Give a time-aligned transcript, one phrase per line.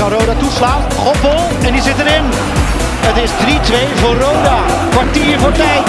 [0.00, 0.92] Kan Roda toeslaan.
[0.92, 2.24] Goppel en die zit erin.
[3.00, 4.64] Het is 3-2 voor Roda.
[4.90, 5.86] Kwartier voor tijd.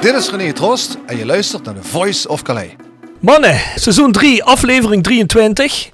[0.00, 2.70] Dit is René Trost en je luistert naar The Voice of Calais.
[3.20, 5.90] Mannen, seizoen 3, aflevering 23.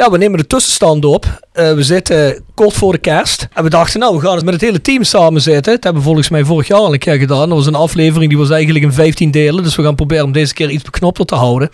[0.00, 1.26] Ja, we nemen de tussenstand op.
[1.52, 3.48] Eh, we zitten kort voor de kerst.
[3.52, 5.72] En we dachten, nou, we gaan eens met het hele team samen zitten.
[5.74, 7.48] Dat hebben we volgens mij vorig jaar al een keer gedaan.
[7.48, 9.62] Dat was een aflevering die was eigenlijk in 15 delen.
[9.64, 11.70] Dus we gaan proberen om deze keer iets beknopter te houden.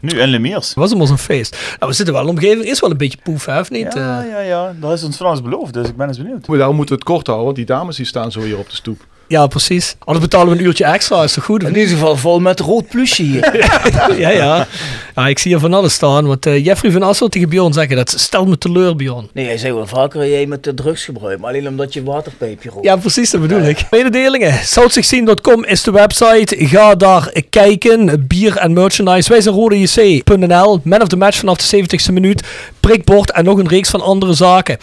[0.00, 0.68] Nu en Lemiers.
[0.68, 1.56] Het was ons een feest.
[1.78, 3.94] Nou, we zitten wel, de omgeving is wel een beetje poef, hè, of niet?
[3.94, 4.74] Ja, Eh, ja, ja.
[4.80, 6.46] Dat is ons van ons beloofd, dus ik ben eens benieuwd.
[6.46, 8.70] Maar daarom moeten we het kort houden, want die dames die staan zo hier op
[8.70, 9.06] de stoep.
[9.28, 9.96] Ja, precies.
[9.98, 11.62] Anders betalen we een uurtje extra, is toch goed?
[11.62, 13.68] In ieder geval vol met rood plusje hier.
[14.18, 14.66] ja, ja.
[15.14, 16.26] ja, ik zie hier van alles staan.
[16.26, 19.28] Want eh, Jeffrey van Assel tegen Bjorn zeggen, dat stelt me teleur, Bjorn.
[19.32, 22.70] Nee, jij zei wel vaker jij met de drugs gebruikt, maar alleen omdat je waterpijpje
[22.70, 22.84] rookt.
[22.84, 23.84] Ja, precies, dat bedoel ik.
[23.90, 24.52] Mededelingen.
[24.52, 26.56] South16.com is de website.
[26.66, 28.26] Ga daar kijken.
[28.26, 29.28] Bier en merchandise.
[29.28, 30.80] Wij zijn rodejc.nl.
[30.82, 32.42] Man of the match vanaf de 70ste minuut.
[32.80, 34.78] Prikbord en nog een reeks van andere zaken.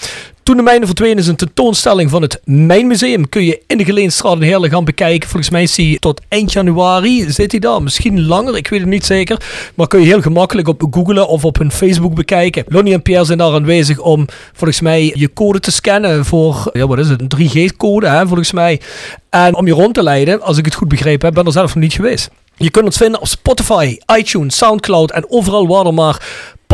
[0.46, 3.30] Toen de mijnen verdwenen is een tentoonstelling van het Mijnmuseum.
[3.30, 5.30] Kun je in de Geleenstraat in Heerlen gaan bekijken.
[5.30, 7.84] Volgens mij is die tot eind januari zit hij daar.
[7.84, 9.42] Misschien langer, ik weet het niet zeker.
[9.76, 12.64] Maar kun je heel gemakkelijk op googlen of op hun Facebook bekijken.
[12.68, 16.88] Lonnie en Pierre zijn daar aanwezig om volgens mij je code te scannen voor, ja
[16.88, 17.32] wat is het, een
[17.72, 18.82] 3G-code hè, volgens mij.
[19.30, 21.74] En om je rond te leiden, als ik het goed begrepen heb, ben er zelf
[21.74, 22.30] nog niet geweest.
[22.58, 26.22] Je kunt ons vinden op Spotify, iTunes, Soundcloud en overal waar er maar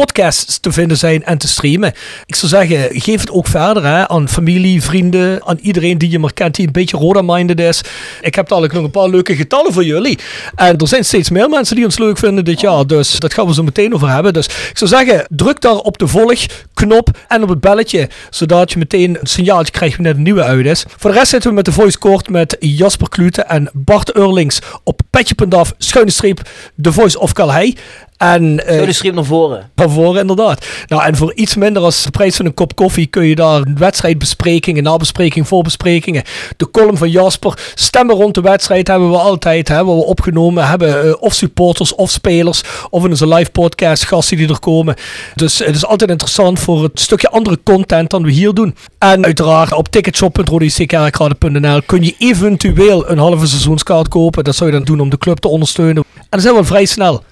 [0.01, 1.93] podcasts te vinden zijn en te streamen.
[2.25, 6.19] Ik zou zeggen, geef het ook verder hè, aan familie, vrienden, aan iedereen die je
[6.19, 7.81] maar kent die een beetje Roda-minded is.
[8.21, 10.19] Ik heb dadelijk nog een paar leuke getallen voor jullie.
[10.55, 13.47] En er zijn steeds meer mensen die ons leuk vinden dit jaar, dus dat gaan
[13.47, 14.33] we zo meteen over hebben.
[14.33, 18.77] Dus ik zou zeggen, druk daar op de volgknop en op het belletje, zodat je
[18.77, 20.85] meteen een signaaltje krijgt wanneer de nieuwe uit is.
[20.97, 24.59] Voor de rest zitten we met de voice court met Jasper Klute en Bart Eurlings
[24.83, 26.41] op petje.af, schuine streep,
[26.75, 27.73] de voice of Calais.
[28.21, 29.69] En, Zo de schreef naar voren.
[29.75, 30.65] van voren, inderdaad.
[30.87, 33.63] Nou, en voor iets minder als de prijs van een kop koffie kun je daar
[33.75, 36.23] wedstrijdbesprekingen, nabesprekingen, voorbesprekingen,
[36.57, 40.67] de column van Jasper, stemmen rond de wedstrijd hebben we altijd, hè, wat we opgenomen
[40.67, 44.95] hebben, eh, of supporters of spelers, of in onze live podcast gasten die er komen.
[45.35, 48.75] Dus het is altijd interessant voor het stukje andere content dan we hier doen.
[48.97, 54.43] En uiteraard op ticketshop.rodickerkrade.nl kun je eventueel een halve seizoenskaart kopen.
[54.43, 56.03] Dat zou je dan doen om de club te ondersteunen.
[56.15, 57.23] En dan zijn we vrij snel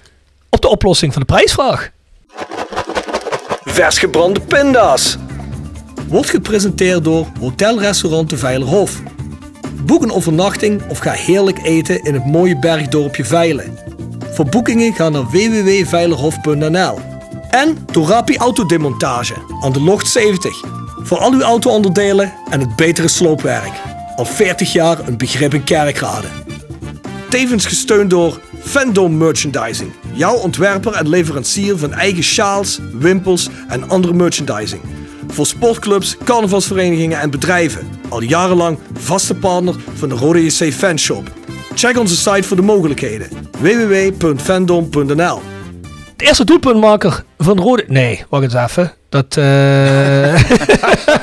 [0.50, 1.90] op de oplossing van de prijsvraag.
[3.64, 5.16] Vers gebrande pinda's.
[6.08, 9.02] Wordt gepresenteerd door Hotel Restaurant de Veilerhof.
[9.84, 13.78] Boek een overnachting of ga heerlijk eten in het mooie bergdorpje Veilen.
[14.32, 16.98] Voor boekingen ga naar www.veilerhof.nl.
[17.50, 20.60] En Torapi Autodemontage aan de Locht 70.
[21.02, 23.72] Voor al uw auto-onderdelen en het betere sloopwerk.
[24.16, 26.26] Al 40 jaar een begrip in Kerkrade.
[27.30, 29.92] Tevens gesteund door Fandom Merchandising.
[30.12, 34.80] Jouw ontwerper en leverancier van eigen sjaals, wimpels en andere merchandising.
[35.28, 37.88] Voor sportclubs, carnavalsverenigingen en bedrijven.
[38.08, 41.30] Al jarenlang vaste partner van de Rode JC Fanshop.
[41.74, 43.28] Check onze site voor de mogelijkheden.
[43.58, 45.42] www.fandom.nl
[46.16, 47.84] De eerste doelpuntmaker van Rode...
[47.86, 48.92] Nee, wacht eens even.
[49.08, 49.36] Dat...
[49.36, 50.42] eh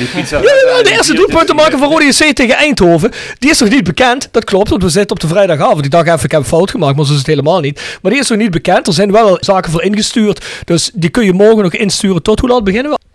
[0.00, 0.36] die pizza.
[0.36, 4.28] Ja, ja, de eerste doelpuntenmaker van Rode JC tegen Eindhoven, die is nog niet bekend.
[4.30, 5.84] Dat klopt, want we zitten op de vrijdagavond.
[5.84, 7.98] Ik dacht even, ik heb fout gemaakt, maar zo is het helemaal niet.
[8.02, 8.86] Maar die is nog niet bekend.
[8.86, 10.44] Er zijn wel zaken voor ingestuurd.
[10.64, 12.22] Dus die kun je morgen nog insturen.
[12.22, 13.09] Tot hoe laat beginnen we?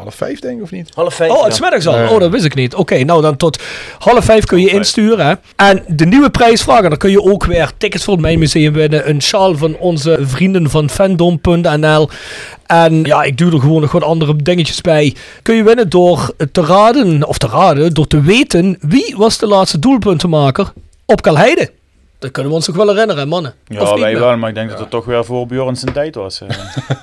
[0.00, 0.90] Half vijf denk ik of niet?
[0.94, 1.30] Half vijf.
[1.30, 1.44] Oh, ja.
[1.44, 1.96] het is middags al.
[1.96, 2.10] Nee.
[2.10, 2.74] Oh, dat wist ik niet.
[2.74, 3.62] Oké, nou dan tot
[3.98, 4.76] half vijf kun je vijf.
[4.76, 5.26] insturen.
[5.26, 5.34] Hè.
[5.56, 9.08] En de nieuwe prijsvraag, en dan kun je ook weer tickets voor het Mijnmuseum winnen.
[9.08, 12.08] Een sjaal van onze vrienden van fandom.nl.
[12.66, 15.14] En ja, ik doe er gewoon nog wat andere dingetjes bij.
[15.42, 19.46] Kun je winnen door te raden, of te raden, door te weten wie was de
[19.46, 20.72] laatste doelpuntenmaker
[21.06, 21.70] op Kalheide.
[22.20, 23.54] Dat kunnen we ons nog wel herinneren, mannen.
[23.68, 24.20] Of Ja, niet wij meer?
[24.20, 26.40] wel, maar ik denk dat het toch weer voor Bjorn zijn tijd was.
[26.40, 26.48] eh.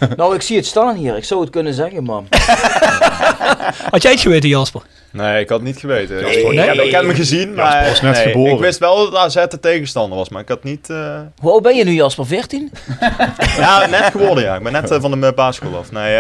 [0.18, 1.18] Nou, ik zie het staan hier.
[1.18, 2.28] Ik zou het kunnen zeggen, man.
[3.92, 4.82] Had jij het geweten, Jasper?
[5.12, 6.16] Nee, ik had het niet geweten.
[6.24, 6.44] Nee?
[6.52, 8.54] ik, heb, ik heb hem gezien, maar was net nee, geboren.
[8.54, 10.90] ik wist wel dat AZ de tegenstander was, maar ik had niet...
[10.90, 12.26] eh, Hoe oud ben je nu, Jasper?
[12.26, 12.72] 14?
[13.58, 14.56] Ja, net geworden ja.
[14.56, 15.92] Ik ben net eh, van de basisschool af.
[15.92, 16.16] Nee,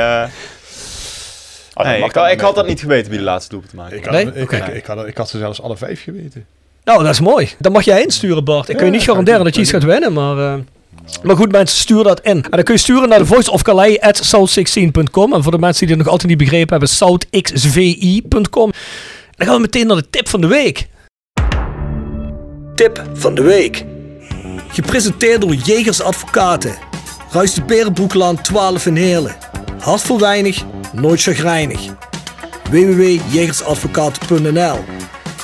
[1.73, 3.95] ik, niet ik had dat niet geweten wie de laatste doelpunt maakte.
[3.95, 4.25] Ik had, Nee?
[4.33, 4.55] ik, Oké.
[4.55, 6.45] ik, ik, had, ik had ze zelfs alle vijf geweten.
[6.87, 7.49] Nou, dat is mooi.
[7.59, 8.69] Dan mag jij insturen, Bart.
[8.69, 10.37] Ik kan je niet garanderen dat je iets gaat winnen, maar...
[10.37, 10.53] eh,
[11.23, 12.31] maar goed, mensen, stuur dat in.
[12.31, 15.33] En dan kun je sturen naar de voice of Calais at south16.com.
[15.33, 18.71] En voor de mensen die het nog altijd niet begrepen hebben, southxvi.com.
[19.35, 20.87] Dan gaan we meteen naar de tip van de week.
[22.75, 23.85] Tip van de week.
[24.67, 26.75] Gepresenteerd door Jegers Advocaten.
[27.31, 29.35] Ruist de Berenbroeklaan 12 in Heerlen.
[29.79, 30.63] Hart voor weinig,
[30.93, 31.79] nooit chagrijnig.
[32.69, 34.77] www.jegersadvocaten.nl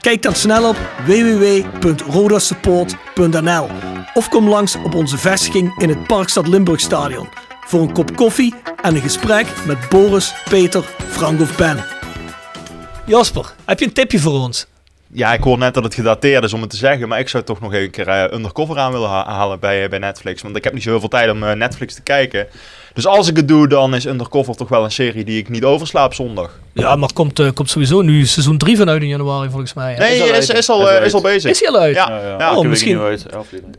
[0.00, 3.66] Kijk dan snel op www.rodasupport.nl
[4.14, 7.28] of kom langs op onze vestiging in het Parkstad Limburg Stadion
[7.66, 11.84] voor een kop koffie en een gesprek met Boris, Peter, Frank of Ben.
[13.06, 14.66] Jasper, heb je een tipje voor ons?
[15.12, 17.44] Ja, ik hoor net dat het gedateerd is om het te zeggen, maar ik zou
[17.44, 20.42] toch nog een keer eh, Undercover aan willen ha- halen bij, eh, bij Netflix.
[20.42, 22.46] Want ik heb niet zo heel veel tijd om eh, Netflix te kijken.
[22.94, 25.64] Dus als ik het doe, dan is Undercover toch wel een serie die ik niet
[25.64, 26.58] overslaap zondag.
[26.80, 29.94] Ja, maar komt, eh, komt sowieso nu seizoen 3 vanuit in januari volgens mij.
[29.94, 29.98] hè?
[29.98, 31.32] Nee, is al is, al, Is al eh, is al uit.
[31.34, 31.50] bezig.
[31.50, 31.94] Is hij al uit?
[31.94, 32.38] Ja, Ja, ja.
[32.38, 32.56] ja.
[32.56, 33.00] Oh, misschien-.
[33.00, 33.26] Uit.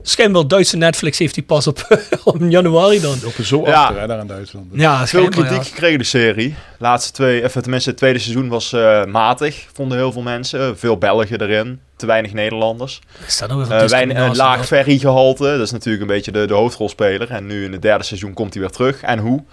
[0.02, 3.18] Schijnbaar Duitse Netflix heeft hij pas op, op januari dan.
[3.24, 3.84] Lopen zo Ja.
[3.84, 4.66] achter hè, daar in Duitsland.
[4.72, 5.64] Ja, Veel kritiek ja.
[5.64, 6.56] gekregen, de serie.
[6.78, 10.78] Laatste twee, even tenminste, het tweede seizoen was eh, matig, vonden heel veel mensen.
[10.78, 13.00] Veel Belgen erin, te weinig Nederlanders.
[13.28, 16.54] Is dat nou weer Eh een laag ferrygehalte, dat is natuurlijk een beetje de, de
[16.54, 17.30] hoofdrolspeler.
[17.30, 19.02] En nu in het derde seizoen komt hij weer terug.
[19.02, 19.44] En hoe?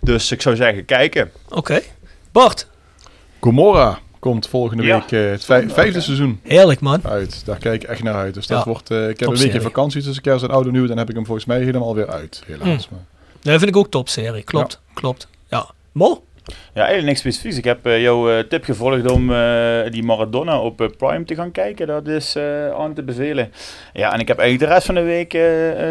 [0.00, 1.30] Dus ik zou zeggen, kijken.
[1.48, 1.80] Oké.
[2.32, 2.66] Bart,
[3.42, 4.98] Gomorra komt volgende Ja.
[4.98, 7.00] week eh, het vij- vijfde seizoen heerlijk man.
[7.04, 7.42] uit.
[7.44, 8.34] Daar kijk ik echt naar uit.
[8.34, 10.86] Dus dat Ja, wordt, eh, ik heb een weekje vakantie tussen kerst en oude nieuw.
[10.86, 12.42] Dan heb ik hem volgens mij helemaal weer uit.
[12.46, 12.88] Helaas.
[12.88, 13.00] Maar.
[13.40, 14.42] Dat vind ik ook topserie.
[14.42, 15.28] Klopt, klopt.
[15.48, 15.66] Ja.
[15.92, 16.22] Mo?
[16.74, 17.56] Ja, eigenlijk niks specifieks.
[17.56, 21.50] Ik heb eh, jouw eh, tip gevolgd om eh, die Maradona op Prime te gaan
[21.50, 21.86] kijken.
[21.86, 22.36] Dat is
[22.78, 23.52] aan te bevelen.
[23.92, 25.38] Ja, en ik heb eigenlijk de rest van de week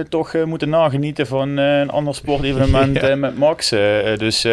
[0.10, 3.16] toch moeten nagenieten van een ander sportevenement Ja.
[3.16, 3.70] met Max.
[4.18, 4.48] dus,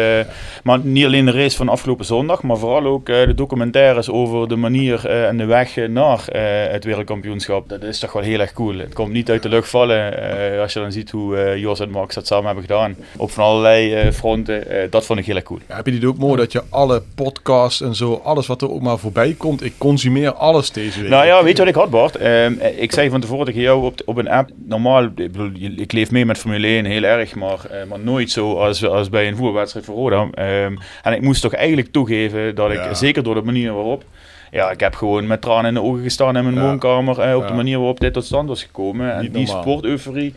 [0.63, 4.55] maar niet alleen de race van afgelopen zondag, maar vooral ook de documentaires over de
[4.55, 6.25] manier en de weg naar
[6.71, 7.69] het wereldkampioenschap.
[7.69, 8.77] Dat is toch wel heel erg cool.
[8.77, 10.13] Het komt niet uit de lucht vallen
[10.61, 12.95] als je dan ziet hoe Jos en Max dat samen hebben gedaan.
[13.17, 14.63] Op van allerlei fronten.
[14.89, 15.59] Dat vond ik heel erg cool.
[15.67, 18.81] Ja, je die ook mooi dat je alle podcasts en zo, alles wat er ook
[18.81, 21.09] maar voorbij komt, ik consumeer alles deze week.
[21.09, 22.15] Nou ja, weet je wat ik had, Bart?
[22.15, 25.49] Ehm, ik zei van tevoren tegen jou op, de- op een app, normaal, ik, bedoel,
[25.53, 28.85] je- ik leef mee met Formule 1 heel erg, maar, eh, maar nooit zo als,
[28.85, 30.27] als bij een voerwedstrijd voor Roda.
[30.33, 32.93] Ehm, en ik moest toch eigenlijk toegeven dat ik, Ja.
[32.93, 34.03] zeker door de manier waarop,
[34.51, 36.61] ja, ik heb gewoon met tranen in de ogen gestaan in mijn Ja.
[36.61, 39.13] woonkamer eh, op de manier waarop dit tot stand was gekomen.
[39.15, 40.33] En die sporteuforie,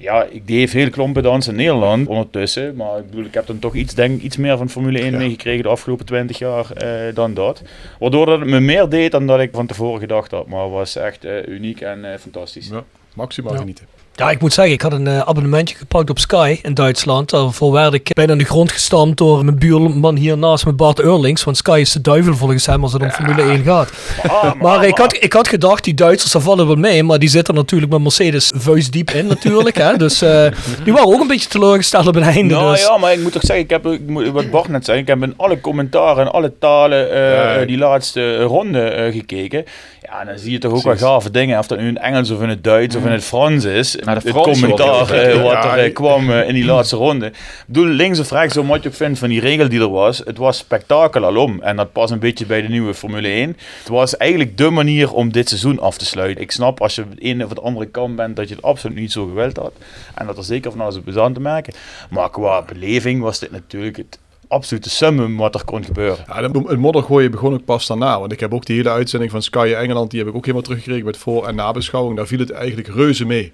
[0.00, 2.76] ja, ik, die heeft heel klompen dans in Nederland ondertussen.
[2.76, 5.18] Maar ik bedoel, ik heb dan toch iets, denk, iets meer van Formule 1 Ja.
[5.18, 7.62] meegekregen de afgelopen 20 jaar eh, dan dat.
[7.98, 10.46] Waardoor dat het me meer deed dan dat ik van tevoren gedacht had.
[10.46, 12.68] Maar het was echt eh, uniek en eh, fantastisch.
[12.68, 13.58] Ja, maximaal Ja.
[13.58, 13.86] genieten.
[14.20, 17.30] Ja, ik moet zeggen, ik had een eh, abonnementje gepakt op Sky in Duitsland.
[17.30, 21.00] Daarvoor werd ik bijna in de grond gestampt door mijn buurman hier naast me, Bart
[21.00, 21.44] Eurlings.
[21.44, 23.90] Want Sky is de duivel volgens hem als het om Formule 1 gaat.
[24.28, 27.02] Ah, Maar ik had, ik had gedacht, die Duitsers, daar vallen wel mee.
[27.02, 29.76] Maar die zitten natuurlijk met Mercedes vuistdiep in natuurlijk.
[29.76, 29.96] Hè.
[29.96, 30.46] Dus eh,
[30.84, 32.54] die waren ook een beetje teleurgesteld op het einde.
[32.54, 32.80] Nou dus.
[32.82, 35.06] ja, maar ik moet toch zeggen, ik heb, ik moet- wat Bart net zei, ik
[35.06, 37.54] heb in alle commentaren en alle talen eh, Ja.
[37.54, 39.64] eh, die laatste ronde eh, gekeken.
[40.10, 41.58] Ja, dan zie je toch ook wel gave dingen.
[41.58, 43.96] Of dat nu in het Engels of in het Duits of in het Frans is.
[44.04, 47.26] Maar de het commentaar eh, wat er eh, kwam eh, in die laatste ronde.
[47.26, 49.90] Ik bedoel, links of rechts, zo wat je ook vindt van die regel die er
[49.90, 50.18] was.
[50.18, 51.62] Het was spektakel alom.
[51.62, 53.56] En dat past een beetje bij de nieuwe Formule 1.
[53.78, 56.42] Het was eigenlijk de manier om dit seizoen af te sluiten.
[56.42, 58.96] Ik snap als je de ene of de andere kant bent dat je het absoluut
[58.96, 59.72] niet zo gewild had.
[60.14, 61.74] En dat er zeker van alles op aan te merken.
[62.10, 64.18] Maar qua beleving was dit natuurlijk het
[64.50, 66.24] absolute summum wat er kon gebeuren.
[66.26, 68.18] Ja, het moddergooien begon ook pas daarna.
[68.18, 70.62] Want ik heb ook die hele uitzending van Sky Engeland, die heb ik ook helemaal
[70.62, 72.16] teruggekregen met voor- en nabeschouwing.
[72.16, 73.52] Daar viel het eigenlijk reuze mee.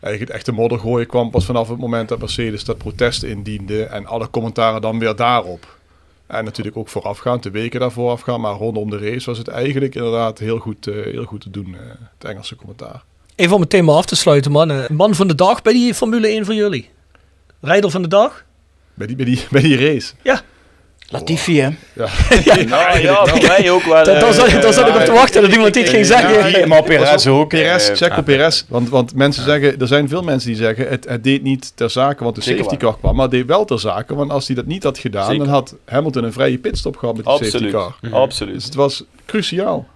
[0.00, 3.84] Eigenlijk het echte moddergooien kwam pas vanaf het moment dat Mercedes dat protest indiende.
[3.84, 5.76] En alle commentaren dan weer daarop.
[6.26, 8.40] En natuurlijk ook voorafgaand, de weken daarvoor afgaan.
[8.40, 11.74] Maar rondom de race was het eigenlijk inderdaad heel goed, eh, heel goed te doen,
[11.74, 11.80] eh,
[12.18, 13.02] het Engelse commentaar.
[13.34, 14.84] Even om het thema af te sluiten, man.
[14.90, 16.90] Man van de dag bij die Formule 1 van jullie.
[17.60, 18.46] Rijder van de dag?
[18.98, 20.12] Bij die, bij die, bij die race.
[20.22, 20.40] Ja.
[21.10, 21.68] Latifi, hè?
[22.44, 22.54] Ja.
[22.64, 24.04] Nou ja, voor mij ook wel.
[24.04, 26.60] Zat- eh, daar zat ik op te ja, wachten dat iemand dit ging zeggen.
[26.60, 27.48] Ja, maar Perez ook.
[27.48, 28.64] Perez, eh, Checo Perez.
[28.68, 31.90] Want, want mensen zeggen, er zijn veel mensen die zeggen, het, het deed niet ter
[31.90, 33.14] zake, want de safety car kwam.
[33.14, 35.74] Maar het deed wel ter zake, want als hij dat niet had gedaan, dan had
[35.84, 37.72] Hamilton een vrije pitstop gehad met de safety Absoluut.
[37.72, 37.96] car.
[38.00, 38.64] Dus Absoluut.
[38.64, 39.86] het was cruciaal.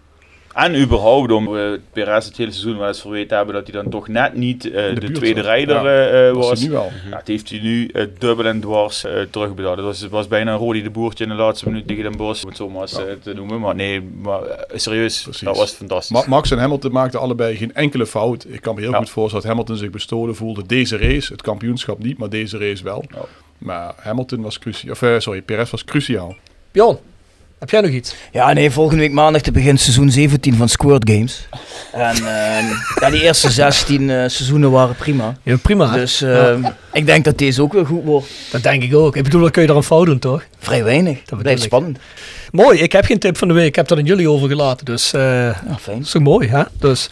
[0.55, 3.91] En überhaupt om uh, Perez het hele seizoen wel eens verweten hebben dat hij dan
[3.91, 6.59] toch net niet eh, de, tweede rijder Ja, eh, eh, was was.
[6.59, 6.91] hij nu wel.
[7.11, 9.77] Ja, het heeft hij nu eh, dubbel en dwars eh, terugbetaald.
[9.77, 12.17] Het was, het was bijna een Rodi de Boertje in de laatste minuut tegen Den
[12.17, 13.61] Bosch, om het zo maar eens, eh, te noemen.
[13.61, 15.41] Maar nee, maar eh, serieus, Precies.
[15.47, 16.17] dat was fantastisch.
[16.17, 18.47] Ma- Max en Hamilton maakten allebei geen enkele fout.
[18.49, 18.97] Ik kan me heel Ja.
[18.99, 20.67] goed voorstellen dat Hamilton zich bestolen voelde.
[20.67, 23.05] Deze race, het kampioenschap niet, maar deze race wel.
[23.15, 23.19] Ja.
[23.59, 24.93] Maar Hamilton was cruciaal.
[24.93, 26.37] Of eh, sorry, Perez was cruciaal.
[26.73, 26.99] Bjorn,
[27.63, 28.15] heb jij nog iets?
[28.33, 31.49] Ja, nee, volgende week maandag te begint seizoen 17 van Squirt Games.
[31.93, 32.65] En ehm,
[33.01, 35.37] ja, die eerste 16 eh, seizoenen waren prima.
[35.43, 35.91] Ja, prima.
[35.93, 35.99] hè?
[35.99, 38.27] Dus ehm, ik denk dat deze ook weer goed wordt.
[38.51, 39.17] Dat denk ik ook.
[39.17, 40.43] Ik bedoel, dan kun je er een fout doen, toch?
[40.59, 41.19] Vrij weinig.
[41.25, 41.99] Dat blijft spannend.
[42.53, 43.67] Mooi, ik heb geen tip van de week.
[43.67, 44.85] Ik heb dat aan jullie overgelaten.
[44.85, 45.97] Dus Ja, fijn.
[45.97, 46.63] dat is toch mooi, hè?
[46.79, 47.09] Dus,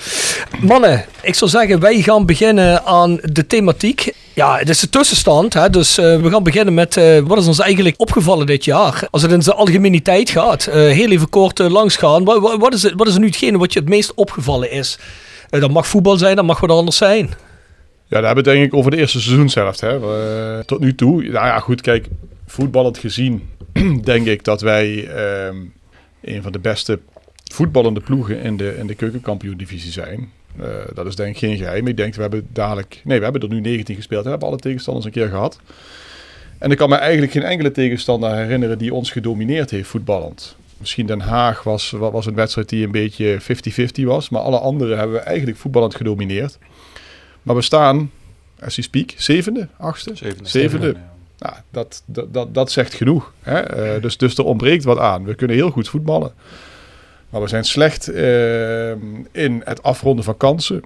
[0.61, 4.12] mannen, ik zou zeggen, wij gaan beginnen aan de thematiek.
[4.40, 5.54] Ja, het is de tussenstand.
[5.54, 5.70] Hè?
[5.70, 9.09] Dus eh, we gaan beginnen met eh, wat is ons eigenlijk opgevallen dit jaar?
[9.11, 10.66] Als het in zijn algemeniteit gaat.
[10.66, 12.25] eh, heel even kort eh, langsgaan.
[12.25, 14.99] Wat, wat, is het, wat is nu hetgene wat je het meest opgevallen is?
[15.49, 17.26] Dat mag voetbal zijn, dat mag wat anders zijn.
[17.26, 19.80] Ja, daar hebben we denk ik over de eerste seizoenshelft.
[19.80, 19.99] Hè.
[20.64, 22.06] Tot nu toe, nou ja goed, kijk,
[22.47, 23.49] voetballend gezien
[24.04, 25.56] denk ik dat wij ehm,
[26.23, 26.99] een van de beste
[27.52, 30.30] voetballende ploegen in de, in de keukenkampioen-divisie zijn.
[30.62, 31.87] Eh, dat is denk ik geen geheim.
[31.87, 33.00] Ik denk, we hebben dadelijk...
[33.05, 34.25] Nee, we hebben er nu 19 gespeeld.
[34.25, 35.59] We hebben alle tegenstanders een keer gehad.
[36.59, 40.57] En ik kan me eigenlijk geen enkele tegenstander herinneren die ons gedomineerd heeft voetballend.
[40.76, 44.29] Misschien Den Haag was, wa- was een wedstrijd die een beetje 50-50 was.
[44.29, 46.59] Maar alle andere hebben we eigenlijk voetballend gedomineerd.
[47.43, 48.11] Maar we staan,
[48.61, 50.11] as we speak, zevende, achtste?
[50.14, 50.49] Zevende.
[50.49, 50.95] Zevende.
[51.38, 53.33] Nou, dat, dat, dat, dat zegt genoeg.
[53.43, 53.59] Hè?
[53.61, 55.25] Eh, dus, dus er ontbreekt wat aan.
[55.25, 56.33] We kunnen heel goed voetballen.
[57.30, 58.90] Maar we zijn slecht eh,
[59.32, 60.82] in het afronden van kansen.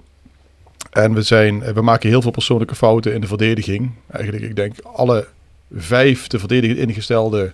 [0.91, 3.91] En we, zijn, we maken heel veel persoonlijke fouten in de verdediging.
[4.11, 5.27] Eigenlijk, ik denk, alle
[5.75, 7.53] vijf te verdedigen ingestelde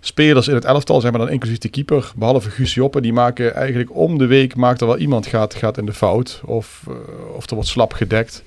[0.00, 3.54] spelers in het elftal, zijn maar dan inclusief de keeper, behalve Guus Joppe, die maken
[3.54, 6.40] eigenlijk om de week, maakt er wel iemand gaat, gaat in de fout.
[6.44, 6.94] Of, eh,
[7.36, 8.42] of er wordt slap gedekt.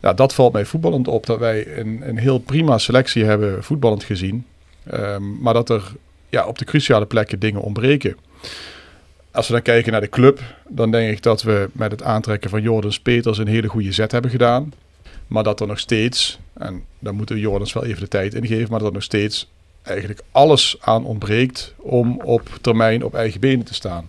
[0.00, 4.04] Ja, dat valt mij voetballend op, dat wij een, een heel prima selectie hebben voetballend
[4.04, 4.46] gezien.
[4.84, 5.92] Ehm, maar dat er
[6.34, 8.16] ja, op de cruciale plekken dingen ontbreken.
[9.30, 12.50] Als we dan kijken naar de club, dan denk ik dat we met het aantrekken
[12.50, 14.72] van Jordans Peters een hele goede zet hebben gedaan.
[15.26, 18.70] Maar dat er nog steeds, en daar moeten Jordans wel even de tijd in geven,
[18.70, 19.50] maar dat er nog steeds
[19.82, 24.08] eigenlijk alles aan ontbreekt om op termijn op eigen benen te staan.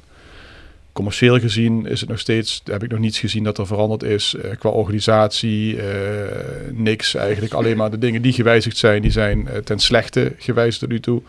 [0.94, 4.36] Commercieel gezien is het nog steeds, heb ik nog niets gezien dat er veranderd is
[4.36, 5.82] eh, qua organisatie.
[5.82, 7.54] eh, niks eigenlijk.
[7.54, 11.00] Alleen maar de dingen die gewijzigd zijn, die zijn eh, ten slechte gewijzigd tot nu
[11.00, 11.22] toe.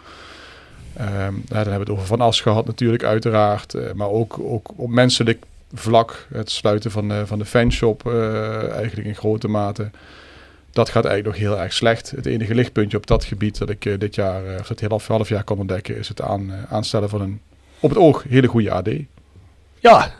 [0.99, 3.75] Nou, dan hebben we het over Van As gehad natuurlijk uiteraard.
[3.75, 6.27] eh, maar ook, ook op menselijk vlak.
[6.33, 9.91] Het sluiten van, van de fanshop eh, eigenlijk in grote mate.
[10.71, 12.11] Dat gaat eigenlijk nog heel erg slecht.
[12.11, 15.29] Het enige lichtpuntje op dat gebied dat ik eh, dit jaar, of dat half, half
[15.29, 17.41] jaar kan ontdekken, is het aan, aanstellen van een
[17.81, 18.89] op het oog hele goede AD.
[19.79, 20.15] Ja,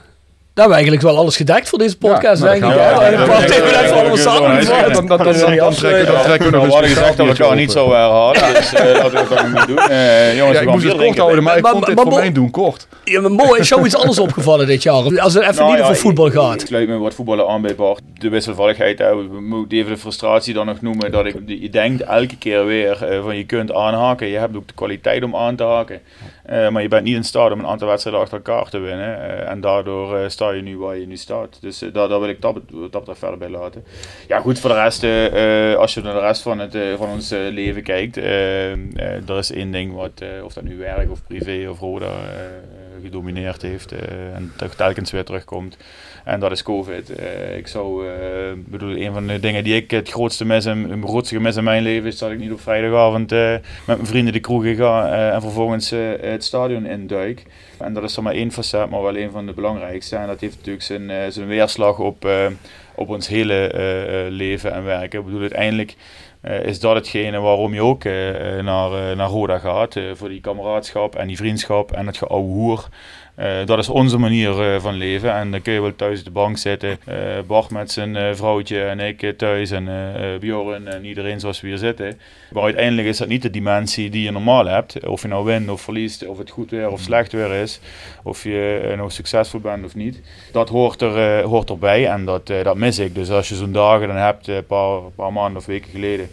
[0.57, 2.79] daar hebben we eigenlijk wel alles gedekt voor deze podcast, Ja, nou, denk ik.
[2.79, 4.57] ja, En ja, praten ja, we ja, even ja, allemaal ja, samen.
[4.57, 5.19] Dus, eh, dan- dan-
[5.55, 5.75] Ja, dan
[6.23, 9.11] trekken we- nog eens gezegd dat we elkaar een niet zo herhalen, dus eh, laten
[9.11, 9.79] we dat ook niet doen.
[9.79, 12.87] Eh, jongens, ik moest het kort houden, maar ik dit maar- voor doen kort.
[13.05, 15.21] Ja, maar mooi, is jou iets anders opgevallen dit jaar?
[15.21, 16.61] Als het even Nou niet over voetbal gaat.
[16.61, 18.01] Ik sluit me wat voetballen aan bij Bart.
[18.19, 21.11] De wisselvalligheid, we moeten even de frustratie dan nog noemen.
[21.13, 24.27] Dat ik, je denkt elke keer weer eh, van je kunt aanhaken.
[24.27, 26.01] Je hebt ook de kwaliteit om aan te haken.
[26.45, 29.23] Eh, maar je bent niet in staat om een aantal wedstrijden achter elkaar te winnen.
[29.45, 31.59] Eh, en daardoor eh, sta je nu waar je nu staat.
[31.61, 32.57] Dus eh, daar, daar wil ik dat,
[32.91, 33.85] dat verder bij laten.
[34.29, 37.31] Ja goed, voor de rest, eh, als je naar de rest van, het, van ons
[37.31, 38.17] leven kijkt.
[38.17, 42.11] eh, eh, er is één ding, wat, of dat nu werk of privé of Roda...
[42.97, 43.93] eh, gedomineerd heeft
[44.35, 45.77] en telkens weer terugkomt.
[46.25, 47.13] En dat is COVID.
[47.57, 48.07] ik zou,
[48.55, 51.65] bedoel, een van de dingen die ik het grootste mis in, het grootste gemis in
[51.65, 55.41] mijn leven is dat ik niet op vrijdagavond met mijn vrienden de kroeg ga en
[55.41, 57.43] vervolgens het stadion induik.
[57.79, 60.17] En dat is dan maar één facet, maar wel een van de belangrijkste.
[60.17, 62.29] En dat heeft natuurlijk zijn, zijn weerslag op,
[62.95, 65.19] op ons hele leven en werken.
[65.19, 65.95] Ik bedoel, uiteindelijk
[66.47, 68.13] is dat hetgene waarom je ook uh,
[68.63, 69.95] naar, naar Roda gaat.
[70.15, 72.79] voor die kameraadschap en die vriendschap en het geouwe
[73.37, 73.67] hoer.
[73.67, 75.33] dat is onze manier van leven.
[75.33, 76.99] En dan kun je wel thuis op de bank zitten.
[77.47, 79.89] Bart met zijn vrouwtje en ik thuis en
[80.41, 82.19] Bjorn en iedereen zoals we hier zitten.
[82.53, 85.07] Maar uiteindelijk is dat niet de dimensie die je normaal hebt.
[85.07, 87.81] Of je nou wint of verliest, of het goed weer of slecht weer is.
[88.23, 90.21] Of je nou succesvol bent of niet.
[90.53, 93.15] Dat hoort, er, hoort erbij en dat, dat mis ik.
[93.15, 96.29] Dus als je zo'n dagen dan hebt, een paar, paar maanden of weken geleden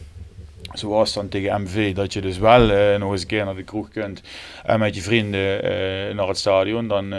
[0.73, 3.63] Zoals dan tegen MV, dat je dus wel uh, nog eens een keer naar de
[3.63, 4.21] kroeg kunt
[4.63, 6.87] en met je vrienden uh, naar het stadion.
[6.87, 7.09] Dan,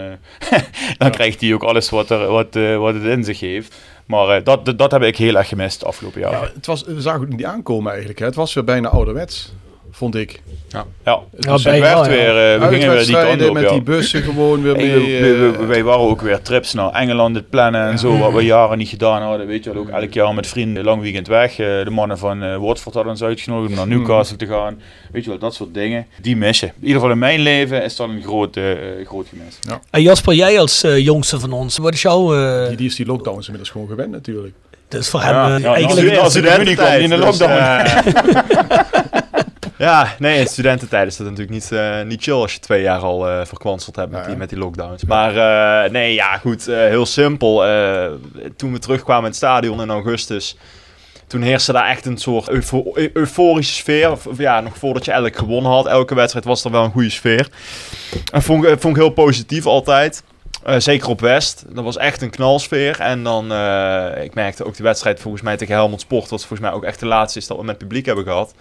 [0.98, 3.76] dan krijgt hij ook alles wat, er, wat, wat het in zich heeft.
[4.06, 6.32] Maar dat, dat, dat heb ik heel erg gemist afgelopen jaar.
[6.32, 8.18] Ja, het was, we zagen het niet aankomen eigenlijk.
[8.18, 8.26] Hè.
[8.26, 9.52] Het was weer bijna ouderwets
[9.94, 10.42] vond ik.
[10.68, 11.20] Ja, ja.
[11.30, 13.54] Dus het werd weer, uh, we gingen weer die kant op.
[13.54, 15.20] met die bussen gewoon weer mee.
[15.20, 18.78] Uh, wij waren ook weer trips naar Engeland het plannen en zo, wat we jaren
[18.78, 19.46] niet gedaan hadden.
[19.46, 21.50] Weet je wel, ook elk jaar met vrienden lang weekend weg.
[21.50, 24.80] Uh, de mannen van uh, Watford hadden ons uitgenodigd om naar Newcastle te gaan.
[25.12, 26.06] Weet je wel, dat soort dingen.
[26.20, 26.68] Die missen.
[26.68, 28.58] In ieder geval in mijn leven is dat een groot,
[29.04, 29.58] groot gemis.
[29.60, 29.80] Ja.
[29.90, 32.66] En Jasper, jij als jongste van ons, wat is jouw...
[32.68, 34.54] Die, die is die lockdowns inmiddels gewoon gewend natuurlijk.
[34.88, 36.08] Dus voor hem ja, eigenlijk...
[36.08, 37.52] Als, als, als de in de lockdown.
[39.84, 43.00] Ja, nee, in studententijd is dat natuurlijk niet, uh, niet chill als je twee jaar
[43.00, 45.04] al uh, verkwanseld hebt met, die, met die lockdowns.
[45.04, 47.56] Maar uh, nee, ja, goed, heel simpel.
[48.56, 50.56] toen we terugkwamen in het stadion in augustus,
[51.26, 52.48] toen heerste daar echt een soort
[53.12, 54.10] euforische sfeer.
[54.10, 57.10] Of, ja, nog voordat je eigenlijk gewonnen had, elke wedstrijd was er wel een goede
[57.10, 57.48] sfeer.
[58.32, 60.22] En vond, vond ik heel positief altijd.
[60.78, 61.64] zeker op West.
[61.68, 63.00] Dat was echt een knalsfeer.
[63.00, 63.44] En dan,
[64.22, 67.00] ik merkte ook de wedstrijd volgens mij tegen Helmond Sport, wat volgens mij ook echt
[67.00, 68.54] de laatste is dat we met publiek hebben gehad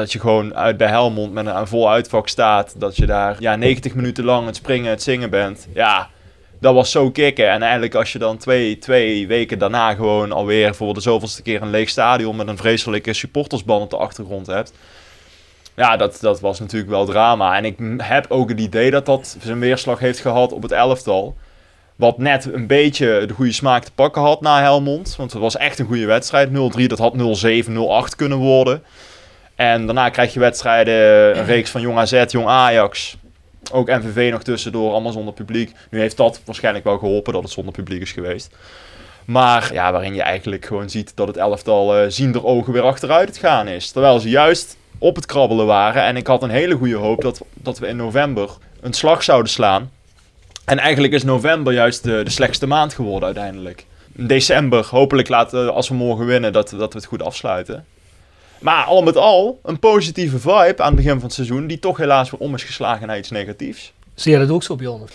[0.00, 2.74] dat je gewoon uit bij Helmond met een, vol uitvak staat.
[2.80, 5.68] Dat je daar ja, 90 minuten lang het springen, het zingen bent.
[5.74, 6.08] Ja,
[6.60, 7.50] dat was zo kicken.
[7.50, 11.62] En eigenlijk als je dan twee, twee weken daarna gewoon alweer voor de zoveelste keer
[11.62, 14.72] een leeg stadion met een vreselijke supportersband op de achtergrond hebt.
[15.76, 17.56] Ja, dat, dat was natuurlijk wel drama.
[17.56, 21.36] En ik heb ook het idee dat dat zijn weerslag heeft gehad op het elftal.
[21.96, 25.14] Wat net een beetje de goede smaak te pakken had na Helmond.
[25.16, 26.48] Want het was echt een goede wedstrijd.
[26.48, 26.52] 0-3,
[26.86, 28.82] dat had 0-7, 0-8 kunnen worden.
[29.54, 30.94] En daarna krijg je wedstrijden,
[31.38, 33.16] een reeks van Jong AZ, Jong Ajax.
[33.72, 35.72] Ook MVV nog tussendoor, allemaal zonder publiek.
[35.90, 38.56] Nu heeft dat waarschijnlijk wel geholpen dat het zonder publiek is geweest.
[39.24, 43.28] Maar ja, waarin je eigenlijk gewoon ziet dat het elftal uh, ziender ogen weer achteruit
[43.28, 43.90] het gaan is.
[43.90, 46.02] Terwijl ze juist op het krabbelen waren.
[46.02, 49.50] En ik had een hele goede hoop dat, dat we in november een slag zouden
[49.50, 49.90] slaan.
[50.64, 53.86] En eigenlijk is november juist de, de slechtste maand geworden uiteindelijk.
[54.06, 57.84] December, hopelijk laten als we morgen winnen, dat, dat we het goed afsluiten.
[58.58, 61.96] Maar al met al een positieve vibe aan het begin van het seizoen, die toch
[61.96, 63.92] helaas weer om is geslagen naar iets negatiefs.
[64.14, 65.08] Zie je dat ook zo, Bjorn?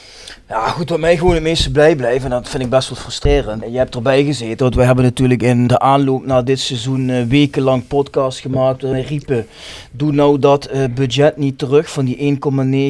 [0.49, 2.97] Ja, goed, wat mij gewoon het meeste blij blijven, en dat vind ik best wel
[2.97, 3.63] frustrerend.
[3.71, 7.23] Je hebt erbij gezeten, want we hebben natuurlijk in de aanloop naar dit seizoen uh,
[7.23, 8.81] wekenlang podcast gemaakt.
[8.81, 9.47] We riepen,
[9.91, 12.39] doe nou dat uh, budget niet terug van die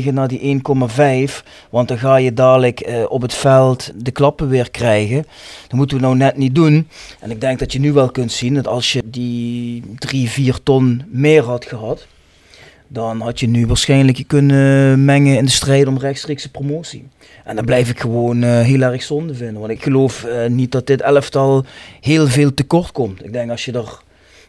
[0.05, 0.61] 1,9 naar die
[1.29, 1.43] 1,5.
[1.69, 5.25] Want dan ga je dadelijk uh, op het veld de klappen weer krijgen.
[5.67, 6.87] Dat moeten we nou net niet doen.
[7.19, 10.63] En ik denk dat je nu wel kunt zien dat als je die 3, 4
[10.63, 12.07] ton meer had gehad
[12.91, 17.07] dan had je nu waarschijnlijk je kunnen mengen in de strijd om rechtstreekse promotie.
[17.49, 19.59] En dat blijf ik gewoon uh, heel erg zonde vinden.
[19.59, 21.65] Want ik geloof uh, niet dat dit elftal
[22.01, 23.25] heel veel tekort komt.
[23.25, 23.99] Ik denk als je er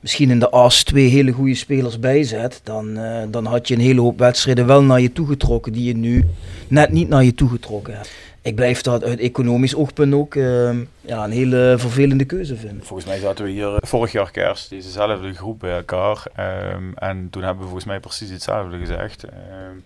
[0.00, 3.74] misschien in de as twee hele goede spelers bij zet, dan, uh, dan had je
[3.74, 6.26] een hele hoop wedstrijden wel naar je toe getrokken die je nu
[6.68, 8.10] net niet naar je toe getrokken hebt
[8.42, 12.84] ik blijf dat uit economisch oogpunt ook uh, ja, een hele vervelende keuze vinden.
[12.84, 16.26] Volgens mij zaten we hier vorig jaar kerst, dezezelfde groep bij elkaar.
[16.74, 19.24] Um, en toen hebben we volgens mij precies hetzelfde gezegd.
[19.24, 19.84] Um,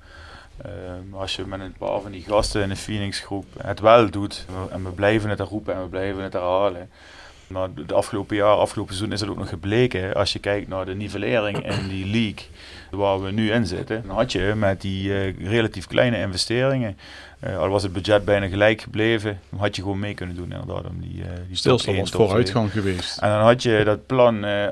[0.66, 4.10] um, als je met een paar van die gasten in de Phoenix groep het wel
[4.10, 6.90] doet, en we blijven het roepen en we blijven het herhalen.
[7.46, 10.14] Maar de afgelopen jaar, afgelopen seizoen is het ook nog gebleken.
[10.14, 12.46] Als je kijkt naar de nivellering in die league
[12.96, 16.96] waar we nu in zitten, dan had je met die uh, relatief kleine investeringen
[17.46, 20.52] uh, al was het budget bijna gelijk gebleven, dan had je gewoon mee kunnen doen
[20.52, 20.86] inderdaad.
[20.86, 23.18] Om die, uh, die Stilstand was vooruitgang geweest.
[23.18, 24.66] En dan had je dat plan uh,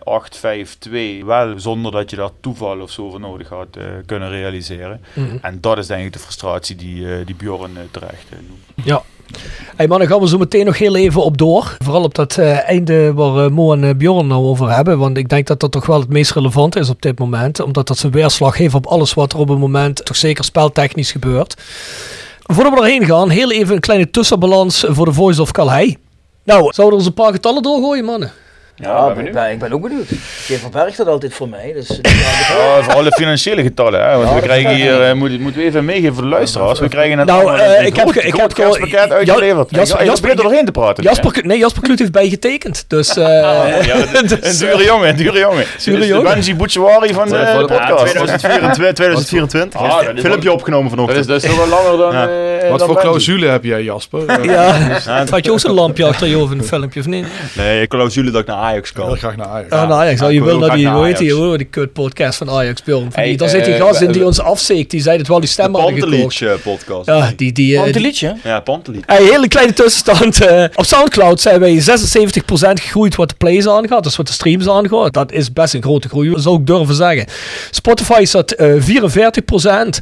[1.22, 5.00] 8-5-2 wel zonder dat je daar toeval of zo voor nodig had kunnen realiseren.
[5.12, 5.38] Mm -hmm.
[5.42, 8.86] En dat is denk ik de frustratie die, die Bjorn terecht noemt.
[8.86, 9.02] Ja,
[9.76, 11.76] Hey man, dan gaan we zo meteen nog heel even op door.
[11.84, 14.98] Vooral op dat uh, einde waar uh, Mo en uh, Bjorn nou over hebben.
[14.98, 17.60] Want ik denk dat dat toch wel het meest relevant is op dit moment.
[17.60, 21.12] Omdat dat zijn weerslag heeft op alles wat er op het moment toch zeker speltechnisch
[21.12, 21.54] gebeurt.
[22.42, 25.96] voordat we erheen gaan, heel even een kleine tussenbalans voor de Voice of Calhei.
[26.44, 28.32] Nou, zouden we een paar getallen doorgooien, mannen?
[28.82, 30.08] Ja, ik ben, ik ben ook benieuwd.
[30.46, 31.72] Geef van Berg dat altijd voor mij.
[31.74, 34.10] Dus, Ja, voor alle financiële getallen.
[34.10, 34.16] Hè?
[34.16, 36.78] Want we krijgen hier, eh, moet, moeten we even meegeven voor de luisteraars.
[36.80, 39.70] We krijgen het Nou, eh, een ik heb groot- ik groot heb uitgeleverd.
[39.70, 41.04] Jasper- Ja, je Jasper- er doorheen te praten.
[41.04, 42.84] Jasper, nee, Jasper Kluut heeft bijgetekend.
[42.88, 45.64] Dus, eh, Ja, een dus, dure jongen, een dure jongen.
[45.84, 46.24] Dure jongen.
[46.24, 48.04] de Benji Bouchouari van de podcast.
[48.06, 48.92] 2024.
[48.94, 49.80] 2024.
[49.80, 51.20] Ah, Filmpje opgenomen Dat vanochtend.
[51.20, 52.12] is, dat is nog wel langer dan...
[52.12, 52.68] Ja.
[52.68, 54.42] Wat dan voor clausule heb jij, Jasper?
[54.50, 54.72] Ja,
[55.30, 57.26] had je ook zo'n lampje achter je over een filmpje of niet?
[57.54, 59.16] Nee, ik clausule dat ik naar Ajax Heel kan.
[59.16, 59.68] graag naar Ajax.
[59.70, 60.20] Ja, nou Ajax.
[60.20, 61.46] Ja, je ik wil naar die, hoe heet die, Ajax.
[61.46, 63.08] hoor, die kut podcast van Ajax, Bjorn.
[63.12, 64.90] Hey, daar zit die eh, gast in die ons afzeekt.
[64.90, 66.38] Die zei dat wel die stem hadden gekocht.
[66.38, 67.06] Pantelic podcast.
[67.06, 68.36] Ja, die, die, eh, Pantelietje?
[68.44, 68.62] Ja.
[69.06, 70.40] Hey, hele kleine tussenstand.
[70.46, 74.68] eh, op Soundcloud zijn wij 76% gegroeid wat de plays aangaat, dus wat de streams
[74.68, 75.12] aangaat.
[75.12, 77.26] Dat is best een grote groei, zou ik durven zeggen.
[77.70, 80.00] Spotify zat eh 44%,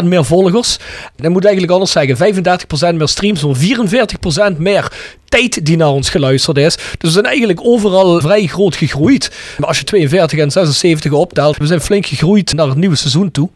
[0.00, 0.76] 42% meer volgers.
[1.16, 2.16] Dat moet eigenlijk anders zeggen.
[2.16, 4.92] 35% meer streams, maar 44% meer
[5.28, 6.76] tijd die naar ons geluisterd is.
[6.76, 9.30] Dus we zijn eigenlijk overal vrij groot gegroeid.
[9.58, 13.30] Maar als je 42 en 76 optelt, we zijn flink gegroeid naar het nieuwe seizoen
[13.30, 13.48] toe.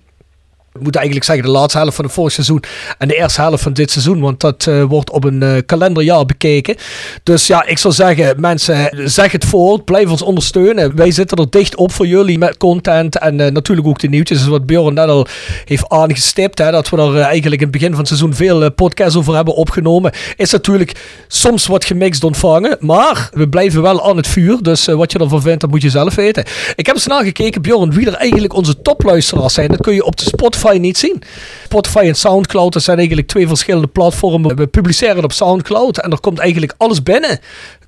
[0.75, 2.63] Ik moet eigenlijk zeggen de laatste helft van het vorig seizoen
[2.99, 6.25] en de eerste helft van dit seizoen, want dat eh, wordt op een eh, kalenderjaar
[6.25, 6.77] bekeken.
[7.23, 10.97] Dus ja, ik zou zeggen, mensen, zeg het voort, blijf ons ondersteunen.
[10.97, 14.39] Wij zitten er dicht op voor jullie met content en eh, natuurlijk ook de nieuwtjes,
[14.39, 15.27] dus wat Bjorn net al
[15.65, 19.17] heeft aangestipt, hè, dat we er eigenlijk in het begin van het seizoen veel podcasts
[19.17, 24.27] over hebben opgenomen, is natuurlijk soms wat gemixt ontvangen, maar we blijven wel aan het
[24.27, 26.45] vuur, dus wat je ervan vindt, dat moet je zelf weten.
[26.77, 29.69] Ik heb eens nagekeken, Bjorn, wie er eigenlijk onze topluisteraars zijn.
[29.69, 31.23] Dat kun je op de Spotify niet zien.
[31.65, 34.57] Spotify en Soundcloud, dat zijn eigenlijk twee verschillende platformen.
[34.57, 37.39] We publiceren op Soundcloud en er komt eigenlijk alles binnen.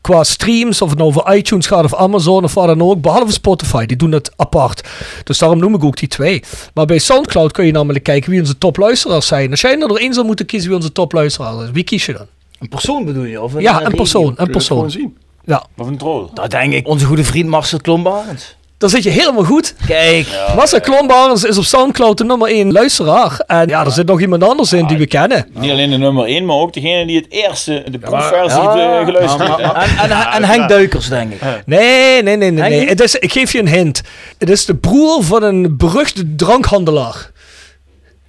[0.01, 3.01] Qua streams, of het nou over iTunes gaat of Amazon of wat dan ook.
[3.01, 4.89] Behalve Spotify, die doen het apart.
[5.25, 6.43] Dus daarom noem ik ook die twee.
[6.75, 9.51] Maar bij Soundcloud kun je namelijk kijken wie onze topluisteraars zijn.
[9.51, 12.27] Als jij er één zou moeten kiezen wie onze topluisteraars is, wie kies je dan?
[12.59, 13.41] Een persoon bedoel je?
[13.43, 14.35] Of een, Ja, een persoon.
[14.37, 14.91] Een persoon.
[14.91, 15.17] zien.
[15.45, 16.29] Ja, Of een troll.
[16.35, 16.87] Dat denk ik.
[16.87, 18.57] Onze goede vriend Marcel Klombarend.
[18.85, 19.75] Dan zit je helemaal goed.
[19.87, 20.27] Kijk.
[20.57, 23.41] Massa Klombarens is op Soundcloud de nummer 1 luisteraar.
[23.47, 25.47] En ja, er zit nog iemand anders in die we kennen.
[25.53, 28.99] Niet alleen de nummer 1, maar ook degene die het eerste, de proefversie Ja.
[28.99, 29.61] eh, geluisterd heeft.
[29.73, 31.41] En, en, en Henk Duikers, denk ik.
[31.67, 32.71] Nee, nee, nee, nee.
[32.71, 32.87] Nee.
[32.89, 34.03] Het is, ik geef je een hint.
[34.39, 37.31] Het is de broer van een beruchte drankhandelaar.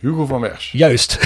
[0.05, 0.69] Hugo van Wers.
[0.71, 1.17] Juist.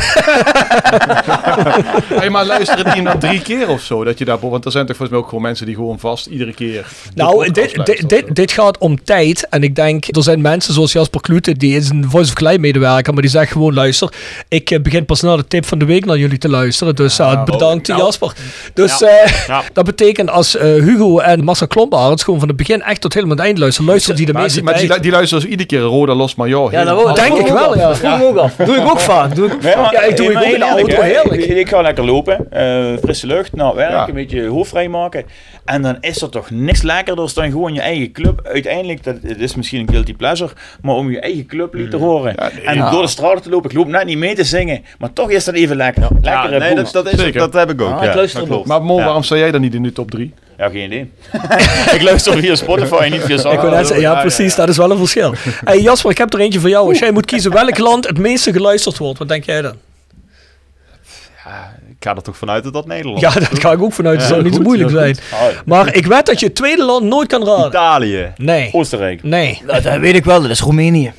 [2.19, 4.03] Hey, maar luisteren die nou drie keer of zo?
[4.03, 6.25] Dat je daar, want er zijn toch volgens mij ook gewoon mensen die gewoon vast
[6.25, 6.85] iedere keer.
[7.15, 9.47] Nou, dit, luisteren dit, dit, dit gaat om tijd.
[9.49, 12.61] En ik denk, er zijn mensen zoals Jasper Klute, die is een Voice of Klein
[12.61, 14.13] medewerker, maar die zegt gewoon, luister,
[14.47, 16.95] ik eh, begin pas na de tip van de week naar jullie te luisteren.
[16.95, 17.99] Dus ja, bedankt nou.
[18.01, 18.33] Jasper.
[18.73, 19.07] Dus Ja.
[19.07, 19.63] eh, Ja.
[19.73, 23.35] dat betekent als eh, Hugo en Massa Klombarens gewoon van het begin echt tot helemaal
[23.35, 25.69] het eind luisteren, luistert die de Maar, meeste die, maar die, die luisteren dus iedere
[25.69, 26.71] keer Roda Los Major.
[26.71, 27.95] Ja, dat Denk dat ik wel, ja.
[27.95, 28.53] Vroeg ook af.
[28.73, 29.35] Doe ik ook vaak.
[29.35, 29.81] Doe ik ook Nee, vaak.
[29.83, 31.03] maar- Ja, ik doe het ook in de eerlijk, auto, hè.
[31.03, 31.41] heerlijk.
[31.43, 34.07] Ik, ik ga lekker lopen, eh, frisse lucht, naar werk, Ja.
[34.07, 35.25] een beetje hoofd vrijmaken.
[35.65, 38.41] En dan is er toch niks lekkerder dan gewoon je eigen club.
[38.43, 40.51] Uiteindelijk, dat, het is misschien een guilty pleasure,
[40.81, 42.33] maar om je eigen clublied te horen.
[42.37, 42.89] Ja, nee, en ja.
[42.91, 43.69] door de straten te lopen.
[43.69, 46.03] Ik loop net niet mee te zingen, maar toch is dat even lekker.
[46.03, 46.09] Ja,
[46.41, 47.91] Lekkere nee, dat, dat, is, dat heb ik ook.
[47.93, 48.67] Ah, ja, ik luister dat hem klopt.
[48.67, 49.03] Maar Mo, Ja.
[49.03, 50.33] waarom sta jij dan niet in de top 3?
[50.59, 51.11] Ja, geen idee.
[51.95, 53.99] ik luister via Spotify, niet via Soundcloud.
[53.99, 55.33] ja, precies, dat is wel een verschil.
[55.63, 56.89] Hey Jasper, ik heb er eentje voor jou.
[56.89, 59.75] Als jij moet kiezen welk land het meeste geluisterd wordt, wat denk jij dan?
[61.89, 64.19] Ik ga er toch vanuit dat dat Nederland Ja, is, dat ga ik ook vanuit.
[64.19, 65.17] Dat Ja, zou niet zo moeilijk zijn.
[65.65, 67.67] Maar ik weet dat je het tweede land nooit kan raden.
[67.67, 68.31] Italië.
[68.37, 68.69] Nee.
[68.73, 69.23] Oostenrijk.
[69.23, 69.61] Nee.
[69.65, 70.41] Nou, dat weet ik wel.
[70.41, 71.11] Dat is Roemenië.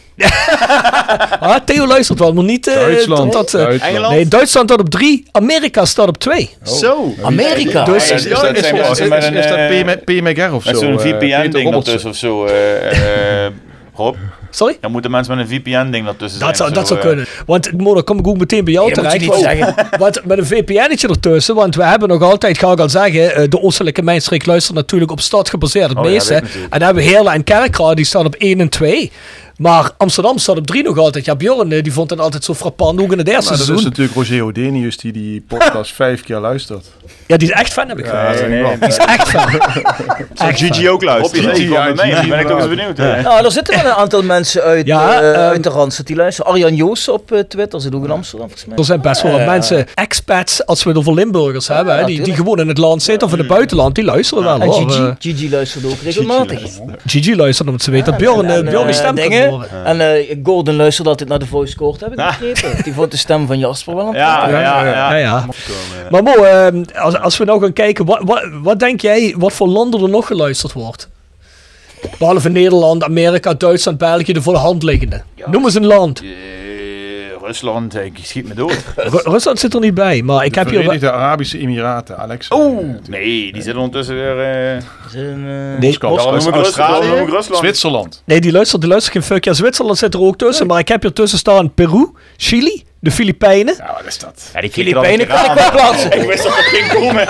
[1.40, 2.66] Ah, Theo luistert wel, maar niet...
[2.66, 3.32] eh, Duitsland.
[3.32, 4.08] tot, eh, Duitsland.
[4.14, 5.24] Nee, Duitsland staat op drie.
[5.32, 6.50] Amerika staat op twee.
[6.62, 7.14] Zo.
[7.22, 7.84] Amerika.
[7.84, 9.08] Dus- Ja, Is, is, dat is, zijn is, dat eh, of zo?
[9.08, 12.44] Met zo'n eh, VPN-ding ertussen of zo.
[12.46, 13.52] eh, eh,
[13.94, 14.16] Rob,
[14.50, 14.76] Sorry?
[14.80, 16.48] dan moeten mensen met een VPN-ding ertussen zijn.
[16.50, 17.06] Dat zou, of dat zo, zou eh.
[17.06, 17.26] kunnen.
[17.46, 19.58] Want Mo, dan kom ik ook meteen bij jou Nee, dat moet terecht.
[19.58, 22.78] je niet Want- Want met een VPN'tje ertussen, want we hebben nog altijd, ga ik
[22.80, 26.34] al zeggen, eh, de Oostelijke Mijnstreek luistert natuurlijk op stad gebaseerd het Oh meeste.
[26.34, 29.12] en dan hebben we Heerlen en Kerkrade, die staan op 1 en 2.
[29.60, 31.24] Maar Amsterdam staat op 3 nog altijd.
[31.24, 33.58] Ja, Bjorn, eh, die vond het altijd zo frappant, ook in het eerste Nou, dat
[33.60, 33.88] is seizoen.
[33.88, 36.86] natuurlijk Roger Odenius die die podcast vijf keer luistert.
[37.26, 38.38] Ja, die is echt fan, heb ik gehoord.
[38.38, 39.48] dat Nee, Die is echt fan.
[40.34, 41.54] Zou Gigi ook luisteren?
[41.54, 41.92] Gigi, ja.
[41.96, 42.96] Gigi, ben ik toch eens benieuwd.
[42.96, 43.22] hè.
[43.22, 46.16] Nou, er zitten wel een aantal mensen uit, Ja, eh, ehm, uit de Randstad die
[46.16, 46.50] luisteren.
[46.52, 48.78] Arjan Joos op eh, Twitter, zit ook in Amsterdam volgens mij.
[48.78, 49.46] Er zijn best wel wat Ja.
[49.46, 53.02] mensen, expats, als we het over Limburgers hebben, hè, die, die gewoon in het land
[53.02, 54.72] zitten of in het buitenland, die luisteren wel En.
[54.72, 56.60] Gigi, Gigi luistert ook regelmatig.
[57.06, 59.49] Gigi luistert omdat ze weten dat Bjorn, Bjorn die stem kan dingen.
[59.50, 59.84] Horen.
[59.84, 62.82] En eh, Gordon luistert altijd naar de voice court, heb ik begrepen.
[62.82, 64.84] Die vond de stem van Jasper wel een Ja, ja, ja.
[64.84, 65.40] Ja, ja.
[65.40, 66.10] Komen, ja.
[66.10, 69.52] Maar Mo, ehm, als, als we nou gaan kijken, wat, wat, wat denk jij, wat
[69.52, 71.08] voor landen er nog geluisterd wordt?
[72.18, 75.22] Behalve Nederland, Amerika, Duitsland, België, de voor de hand liggende.
[75.46, 76.22] Noem eens een land.
[77.50, 78.76] Rusland, ik schiet me dood.
[78.96, 80.78] Ru- Rusland zit er niet bij, maar ik De heb hier.
[80.78, 82.48] Verenigde Arabische Emiraten, Alex.
[82.50, 84.40] Oeh, nee, die zitten ondertussen weer...
[84.40, 86.54] eh Zijn, Nee, eh, ik Rusland.
[86.54, 87.56] Australië, dan noem ik Rusland.
[87.60, 88.22] Zwitserland.
[88.24, 89.44] Nee, die luistert, die luistert geen fuck.
[89.44, 93.10] Ja, Zwitserland zit er ook tussen, maar ik heb hier tussen staan Peru, Chili, de
[93.10, 93.74] Filipijnen.
[93.78, 94.50] Ja, wat is dat?
[94.54, 96.12] Ja, die Filipijnen kan ik wel plaatsen.
[96.20, 97.26] Ik wist dat er ging komen.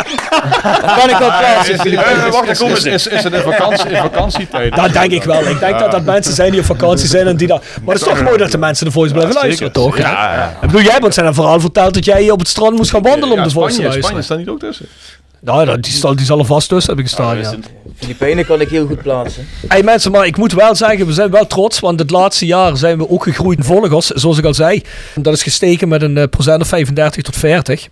[0.63, 1.75] Dat kan ik wel plaatsen.
[1.75, 2.27] Is, Filipijnen.
[2.27, 4.77] is, wacht, is, is, is, is het in, vakantie, in vakantietijd?
[4.77, 5.47] Dat denk ik wel.
[5.47, 7.61] Ik denk dat dat mensen zijn die op vakantie zijn en die daar...
[7.85, 9.99] Maar het is toch mooi dat de mensen de voice blijven Ja, luisteren, toch?
[9.99, 10.51] Ja, Ja.
[10.61, 13.31] Ik bedoel, jij ons een verhaal verteld dat jij op het strand moest gaan wandelen
[13.31, 14.23] om Ja, de voice te Spanje, luisteren.
[14.23, 14.87] Spanje staat niet ook tussen.
[15.41, 17.57] Nou, dat- die, zal, die zal er vast tussen hebben gestaan, dus ja.
[17.97, 19.47] Filipijnen kan ik heel goed plaatsen.
[19.69, 22.77] Hey mensen, maar ik moet wel zeggen, we zijn wel trots, want het laatste jaar
[22.77, 24.83] zijn we ook gegroeid in volgers, zoals ik al zei.
[25.15, 27.87] Dat is gestegen met een eh, procent of 35 tot 40.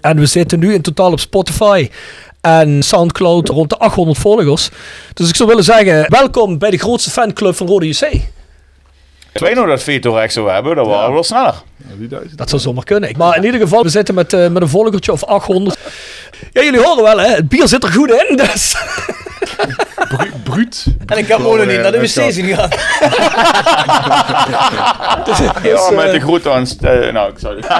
[0.00, 1.90] En we zitten nu in totaal op Spotify
[2.40, 4.68] en Soundcloud rond de 800 volgers.
[5.14, 8.00] Dus ik zou willen zeggen, welkom bij de grootste fanclub van Rode JC.
[9.32, 11.54] Ik weet nog dat Vetorex zou hebben, dat waren we wel sneller.
[12.10, 12.18] Ja?
[12.34, 13.14] Dat zou zomaar kunnen.
[13.16, 15.78] Maar in ieder geval, we zitten met, eh, met een volgertje of 800.
[16.52, 18.76] Ja, jullie horen wel hè, het bier zit er goed in, dus...
[20.08, 20.84] Bru- Bruut.
[21.06, 22.68] En ik heb Oh, gewoon niet naar de dat is wc's gegaan.
[25.62, 26.66] Ja, met eh, de groeten aan...
[26.66, 27.62] st- eh, nou, ik sorry.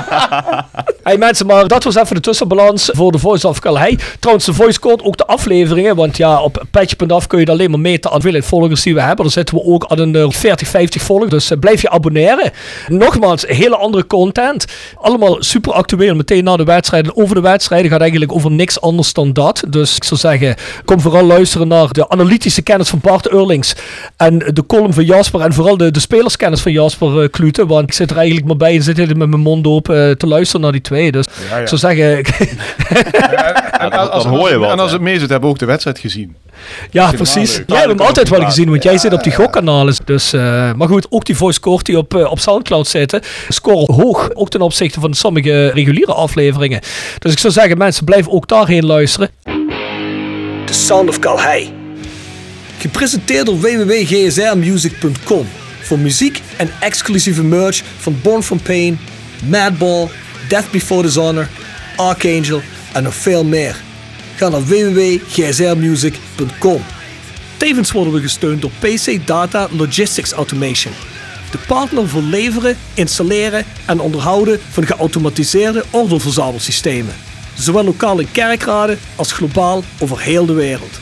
[1.02, 3.98] Hey mensen, maar dat was even de tussenbalans voor de Voice of Calhei.
[4.20, 5.96] Trouwens, de Voice Code ook de afleveringen.
[5.96, 9.24] Want ja, op petje.af kun je alleen maar meten aan hoeveelheid volgers die we hebben.
[9.24, 11.30] Daar zitten we ook aan een eh, 40, 50 volgers.
[11.30, 12.50] Dus eh, blijf je abonneren.
[12.88, 14.64] Nogmaals, hele andere content.
[15.00, 16.14] Allemaal super actueel.
[16.14, 17.16] Meteen na de wedstrijden.
[17.16, 19.64] Over de wedstrijden gaat eigenlijk over niks anders dan dat.
[19.68, 23.74] Dus ik zou zeggen, kom vooral luisteren naar de analytische kennis van Bart Eurlings.
[24.16, 25.40] En de column van Jasper.
[25.40, 27.66] En vooral de, de spelerskennis van Jasper eh, Klute.
[27.66, 30.14] Want ik zit er eigenlijk maar bij en zit helemaal met mijn mond open eh,
[30.14, 31.12] te luisteren naar die twee.
[31.12, 31.62] Dus Ja, ja.
[31.62, 32.24] ik zou zeggen,
[33.78, 34.96] En, als, hoor je wat, en als hè.
[34.96, 36.36] het mee zit, hebben we ook de wedstrijd gezien.
[36.90, 37.56] Ja, precies.
[37.56, 37.68] leuk.
[37.68, 39.94] Jij hebt hem altijd wel gezien, want jij zit op die gokkanalen.
[40.04, 43.94] Dus, eh, maar goed, ook die voice score die op, eh, op Soundcloud zitten, scoren
[43.94, 44.30] hoog.
[44.34, 46.80] Ook ten opzichte van sommige reguliere afleveringen.
[47.18, 49.30] Dus ik zou zeggen, mensen, blijf ook daarheen luisteren.
[50.64, 51.72] The Sound of Calhei.
[52.78, 55.48] Gepresenteerd door www.gsrmusic.com.
[55.80, 58.98] Voor muziek en exclusieve merch van Born From Pain,
[59.48, 60.08] Madball,
[60.48, 61.48] Death Before Dishonor,
[61.96, 63.76] Archangel en nog veel meer.
[64.36, 66.82] Ga naar www.gsrmusic.com.
[67.56, 70.92] Tevens worden we gesteund door PC Data Logistics Automation.
[71.50, 77.14] De partner voor leveren, installeren en onderhouden van geautomatiseerde ordeelverzamelsystemen.
[77.54, 81.00] Zowel lokaal in kerkraden als globaal over heel de wereld.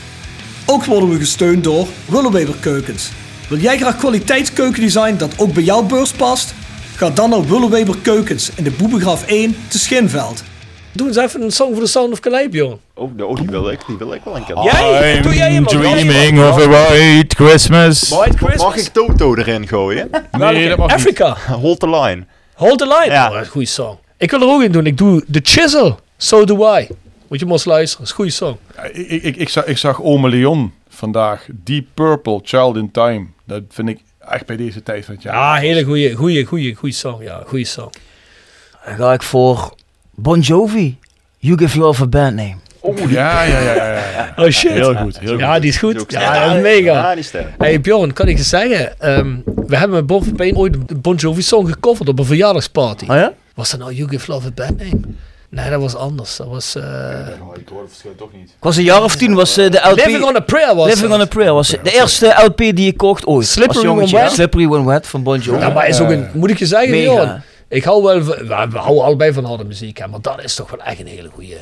[0.65, 3.09] Ook worden we gesteund door Willeweber Keukens.
[3.47, 6.53] Wil jij graag kwaliteitskeukendesign dat ook bij jouw beurs past?
[6.95, 10.43] Ga dan naar Willeweber Keukens in de Boebegraaf 1 te Schinveld.
[10.93, 12.79] Doe eens even een song voor de Sound of Calais, Bjorn.
[12.93, 14.63] Oh, oh, die wil ik, die wil ik wel een keer.
[14.63, 15.21] Jij?
[15.21, 15.65] Doe jij hem?
[15.65, 18.09] dreaming of a white Christmas.
[18.09, 18.63] White Christmas.
[18.63, 20.09] Mag ik Toto erin gooien?
[20.31, 20.95] Nee, dat mag niet.
[20.95, 21.37] Africa.
[21.49, 22.25] Hold the line.
[22.53, 23.13] Hold the line.
[23.13, 23.25] Ja.
[23.27, 23.97] Oh, dat is een goede song.
[24.17, 24.85] Ik wil er ook in doen.
[24.85, 25.99] Ik doe The Chisel.
[26.17, 26.87] So Do I.
[27.27, 28.05] Moet je maar eens luisteren.
[28.05, 28.57] Dat is een goede song.
[28.75, 31.45] Ja, Ik, ik, ik, zag, ik zag Ome Leon vandaag.
[31.51, 33.27] Deep Purple, Child in Time.
[33.45, 35.35] Dat vind ik echt bij deze tijd van het jaar.
[35.35, 37.23] Ja, hele goede, goede, goede, goede song.
[37.23, 37.89] Ja, goede song.
[38.85, 39.73] Dan ga ik voor
[40.15, 40.97] Bon Jovi.
[41.37, 42.55] You Give Love a Band Name.
[43.07, 44.33] Ja, ja, ja, ja, ja.
[44.35, 44.71] Oh shit.
[44.71, 45.61] Heel goed, heel Ja, goed.
[45.61, 46.05] die is goed.
[46.07, 46.93] Ja, dat is mega.
[46.93, 47.47] Ja, die sterk.
[47.57, 48.99] Hey Bjorn, kan ik je zeggen?
[48.99, 49.35] ehm,
[49.67, 53.03] we hebben met Bob Payne ooit de Bon Jovi song gecoverd op een verjaardagsparty.
[53.09, 53.33] Oh ja?
[53.55, 54.99] Was dat nou You Give Love a Bad Name?
[55.49, 56.35] Nee, dat was anders.
[56.37, 56.75] Dat was...
[56.75, 56.83] eh
[57.55, 58.43] ik hoor het verschil toch niet.
[58.49, 59.95] Ik was een jaar of tien, was eh, de LP...
[60.05, 61.17] Living on a Prayer was Living dat.
[61.19, 63.47] on a Prayer was de eerste LP die ik kocht ooit.
[63.47, 64.11] Slippery als jongetje.
[64.15, 64.33] When Wet?
[64.33, 65.59] Slippery When Wet van Bon Jovi.
[65.59, 67.13] Ja, maar is ook een, moet ik je zeggen, Mega.
[67.13, 67.43] Bjorn?
[67.69, 70.69] Ik hou wel, we, we houden allebei van harde muziek, hè, maar dat is toch
[70.69, 71.55] wel echt een hele goeie.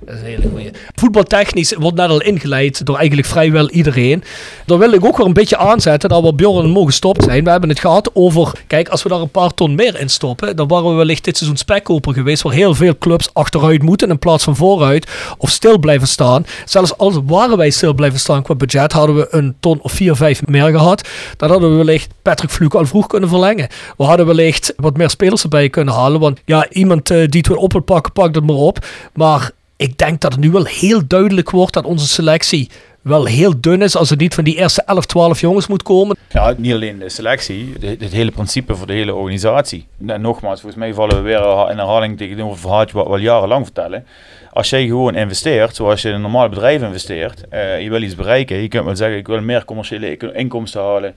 [0.00, 0.70] Dat is een hele goeie.
[0.94, 4.24] Voetbaltechnisch wordt net al ingeleid door eigenlijk vrijwel iedereen.
[4.66, 7.44] Daar wil ik ook weer een beetje aanzetten dat we Bjorn mogen gestopt zijn.
[7.44, 10.56] We hebben het gehad over, kijk, als we daar een paar ton meer in stoppen,
[10.56, 14.18] dan waren we wellicht dit seizoen spekkoper geweest, waar heel veel clubs achteruit moeten in
[14.18, 15.06] plaats van vooruit,
[15.38, 16.46] of stil blijven staan.
[16.64, 20.16] Zelfs als waren wij stil blijven staan qua budget, hadden we een ton of vier,
[20.16, 21.08] vijf meer gehad.
[21.36, 23.68] Dan hadden we wellicht Patrick Vloek al vroeg kunnen verlengen.
[23.96, 27.72] We hadden wellicht wat meer spelers erbij kunnen halen, want ja, iemand eh, die het
[27.72, 28.86] wil pakken, pak het maar op.
[29.12, 32.70] Maar ik denk dat het nu wel heel duidelijk wordt dat onze selectie
[33.04, 36.16] wel heel dun is als het niet van die eerste 11, 12 jongens moet komen.
[36.30, 39.86] Ja, niet alleen de selectie, het hele principe voor de hele organisatie.
[39.98, 43.64] Nogmaals, volgens mij vallen we weer in herhaling tegenover een verhaaltje wat we al jarenlang
[43.64, 44.06] vertellen.
[44.52, 48.14] Als jij gewoon investeert, zoals je in een normaal bedrijf investeert, eh, je wil iets
[48.14, 51.14] bereiken, je kunt wel zeggen ik wil meer commerciële inkomsten halen,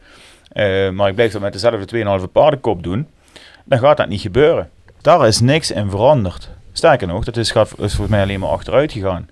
[0.52, 3.08] eh, maar ik blijf dat met dezelfde 2,5 paardenkop doen,
[3.67, 4.69] dan gaat dat niet gebeuren.
[5.01, 6.49] Daar is niks in veranderd.
[6.71, 7.73] Sterker nog, dat is, gaat,
[8.08, 9.30] mij alleen maar achteruit gegaan.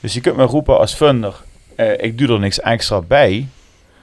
[0.00, 1.34] Dus je kunt me roepen als funder,
[1.76, 3.46] eh, ik doe er niks extra bij,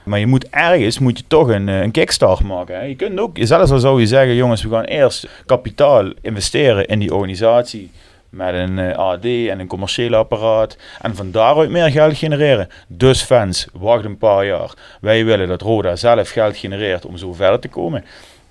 [0.02, 2.74] Maar je moet ergens moet je toch een, eh, een kickstart maken.
[2.74, 2.82] Hè.
[2.82, 6.98] Je kunt ook, zelfs al zou je zeggen, jongens, we gaan eerst kapitaal investeren in
[6.98, 7.90] die organisatie.
[8.28, 10.76] Met een eh, AD en een commerciële apparaat.
[11.00, 12.68] En van daaruit meer geld genereren.
[12.86, 14.74] Dus fans, wacht een paar jaar.
[15.00, 18.04] Wij willen dat Roda zelf geld genereert om zo verder te komen.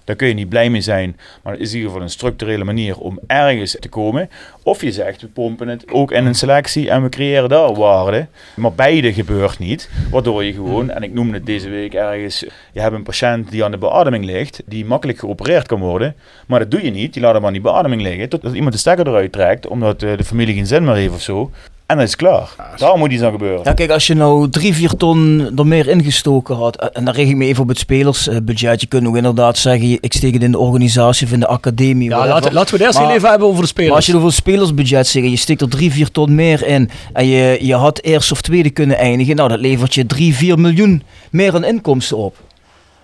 [0.10, 1.18] Daar kun je niet blij mee zijn.
[1.44, 4.30] Maar het is in ieder geval een structurele manier om ergens te komen.
[4.64, 8.28] Of je zegt, we pompen het ook in een selectie en we creëren daar waarde.
[8.56, 9.90] Maar beide gebeurt niet.
[10.12, 13.64] Waardoor je gewoon, en ik noemde het deze week ergens, je hebt een patiënt die
[13.64, 16.16] aan de beademing ligt, die makkelijk geopereerd kan worden.
[16.48, 17.14] Maar dat doe je niet.
[17.14, 18.30] Die laat hem aan die beademing liggen.
[18.30, 21.22] Totdat iemand de stekker eruit trekt, omdat eh, de familie geen zin meer heeft of
[21.22, 21.52] zo.
[21.90, 22.50] En dat is klaar.
[22.78, 23.62] Daar moet iets aan gebeuren.
[23.64, 27.14] Ja, kijk, als je nou drie, vier ton er meer ingestoken had, eh, en dan
[27.14, 28.82] richt ik me even op het spelersbudget.
[28.82, 32.10] Je kunt ook inderdaad zeggen, ik steek het in de organisatie of in de academie.
[32.10, 33.88] Ja, laten, laten we het eerst Maar- even hebben over de spelers.
[33.90, 36.66] Maar als je over het spelersbudget zegt, en je steekt er 3, 4 ton meer
[36.68, 40.36] in en je, je had eerst of tweede kunnen eindigen, nou dat levert je 3,
[40.36, 42.36] 4 miljoen meer aan inkomsten op.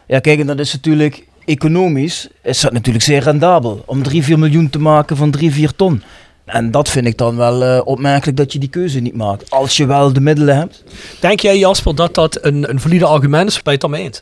[0.08, 4.40] Ja kijk, en dat is natuurlijk economisch, is dat natuurlijk zeer rendabel om 3, 4
[4.40, 6.02] miljoen te maken van 3, 4 ton.
[6.46, 9.50] En dat vind ik dan wel eh, opmerkelijk dat je die keuze niet maakt.
[9.50, 10.84] Als je wel de middelen hebt.
[11.20, 14.22] Denk jij Jasper dat dat een, een valide argument is bij het daarmee eens?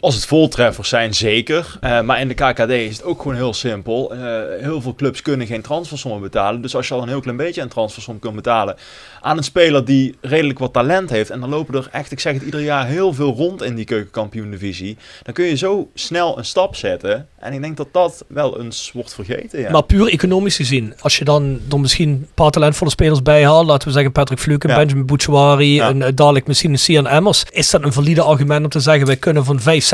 [0.00, 1.76] Als het voltreffers zijn, zeker.
[1.80, 4.14] Eh, maar in de KKD is het ook gewoon heel simpel.
[4.14, 4.20] Eh,
[4.60, 6.60] heel veel clubs kunnen geen transfersommen betalen.
[6.62, 8.76] Dus als je al een heel klein beetje een transfersom kunt betalen
[9.20, 11.30] aan een speler die redelijk wat talent heeft.
[11.30, 13.84] En dan lopen er echt, ik zeg het ieder jaar, heel veel rond in die
[13.84, 14.96] keukenkampioen-divisie.
[15.22, 17.28] Dan kun je zo snel een stap zetten.
[17.38, 19.60] En ik denk dat dat wel eens wordt vergeten.
[19.60, 19.70] Ja.
[19.70, 23.66] Maar puur economisch gezien, als je dan er misschien een paar talentvolle spelers bij haalt,
[23.66, 24.76] laten we zeggen Patrick Fluke, Ja.
[24.76, 25.88] Benjamin Bouchouari, Ja.
[25.88, 29.06] en eh, dadelijk misschien een Sian Emmers, is dat een valide argument om te zeggen,
[29.06, 29.86] wij kunnen van 500.000,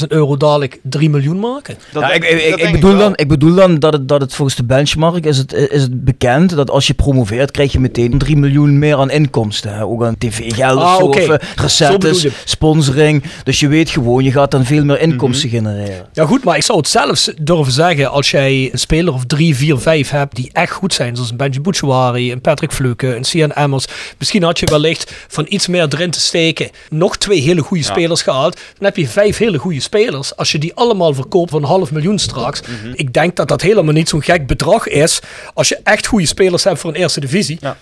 [0.00, 1.76] 600.000 euro dadelijk 3 miljoen maken?
[1.92, 4.20] Dat Ja, ik, ik, dat ik, denk bedoel dan, ik bedoel dan dat het, dat
[4.20, 7.80] het volgens de benchmark is het, is het bekend dat als je promoveert, krijg je
[7.80, 9.74] meteen 3 miljoen meer aan inkomsten.
[9.74, 9.84] Hè?
[9.84, 13.22] Ook aan tv-geld Ah, of of eh, recettes, sponsoring.
[13.44, 15.56] Dus je weet gewoon, je gaat dan veel meer inkomsten Mhm.
[15.56, 16.06] genereren.
[16.12, 19.56] Ja goed, maar ik zou het zelfs durven zeggen als jij een speler of 3,
[19.56, 23.24] 4, 5 hebt die echt goed zijn, zoals een Benjamin Bouchouari, een Patrick Fluke, een
[23.24, 23.84] Sian Emmers.
[24.18, 27.90] Misschien had je wellicht van iets meer erin te steken nog twee hele goede Ja.
[27.90, 28.54] spelers gehaald.
[28.54, 30.36] Dan heb je vijf hele goede spelers.
[30.36, 32.60] Als je die allemaal verkoopt voor een half miljoen straks.
[32.94, 35.20] Ik denk dat dat helemaal niet zo'n gek bedrag is.
[35.54, 37.58] Als je echt goede spelers hebt voor een eerste divisie.
[37.60, 37.76] Ja.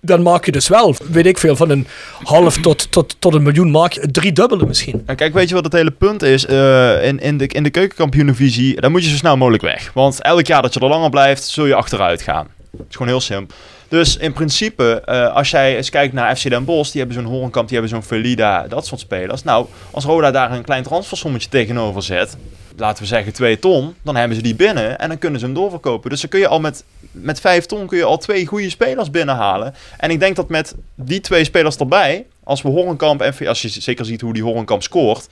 [0.00, 1.86] Dan maak je dus wel, weet ik veel, van een
[2.22, 5.02] half tot, tot, tot een miljoen maak je het driedubbele misschien.
[5.06, 6.46] Ja, kijk, weet je wat het hele punt is?
[6.46, 9.90] Eh, in, in de, in de keukenkampioenenvisie, dan moet je zo snel mogelijk weg.
[9.94, 12.48] Want elk jaar dat je er langer blijft, zul je achteruit gaan.
[12.70, 13.56] Het is gewoon heel simpel.
[13.92, 17.32] Dus in principe, eh, als jij eens kijkt naar FC Den Bosch, die hebben zo'n
[17.32, 19.42] Horenkamp, die hebben zo'n Felida, dat soort spelers.
[19.42, 22.36] Nou, als Roda daar een klein transfersommetje tegenover zet,
[22.76, 25.54] laten we zeggen 2 ton, dan hebben ze die binnen en dan kunnen ze hem
[25.54, 26.10] doorverkopen.
[26.10, 29.10] Dus dan kun je al met, met 5 ton kun je al twee goede spelers
[29.10, 29.74] binnenhalen.
[29.96, 33.68] En ik denk dat met die twee spelers erbij, als we Horenkamp en als je
[33.68, 35.28] zeker ziet hoe die Horenkamp scoort,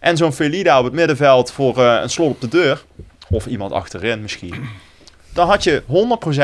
[0.00, 2.84] en zo'n Felida op het middenveld voor eh, een slot op de deur,
[3.28, 4.54] of iemand achterin misschien,
[5.32, 5.82] dan had je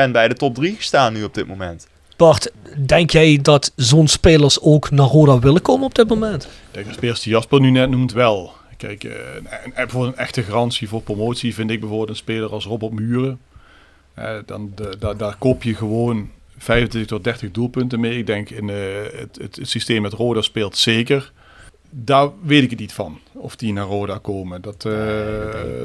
[0.07, 1.87] 100% bij de top 3 gestaan nu op dit moment.
[2.17, 2.51] Bart,
[2.85, 6.43] denk jij dat zo'n spelers ook naar Roda willen komen op dit moment?
[6.43, 8.51] Ik denk de spelers die Jasper nu net noemt wel.
[8.77, 12.49] Kijk, eh, een, een, bijvoorbeeld een echte garantie voor promotie vind ik bijvoorbeeld een speler
[12.51, 13.39] als Robert Muren.
[14.13, 18.17] Eh, dan de, da- daar koop je gewoon 25 tot 30 doelpunten mee.
[18.17, 18.75] Ik denk in eh,
[19.19, 21.31] het, het, het systeem met Roda speelt zeker.
[21.89, 24.61] Daar weet ik het niet van, of die naar Roda komen.
[24.61, 24.93] Dat, eh,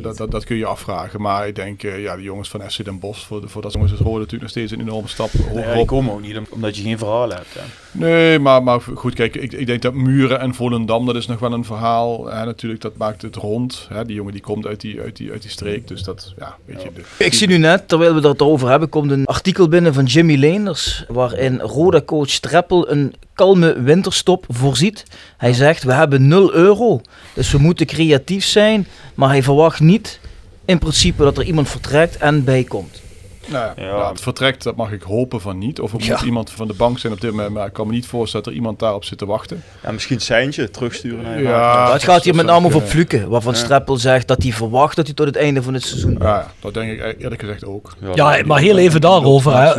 [0.03, 1.21] dat, dat, dat kun je afvragen.
[1.21, 3.73] Maar ik denk, eh, ja, de jongens van FC Den Bosch, voor, de, voor dat
[3.73, 5.87] jongens is Roda natuurlijk nog steeds een enorme stap Ja, hoger die op.
[5.87, 7.55] komen ook niet om- omdat je geen verhaal hebt.
[7.55, 7.61] Hè.
[7.95, 11.38] Nee, maar, maar goed, kijk, ik, ik denk dat Muren en Volendam, dat is nog
[11.38, 12.27] wel een verhaal.
[12.27, 13.87] Hè, natuurlijk, dat maakt het rond.
[13.88, 16.57] Hè, die jongen die komt uit die, uit die, uit die streek, dus dat, ja,
[16.65, 16.91] weet je.
[16.95, 20.05] de- Ik zie nu net, terwijl we het over hebben, komt een artikel binnen van
[20.05, 25.05] Jimmy Leenders, waarin Roda-coach Treppel een kalme winterstop voorziet.
[25.37, 27.01] Hij zegt, we hebben 0 euro,
[27.35, 30.20] dus we moeten creatief zijn, maar hij verwacht niet
[30.64, 33.02] in principe dat er iemand vertrekt en bijkomt.
[33.46, 33.90] Nou, ja, Ja.
[33.96, 35.81] nou, het vertrekt, dat mag ik hopen van niet.
[35.81, 36.12] Of er Ja.
[36.12, 38.44] moet iemand van de bank zijn op dit moment, maar ik kan me niet voorstellen
[38.44, 39.62] dat er iemand daarop zit te wachten.
[39.83, 41.92] Ja, misschien Seintje terugsturen naar je Ja.
[41.92, 42.88] het gaat hier met name over kunnen.
[42.90, 43.59] Fluke, waarvan Ja.
[43.59, 46.16] Streppel zegt dat hij verwacht dat hij tot het einde van het seizoen...
[46.20, 47.92] Ja, dat denk ik e- eerlijk gezegd ook.
[48.14, 49.57] Ja, maar heel even daarover.
[49.57, 49.72] Hè.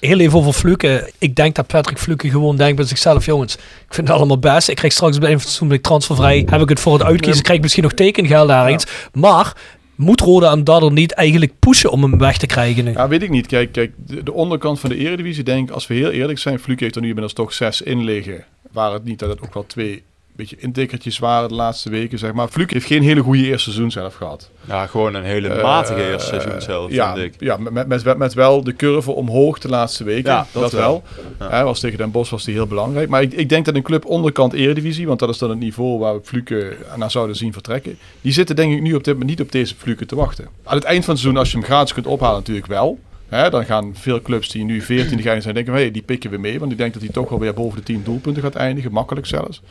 [0.00, 1.10] Heel even over Fluke.
[1.18, 4.68] Ik denk dat Patrick Fluke gewoon denkt bij zichzelf, jongens, ik vind het allemaal best.
[4.68, 6.46] Ik krijg straks bij een fatsoenlijk transfervrij.
[6.50, 8.86] Heb ik het voor het uitkiezen, krijg ik misschien nog tekengeld ergens.
[9.12, 9.52] Maar
[9.96, 12.92] moet Roda hem daardoor niet eigenlijk pushen om hem weg te krijgen?
[12.92, 13.46] Ja, weet ik niet.
[13.46, 16.82] Kijk, kijk de, de onderkant van de eredivisie, denk als we heel eerlijk zijn, Fluke
[16.82, 18.44] heeft er nu inmiddels toch zes in liggen.
[18.72, 20.02] Waar het niet dat het ook wel twee
[20.36, 22.48] beetje intikkertjes waren de laatste weken, zeg maar.
[22.48, 24.50] Fluke heeft geen hele goede eerste seizoen zelf gehad.
[24.68, 27.40] Ja, gewoon een hele Eh, matige eerste seizoen zelf, ja, vind ik.
[27.40, 30.32] Ja, met, met, met, wel de curve omhoog de laatste weken.
[30.32, 31.02] Ja, dat, dat wel.
[31.38, 33.08] was tegen Den Bosch was die heel belangrijk.
[33.08, 35.98] Maar ik, ik denk dat een club onderkant Eredivisie, want dat is dan het niveau
[35.98, 37.98] waar we Fluke naar zouden zien vertrekken.
[38.20, 40.48] Die zitten denk ik nu op dit moment niet op deze Fluke te wachten.
[40.64, 42.98] Aan het eind van het seizoen, als je hem gratis kunt ophalen, natuurlijk wel.
[43.28, 46.38] Hè, dan gaan veel clubs die nu 14 zijn denken, van, hey, die pikken we
[46.38, 46.58] mee.
[46.58, 48.92] Want ik denk dat hij toch wel weer boven de 10 doelpunten gaat eindigen.
[48.92, 49.62] Makkelijk zelfs.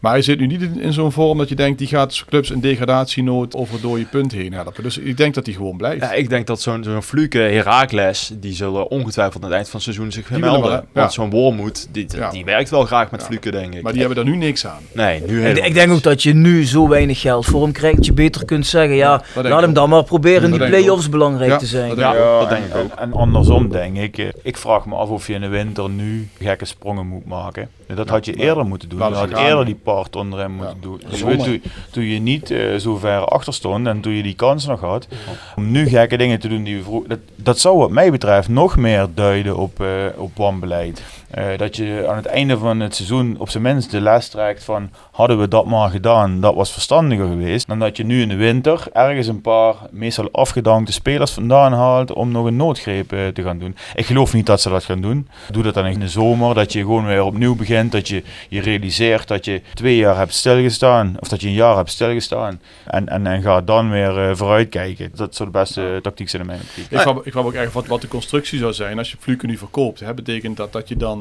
[0.00, 2.50] Maar hij zit nu niet in, in zo'n vorm dat je denkt, die gaat clubs
[2.50, 4.82] in degradatienood over door je punt heen helpen.
[4.82, 6.00] Dus ik denk dat hij gewoon blijft.
[6.02, 9.80] Ja, ik denk dat zo'n zo'n Fluke, Herakles, die zullen ongetwijfeld aan het eind van
[9.80, 10.70] het seizoen zich Die melden.
[10.72, 10.76] hè?
[10.76, 11.08] Want Ja.
[11.08, 12.30] zo'n Wormoed, die, Ja.
[12.30, 13.82] die werkt wel graag met Fluke, denk ik.
[13.82, 14.80] Maar die hebben daar nu niks aan.
[14.92, 17.72] Nee, nu Ik, helemaal ik denk ook dat je nu zo weinig geld voor hem
[17.72, 17.96] krijgt.
[17.96, 21.56] Dat je beter kunt zeggen, ja, laat hem dan maar proberen die play-offs belangrijk Ja,
[21.58, 21.88] te zijn.
[21.88, 22.40] dat denk ik Ja, ook.
[22.40, 22.92] dat denk ik en, ook.
[22.98, 26.28] En, andersom denk ik, eh, ik vraag me af of je in de winter nu
[26.40, 27.68] gekke sprongen moet maken.
[27.94, 28.98] Dat had je eerder moeten doen.
[28.98, 29.74] Je had eerder die
[30.16, 31.00] onder hem moeten doen.
[31.18, 34.66] Toen, toen, toen je niet eh, zo ver achter stond en toen je die kans
[34.66, 35.08] nog had,
[35.56, 37.08] om nu gekke dingen te doen die we vroeger...
[37.08, 39.86] Dat, dat zou wat mij betreft nog meer duiden op, eh
[40.16, 41.02] op wanbeleid.
[41.30, 44.64] Eh, dat je aan het einde van het seizoen op zijn minst de les trekt
[44.64, 47.66] van hadden we dat maar gedaan, dat was verstandiger geweest.
[47.66, 52.12] Dan dat je nu in de winter ergens een paar meestal afgedankte spelers vandaan haalt
[52.12, 53.76] om nog een noodgreep eh, te gaan doen.
[53.94, 55.28] Ik geloof niet dat ze dat gaan doen.
[55.50, 58.60] Doe dat dan in de zomer, dat je gewoon weer opnieuw begint, dat je je
[58.60, 62.60] realiseert dat je twee jaar hebt stilgestaan, of dat je een jaar hebt stilgestaan.
[62.84, 65.10] En, en, en ga dan weer eh, vooruitkijken.
[65.14, 66.90] Dat zou de beste tactiek zijn in mijn optiek.
[66.90, 69.46] Ik kwam, ik kwam ook echt wat, wat de constructie zou zijn als je Fluke
[69.46, 70.00] nu verkoopt.
[70.00, 71.15] Hè, betekent dat dat je dan...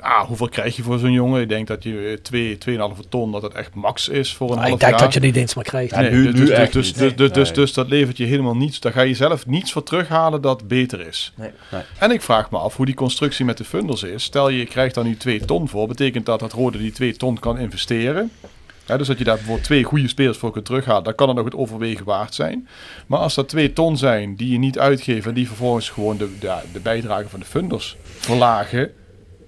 [0.00, 1.40] Ah, hoeveel krijg je voor zo'n jongen?
[1.42, 4.56] Ik denk dat je eh, twee, 2,5 ton, dat het echt max is voor een
[4.56, 5.00] Ah, half ik denk jaar.
[5.00, 5.90] dat je niet eens meer krijgt.
[5.90, 8.56] Ja, Nee, nu- dus, nu dus, dus, dus, dus, dus, dus dat levert je helemaal
[8.56, 8.80] niets.
[8.80, 11.32] Daar ga je zelf niets voor terughalen dat beter is.
[11.36, 11.50] Nee.
[11.70, 11.82] Nee.
[11.98, 14.22] En ik vraag me af hoe die constructie met de funders is.
[14.22, 15.88] Stel je krijgt daar nu 2 ton voor.
[15.88, 18.30] Betekent dat dat Rode die 2 ton kan investeren.
[18.86, 21.04] Hè, dus dat je daar bijvoorbeeld twee goede spelers voor kunt terughalen.
[21.04, 22.68] Dan kan het nog het overwegen waard zijn.
[23.06, 25.26] Maar als dat 2 ton zijn die je niet uitgeeft.
[25.26, 28.90] En die vervolgens gewoon de, de, de bijdrage van de funders verlagen.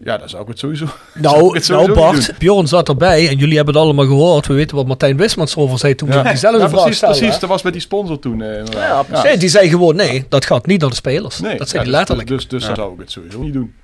[0.05, 0.85] Ja, dan zou ik het sowieso.
[1.15, 4.47] Nou, het sowieso nou Bart, Bjorn zat erbij en jullie hebben het allemaal gehoord.
[4.47, 7.35] We weten wat Martijn Wismans over zei toen we diezelfde Ja, vraag precies, precies.
[7.35, 7.41] hè?
[7.41, 8.43] Dat was met die sponsor toen.
[8.43, 8.65] eh.
[8.73, 9.25] Ja, precies.
[9.25, 11.41] Nee, die zei gewoon nee, dat gaat niet naar de spelers.
[11.41, 12.29] Nee, dat zei ja, hij letterlijk.
[12.29, 13.75] Dus, dus, dus dan zou ik het sowieso niet doen.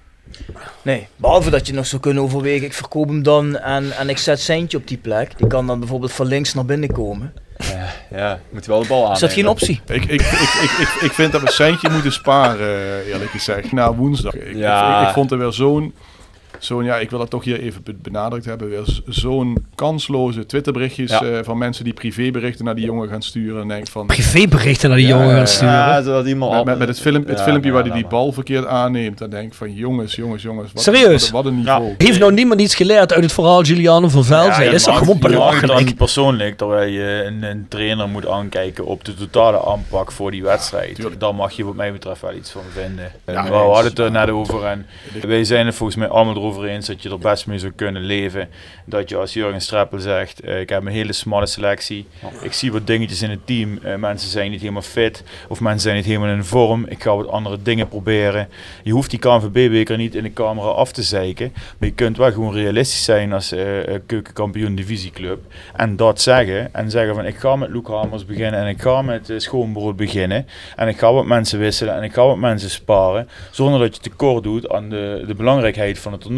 [0.82, 4.18] Nee, behalve dat je nog zou kunnen overwegen, ik verkoop hem dan en, en ik
[4.18, 5.38] zet Seintje op die plek.
[5.38, 7.32] Die kan dan bijvoorbeeld van links naar binnen komen.
[8.10, 9.12] Ja, moet je wel de bal aan.
[9.12, 9.80] Is dat geen optie?
[9.86, 13.30] Ik, ik, ik, ik, ik, ik vind dat we een centje moeten sparen, eh, eerlijk
[13.30, 13.72] gezegd.
[13.72, 14.34] Na woensdag.
[14.34, 15.00] Ik, Ja.
[15.02, 15.94] ik, ik vond er weer zo'n...
[16.58, 18.68] Zo'n, ja, ik wil dat toch hier even be- benadrukt hebben.
[18.68, 21.22] Weer zo'n kansloze Twitterberichtjes Ja.
[21.22, 23.62] eh, van mensen die privéberichten naar die jongen gaan sturen.
[23.62, 25.74] En denk van, Privéberichten naar die Ja, jongen gaan sturen.
[25.74, 28.02] Ja, zodat iemand met, met, met het, film, het Ja, filmpje ja, waar hij die
[28.02, 28.10] maar.
[28.10, 29.18] bal verkeerd aanneemt.
[29.18, 30.72] Dan denk ik van, jongens, jongens, jongens.
[30.72, 31.30] Wat, Serieus?
[31.30, 31.94] Wat, wat een niveau.
[31.98, 34.72] Heeft nou niemand iets geleerd uit het verhaal Giuliano van Velzen?
[34.72, 35.96] is dat gewoon belachelijk?
[35.96, 41.08] persoonlijk, terwijl je een, een trainer moet aankijken op de totale aanpak voor die wedstrijd.
[41.18, 43.12] Dan mag je wat mij betreft wel iets van vinden.
[43.24, 44.86] We hadden het er net over en
[45.26, 48.02] wij zijn het volgens mij allemaal erover eens dat je er best mee zou kunnen
[48.02, 48.48] leven.
[48.84, 52.06] Dat je als Jurgen Streppel zegt, eh, ik heb een hele smalle selectie.
[52.40, 53.78] Ik zie wat dingetjes in het team.
[53.82, 56.86] Eh, mensen zijn niet helemaal fit of mensen zijn niet helemaal in vorm.
[56.88, 58.48] Ik ga wat andere dingen proberen.
[58.82, 61.52] Je hoeft die KNVB-beker niet in de camera af te zeiken.
[61.54, 63.64] Maar je kunt wel gewoon realistisch zijn als eh,
[64.06, 65.40] keukenkampioen divisieclub.
[65.76, 66.74] En dat zeggen.
[66.74, 68.60] En zeggen van ik ga met Luke Hamers beginnen.
[68.60, 70.46] En ik ga met uh, Schoonbrood beginnen.
[70.76, 71.94] En ik ga wat mensen wisselen.
[71.94, 73.28] En ik ga wat mensen sparen.
[73.50, 76.35] Zonder dat je tekort doet aan de, de belangrijkheid van het toernooi.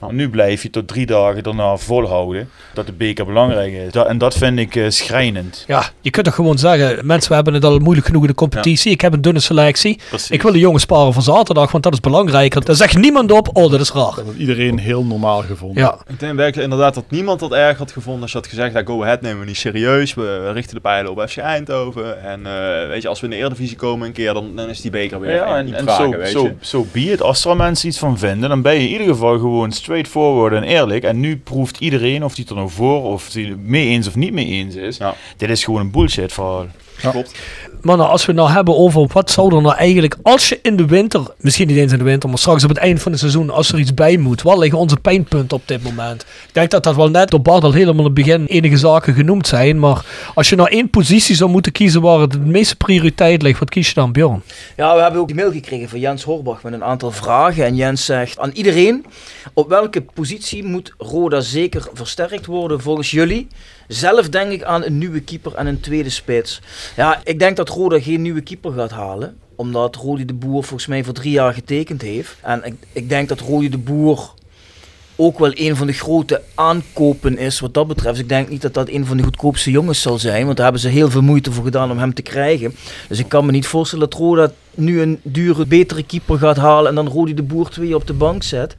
[0.00, 2.48] Maar nu blijf je tot drie dagen daarna volhouden.
[2.74, 3.92] Dat de beker belangrijk is.
[3.92, 5.64] Dat, en dat vind ik eh, schrijnend.
[5.66, 8.34] Ja, je kunt toch gewoon zeggen, mensen we hebben het al moeilijk genoeg in de
[8.34, 8.92] competitie.
[8.92, 10.00] Ik heb een dunne selectie.
[10.08, 10.30] Precies.
[10.30, 12.64] Ik wil de jongens sparen voor zaterdag, want dat is belangrijker.
[12.64, 14.14] Daar zegt niemand op, oh dat is raar.
[14.16, 15.82] Dat had iedereen heel normaal gevonden.
[15.82, 18.80] Ja, Ik denk werkelijk inderdaad dat niemand dat erg had gevonden als je had gezegd,
[18.84, 20.14] go ahead nemen we niet serieus.
[20.14, 22.22] We, richten de pijlen op FC Eindhoven.
[22.22, 24.80] En eh, weet je, als we in de Eredivisie komen een keer, dan, dan is
[24.80, 26.54] die beker weer Ja, en, vragen, zo, weet zo, je.
[26.60, 27.22] zo be it.
[27.22, 30.52] Als er al mensen iets van vinden, dan ben je in ieder geval gewoon straightforward
[30.54, 31.04] en eerlijk.
[31.04, 34.06] En nu proeft iedereen, of hij het er nou voor, of hij het mee eens
[34.06, 34.96] of niet mee eens is.
[34.96, 35.14] Ja.
[35.36, 36.66] Dit is gewoon een bullshit verhaal.
[36.96, 37.38] Klopt.
[37.84, 40.76] Maar als we het nou hebben over wat zou er nou eigenlijk, als je in
[40.76, 43.20] de winter, misschien niet eens in de winter, maar straks op het eind van het
[43.20, 46.22] seizoen, als er iets bij moet, wat liggen onze pijnpunten op dit moment?
[46.22, 49.14] Ik denk dat dat wel net door Bart al helemaal in het begin enige zaken
[49.14, 50.04] genoemd zijn, maar
[50.34, 53.70] als je nou één positie zou moeten kiezen waar het de meeste prioriteit ligt, wat
[53.70, 54.42] kies je dan, Bjorn?
[54.76, 57.64] Ja, we hebben ook een mail gekregen van Jens Horbach met een aantal vragen.
[57.64, 59.06] En Jens zegt aan iedereen,
[59.52, 63.48] op welke positie moet Roda zeker versterkt worden volgens jullie?
[63.88, 66.60] Zelf denk ik aan een nieuwe keeper en een tweede spits.
[66.96, 69.38] Ja, ik denk dat Roda geen nieuwe keeper gaat halen.
[69.56, 72.36] Omdat Rodi de Boer volgens mij voor drie jaar getekend heeft.
[72.42, 74.34] En ik, ik denk dat Rodi de Boer
[75.16, 78.18] ook wel een van de grote aankopen is wat dat betreft.
[78.18, 80.82] Ik denk niet dat dat een van de goedkoopste jongens zal zijn, want daar hebben
[80.82, 82.74] ze heel veel moeite voor gedaan om hem te krijgen.
[83.08, 86.88] Dus ik kan me niet voorstellen dat Roda nu een dure, betere keeper gaat halen
[86.88, 88.76] en dan Rodi de Boer twee op de bank zet.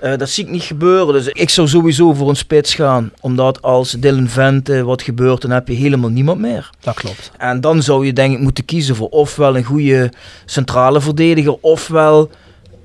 [0.00, 1.14] Eh, dat zie ik niet gebeuren.
[1.14, 5.50] Dus ik zou sowieso voor een spits gaan, omdat als Dylan Vente wat gebeurt, dan
[5.50, 6.70] heb je helemaal niemand meer.
[6.80, 7.30] Dat klopt.
[7.38, 10.12] En dan zou je denk ik moeten kiezen voor ofwel een goede
[10.44, 12.30] centrale verdediger, ofwel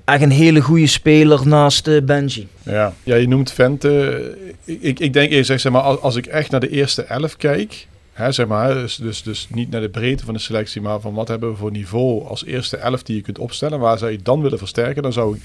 [0.06, 2.48] echt een hele goede speler naast eh, Benji.
[2.64, 2.94] Ja.
[3.04, 4.38] ja, je noemt Vente.
[4.64, 8.32] Ik, ik denk eerst, zeg maar, als, ik echt naar de eerste elf kijk, hè,
[8.32, 11.28] zeg maar, dus, dus, dus niet naar de breedte van de selectie, maar van wat
[11.28, 14.42] hebben we voor niveau als eerste elf die je kunt opstellen, waar zou je dan
[14.42, 15.42] willen versterken, dan zou ik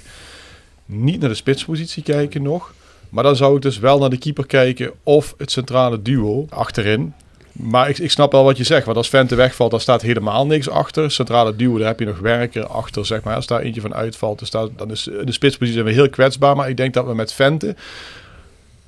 [0.86, 2.74] niet naar de spitspositie kijken nog.
[3.08, 7.14] Maar dan zou ik dus wel naar de keeper kijken of het centrale duo achterin.
[7.52, 8.84] Maar ik, ik snap wel wat je zegt.
[8.84, 11.10] Want als Vente wegvalt, dan staat helemaal niks achter.
[11.10, 13.34] Centrale duo, daar heb je nog werker achter, zeg maar.
[13.34, 16.56] Als daar eentje van uitvalt, dan, staat, dan is de spitspositie zijn heel kwetsbaar.
[16.56, 17.76] Maar ik denk dat we met Vente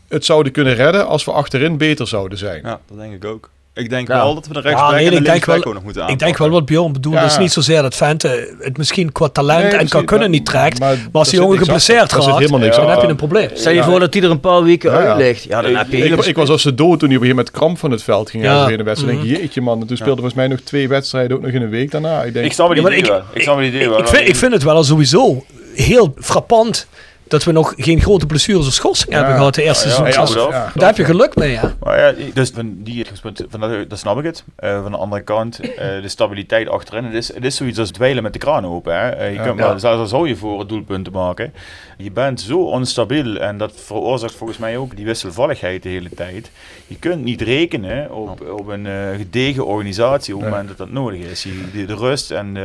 [0.08, 2.62] het zouden kunnen redden als we achterin beter zouden zijn.
[2.62, 3.50] Ja, dat denk ik ook.
[3.74, 4.14] Ik denk Ja.
[4.14, 5.90] wel dat we de rechtsback Ja, nee, en de ik denk wel- ook nog moeten
[6.02, 6.26] Ik aanpakken.
[6.26, 7.14] denk wel wat Bjorn bedoelt.
[7.14, 7.20] Ja.
[7.22, 10.46] Het is niet zozeer dat Vente het misschien qua talent Nee, en qua kunnen niet
[10.46, 10.78] trekt.
[10.78, 13.48] Maar, maar als die jongen geblesseerd raakt, helemaal niks dan heb je een probleem.
[13.54, 15.08] Stel je voor dat hij er een paar weken Ja, ja.
[15.08, 15.42] uit ligt.
[15.42, 17.28] Ja, dan Ik- heb je Ik, ik was als ze dood toen hij op een
[17.28, 18.42] gegeven moment kramp van het veld ging.
[18.44, 18.66] Ja.
[18.66, 19.16] De wedstrijd.
[19.18, 19.80] Ik denk, jeetje man.
[19.80, 22.22] En toen speelde volgens mij nog twee wedstrijden ook nog in een week daarna.
[22.22, 22.92] Ik denk, Ik snap het wel.
[22.92, 23.06] Ik.
[23.32, 25.44] Ik ik vind het wel sowieso
[25.74, 26.86] heel frappant
[27.32, 30.50] dat we nog geen grote blessures of schorsingen hebben gehad de eerste Ja, seizoen.
[30.50, 31.74] Daar heb je geluk mee, ja.
[31.80, 33.06] Maar ja, dus van die
[33.48, 34.44] van dat, dat snap ik het.
[34.56, 37.04] Eh, van de andere kant, eh, de stabiliteit achterin.
[37.04, 38.94] Het is, het is zoiets als dweilen met de kraan open.
[39.00, 39.08] Hè.
[39.08, 39.42] Eh, je Ja.
[39.42, 39.68] kunt Ja.
[39.68, 41.52] maar, zelfs al zou je voor het doelpunt te maken.
[41.96, 46.50] Je bent zo onstabiel en dat veroorzaakt volgens mij ook die wisselvalligheid de hele tijd.
[46.86, 50.58] Je kunt niet rekenen op, op een gedegen organisatie op het Nee.
[50.58, 51.42] moment dat dat nodig is.
[51.42, 52.56] Je, de, de rust en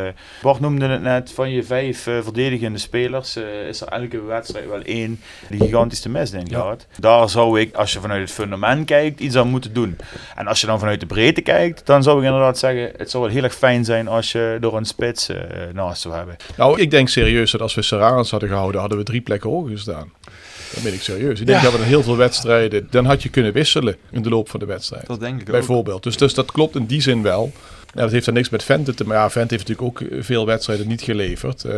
[0.42, 3.38] Bart noemde het net, van je vijf verdedigende spelers
[3.70, 6.88] is er elke wedstrijd wel één die gigantisch de mist in gaat.
[7.00, 9.98] Daar zou ik, als je vanuit het fundament kijkt, iets aan moeten doen.
[10.36, 13.24] En als je dan vanuit de breedte kijkt, dan zou ik inderdaad zeggen, het zou
[13.24, 15.40] wel heel erg fijn zijn als je door een spits eh,
[15.74, 16.36] naast zou hebben.
[16.58, 19.72] Nou, ik denk serieus dat als we Serrans hadden gehouden, hadden we drie plekken hoger
[19.72, 20.12] gestaan.
[20.74, 21.40] Dat ben ik serieus.
[21.40, 24.50] Ik denk dat we heel veel wedstrijden, dan had je kunnen wisselen in de loop
[24.50, 25.08] van de wedstrijd.
[25.08, 25.54] Dat denk ik ook.
[25.54, 26.04] Bijvoorbeeld.
[26.04, 27.52] Dus, dus dat klopt in die zin wel.
[27.94, 29.22] Ja, dat heeft dan niks met Vente te maken.
[29.22, 31.64] Ja, Vente heeft natuurlijk ook veel wedstrijden niet geleverd.
[31.64, 31.74] Eh,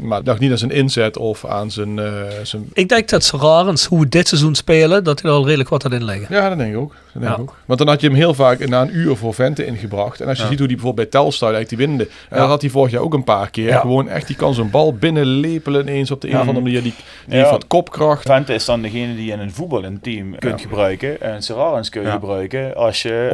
[0.00, 1.98] maar het lag niet aan zijn inzet of aan zijn...
[1.98, 2.68] eh, zijn...
[2.72, 5.84] Ik denk dat Serarens, hoe we dit seizoen spelen, dat hij er al redelijk wat
[5.84, 6.26] aan in liggen.
[6.36, 6.94] Ja, dat denk ik ook.
[7.12, 7.42] Dat denk ik Ja.
[7.42, 7.56] ook.
[7.64, 10.20] Want dan had je hem heel vaak na een uur voor Vente ingebracht.
[10.20, 10.48] En als je Ja.
[10.48, 12.12] ziet hoe die bijvoorbeeld bij Telstar eigenlijk die winnende.
[12.28, 12.40] En Ja.
[12.42, 13.66] dat had hij vorig jaar ook een paar keer.
[13.66, 13.80] Ja.
[13.80, 16.40] Gewoon echt, die kan zo'n bal binnenlepelen ineens op de een Ja.
[16.40, 16.82] of andere manier.
[16.82, 16.94] Die,
[17.26, 17.38] die Ja.
[17.38, 18.22] heeft wat kopkracht.
[18.26, 21.20] Vente is dan degene die in een voetbal een team kunt gebruiken.
[21.20, 22.12] En Serrarens kun je Ja.
[22.12, 23.28] gebruiken als je,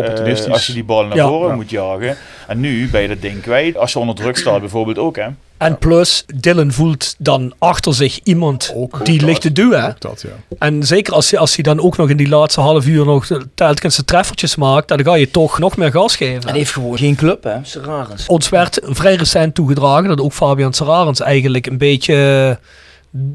[0.47, 1.27] eh, als je die bal naar Ja.
[1.29, 1.55] voren Ja.
[1.55, 2.02] moet jagen.
[2.47, 3.77] En nu ben je dat ding kwijt.
[3.77, 5.27] Als je onder druk staat bijvoorbeeld ook hè.
[5.57, 9.55] En plus, Dylan voelt dan achter zich iemand Ook- die ook ligt dat.
[9.55, 9.81] te duwen.
[9.81, 9.89] hè.
[9.89, 10.57] Ook dat, ja.
[10.59, 13.27] En zeker als hij, als hij dan ook nog in die laatste half uur nog
[13.55, 16.41] telkens de treffertjes maakt, dan ga je toch nog meer gas geven.
[16.43, 17.57] En hij heeft gewoon geen club, hè.
[17.63, 18.27] Serrarens.
[18.27, 22.59] Ons werd vrij recent toegedragen dat ook Fabian Serarens eigenlijk een beetje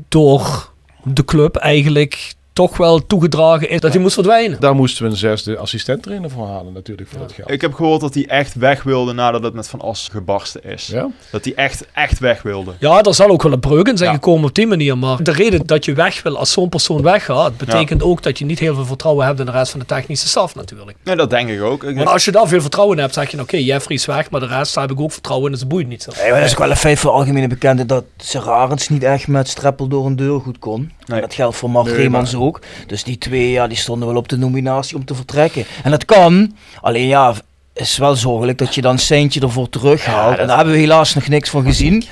[0.09, 0.71] door
[1.03, 4.59] de club eigenlijk toch wel toegedragen is dat hij moest verdwijnen.
[4.59, 7.51] Daar moesten we een zesde assistent-trainer voor halen natuurlijk voor dat geld.
[7.51, 10.87] Ik heb gehoord dat hij echt weg wilde nadat het met Van As gebarsten is.
[10.87, 11.07] Ja?
[11.31, 12.71] Dat hij echt, echt weg wilde.
[12.79, 14.15] Ja, er zal ook wel een breuk in zijn Ja.
[14.15, 14.97] gekomen op die manier.
[14.97, 18.45] Maar de reden dat je weg wil als zo'n persoon weggaat, betekent ook dat je
[18.45, 20.97] niet heel veel vertrouwen hebt in de rest van de technische staf natuurlijk.
[21.03, 21.83] Nee, dat denk ik ook.
[21.83, 24.29] Ik Want als je daar veel vertrouwen in hebt, zeg je oké, Jeffrey is weg,
[24.29, 26.11] maar de rest heb ik ook vertrouwen in, dus het boeit niet zo.
[26.17, 29.27] Nee, maar dat is ook wel een feit voor algemene bekende dat Serrarens niet echt
[29.27, 30.91] met Streppel door een deur goed kon.
[31.05, 31.21] Nee.
[31.21, 32.41] Dat geldt voor Mark Nee, Reemans maar-
[32.87, 35.65] Dus die twee, ja, die stonden wel op de nominatie om te vertrekken.
[35.83, 37.33] En dat kan, alleen ja,
[37.79, 40.37] is wel zorgelijk dat je dan een centje ervoor terughaalt.
[40.37, 42.03] En daar hebben we helaas nog niks van gezien.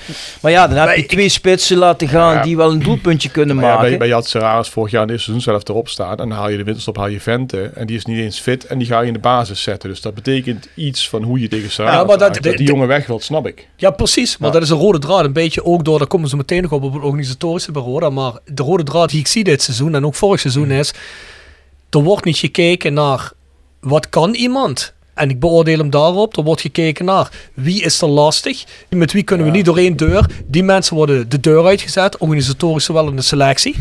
[0.41, 2.41] Maar ja, dan heb je twee spitsen laten gaan Ja.
[2.41, 3.89] die wel een doelpuntje kunnen Maar ja, maken.
[3.89, 6.11] bij, bij Jad Serraris vorig jaar in het seizoen zelf erop staan.
[6.11, 7.71] En dan haal je de winterstop, haal je Vente.
[7.75, 8.65] En die is niet eens fit.
[8.65, 9.89] En die ga je in de basis zetten.
[9.89, 13.07] Dus dat betekent iets van hoe je tegen Serraris Ja, maar dat- die jongen weg
[13.07, 13.67] wilt, snap ik.
[13.75, 14.37] Ja, precies.
[14.37, 14.53] Maar Ja.
[14.53, 15.25] dat is een rode draad.
[15.25, 18.11] Een beetje ook door, daar komen ze meteen nog op op het organisatorische bureau.
[18.11, 20.93] Maar de rode draad die ik zie dit seizoen en ook vorig seizoen is...
[21.89, 23.31] Er wordt niet gekeken naar
[23.79, 24.93] wat kan iemand.
[25.15, 26.37] En ik beoordeel hem daarop.
[26.37, 28.63] Er wordt gekeken naar wie is er lastig.
[28.89, 30.25] Met wie kunnen we niet door één deur.
[30.47, 32.17] Die mensen worden de deur uitgezet.
[32.17, 33.75] Organisatorisch zowel in de selectie.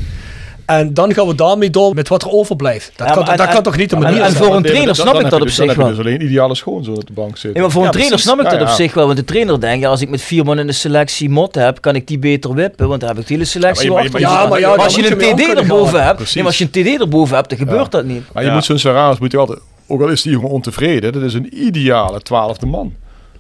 [0.66, 2.92] En dan gaan we daarmee door met wat er overblijft.
[2.96, 4.44] Dat, Ja, kan, en- dat kan en- toch niet de en- manier en zijn?
[4.44, 5.88] voor een trainer snap dan ik dat op dus- zich wel.
[5.88, 7.52] dus alleen ideale schoonzoon op de bank zitten.
[7.52, 8.32] Nee, maar voor Ja, een trainer precies.
[8.40, 9.04] snap ik dat op zich wel.
[9.06, 11.80] Want de trainer denkt, ja, als ik met vier man in de selectie mot heb,
[11.80, 12.88] kan ik die beter wippen.
[12.88, 14.26] Want dan heb ik de hele selectie Ja, maar je- maar je-.
[14.26, 16.70] Ja, maar ja, Maar dan als je een TD erboven hebt, nee, als je een
[16.96, 18.22] TD erboven hebt, dan gebeurt dat niet.
[18.32, 19.58] Maar je moet zo'n Serraris moet je altijd...
[19.86, 22.94] Ook al is die jongen ontevreden, dat is een ideale twaalfde man.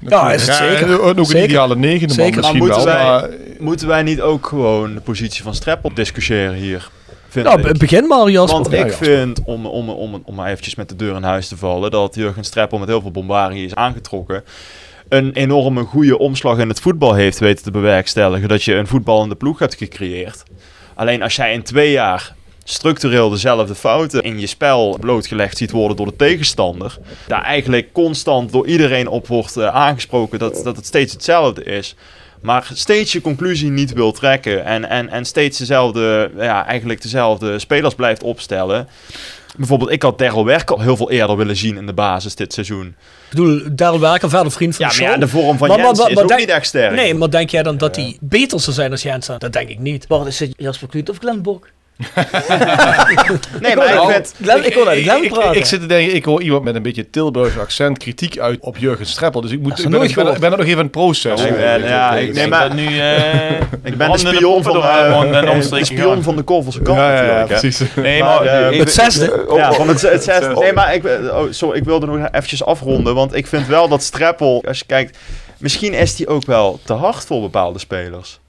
[0.08, 1.00] Ja, is het zeker.
[1.00, 1.44] ook een Zeker.
[1.48, 2.36] ideale negende man Zeker.
[2.36, 2.76] misschien Maar wel.
[2.76, 6.88] moeten wij- Maar Moeten wij niet ook gewoon de positie van Streppel discussiëren hier?
[7.28, 7.66] Vind Nou, ik.
[7.72, 8.60] be- begin maar Jasper.
[8.62, 11.56] Want ik vind, om, om, om, om maar eventjes met de deur in huis te
[11.56, 14.44] vallen, dat Jurgen Streppel met heel veel bombarie is aangetrokken.
[15.08, 18.48] Een enorme goede omslag in het voetbal heeft weten te bewerkstelligen.
[18.48, 20.42] Dat je een voetballende ploeg hebt gecreëerd.
[20.94, 22.34] Alleen als jij in twee jaar
[22.64, 26.98] structureel dezelfde fouten in je spel blootgelegd ziet worden door de tegenstander.
[27.26, 31.94] Daar eigenlijk constant door iedereen op wordt eh, aangesproken dat, dat het steeds hetzelfde is.
[32.42, 34.64] Maar steeds je conclusie niet wil trekken.
[34.64, 38.88] En, en, en steeds dezelfde, ja, eigenlijk dezelfde spelers blijft opstellen.
[39.56, 42.52] Bijvoorbeeld, ik had Daryl Werk al heel veel eerder willen zien in de basis dit
[42.52, 42.86] seizoen.
[42.86, 42.94] Ik
[43.30, 45.20] bedoel, Daryl Werker, verder vriend van Ja, de maar show.
[45.20, 46.94] ja, de vorm van Maar- maar- Jensen maar- is ook denk- niet echt sterk.
[46.94, 49.38] Nee, maar denk jij dan dat hij beter zou zijn als Jensen?
[49.38, 50.06] Dat denk ik niet.
[50.06, 51.68] Waar is het Jasper Kluut of Glenn Bok?
[53.60, 54.34] nee, maar ik vind...
[54.42, 55.56] Glenn, ik wil naar Glenn ik, ik, praten.
[55.56, 58.76] ik zit te denken, ik hoor iemand met een beetje Tilburgse accent kritiek uit op
[58.76, 59.40] Jurgen Streppel.
[59.40, 60.92] Dus ik, moet, ik, ben, nooit ik, ben, ik ben er nog even aan het
[60.92, 61.58] processen.
[61.58, 62.98] Ja, ja, ja, ik neem denk maar- nu...
[63.00, 63.50] eh,
[63.82, 67.44] Ik ben de spion van, eh, en de spion van de Korvelse kant Ja, ja,
[67.44, 67.80] precies.
[67.96, 68.46] Nee, Maar, maar...
[68.46, 69.44] eh, even- Het zesde.
[69.54, 70.54] Ja, van het, het zesde.
[70.54, 73.14] Nee, maar ik, oh, sorry, ik wilde nog eventjes afronden.
[73.14, 75.18] Want ik vind wel dat Streppel, als je kijkt...
[75.58, 78.40] Misschien is hij ook wel te hard voor bepaalde spelers.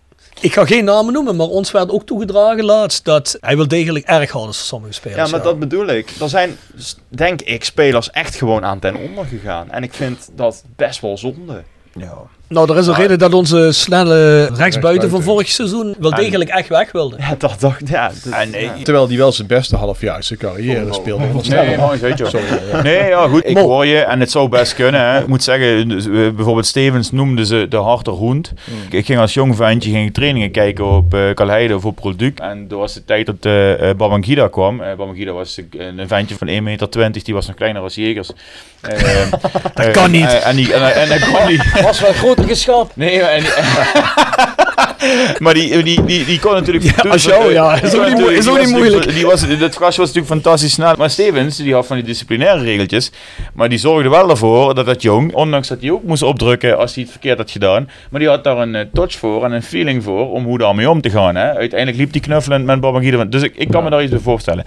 [0.42, 4.06] Ik ga geen namen noemen, maar ons werd ook toegedragen laatst dat hij wel degelijk
[4.06, 5.30] erg hard is voor sommige spelers.
[5.30, 6.10] Ja, maar dat bedoel ik.
[6.20, 6.58] Er zijn,
[7.08, 9.72] denk ik, spelers echt gewoon aan ten onder gegaan.
[9.72, 11.64] En ik vind dat best wel zonde.
[12.48, 16.50] Nou, er is een reden dat onze snelle rechtsbuiten van vorig seizoen wel En- degelijk
[16.50, 17.16] echt weg wilde.
[17.20, 18.12] Ja, dat dacht ja,
[18.52, 18.70] nee.
[18.84, 21.24] Terwijl hij wel zijn beste halfjaar zijn carrière speelde.
[21.24, 21.88] onder Nee, Streppel.
[21.88, 22.82] maar weet je Sorry, ja.
[22.82, 23.46] Nee, ja, goed.
[23.46, 23.62] Ik Mo.
[23.62, 25.02] hoor je en het zou best kunnen.
[25.02, 25.20] Hè.
[25.20, 25.88] Ik moet zeggen,
[26.36, 28.54] bijvoorbeeld Stevens noemde ze de harde hond.
[28.90, 32.40] Ik ging als jong ventje ging ik trainingen kijken op eh Calheide of op Product.
[32.40, 34.78] En er was de tijd dat eh, Babangida kwam.
[34.78, 38.30] Babangida was een een ventje van 1,20 meter, die was nog kleiner als Jegers.
[38.82, 39.32] Eh,
[39.74, 40.42] dat kan niet.
[40.44, 41.82] en, die, en, en dat kan niet.
[41.82, 42.92] Was wel geschap.
[42.96, 43.44] Nee, maar, en,
[45.44, 47.06] maar die, die, die, die kon natuurlijk...
[47.08, 47.82] als jou, ja.
[47.82, 49.14] Is ook niet is ook moeilijk.
[49.14, 50.94] Die was, dat was natuurlijk fantastisch snel.
[50.98, 53.12] Maar Stevens, die had van die disciplinaire regeltjes.
[53.54, 56.94] Maar die zorgde wel ervoor dat dat jong, ondanks dat hij ook moest opdrukken als
[56.94, 57.90] hij het verkeerd had gedaan.
[58.10, 60.90] Maar die had daar een eh, touch voor en een feeling voor om hoe daarmee
[60.90, 61.36] om te gaan.
[61.36, 61.54] Hè.
[61.56, 63.24] Uiteindelijk liep die knuffelend met Babangida.
[63.26, 64.64] Dus ik, ik kan me daar iets bij voorstellen.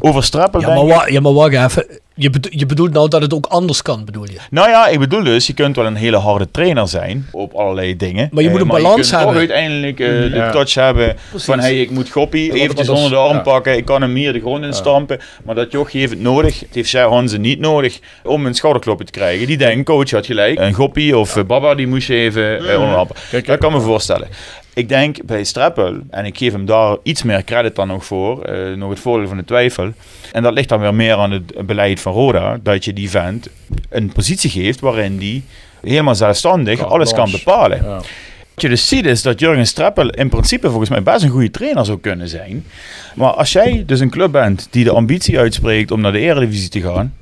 [0.00, 1.86] Over Strappel Ja, denk maar, ik- wa ja, maar wacht even.
[2.16, 4.36] Je, bedo- je bedoelt nou dat het ook anders kan, bedoel je?
[4.50, 7.96] Nou ja, ik bedoel dus, je kunt wel een hele harde trainer zijn op allerlei
[7.96, 8.28] dingen.
[8.32, 9.36] Maar je moet Eh, een je balans kunt toch hebben.
[9.38, 10.50] uiteindelijk eh, de Ja.
[10.50, 13.42] touch hebben van hey, ik moet Goppie maar eventjes onder de arm ja.
[13.42, 15.18] pakken, ik kan hem hier de grond in stampen.
[15.44, 19.12] Maar dat jochie heeft het nodig, het heeft Hansen niet nodig om een schouderklopje te
[19.12, 19.46] krijgen.
[19.46, 22.66] Die denkt, coach had gelijk, een Goppie of eh, Baba die moest je even onder
[22.76, 23.24] de arm pakken.
[23.30, 24.28] Kijk, Dat kan me voorstellen.
[24.74, 28.42] Ik denk bij Streppel, en ik geef hem daar iets meer credit dan nog voor,
[28.42, 29.92] eh, nog het voordeel van de twijfel.
[30.32, 33.48] En dat ligt dan weer meer aan het beleid van Roda, dat je die vent
[33.88, 35.44] een positie geeft waarin die
[35.80, 37.82] helemaal zelfstandig alles kan bepalen.
[37.82, 38.00] Ja.
[38.54, 41.50] Wat je dus ziet is dat Jurgen Streppel in principe volgens mij best een goede
[41.50, 42.64] trainer zou kunnen zijn.
[43.14, 46.68] Maar als jij dus een club bent die de ambitie uitspreekt om naar de eredivisie
[46.68, 47.14] te gaan,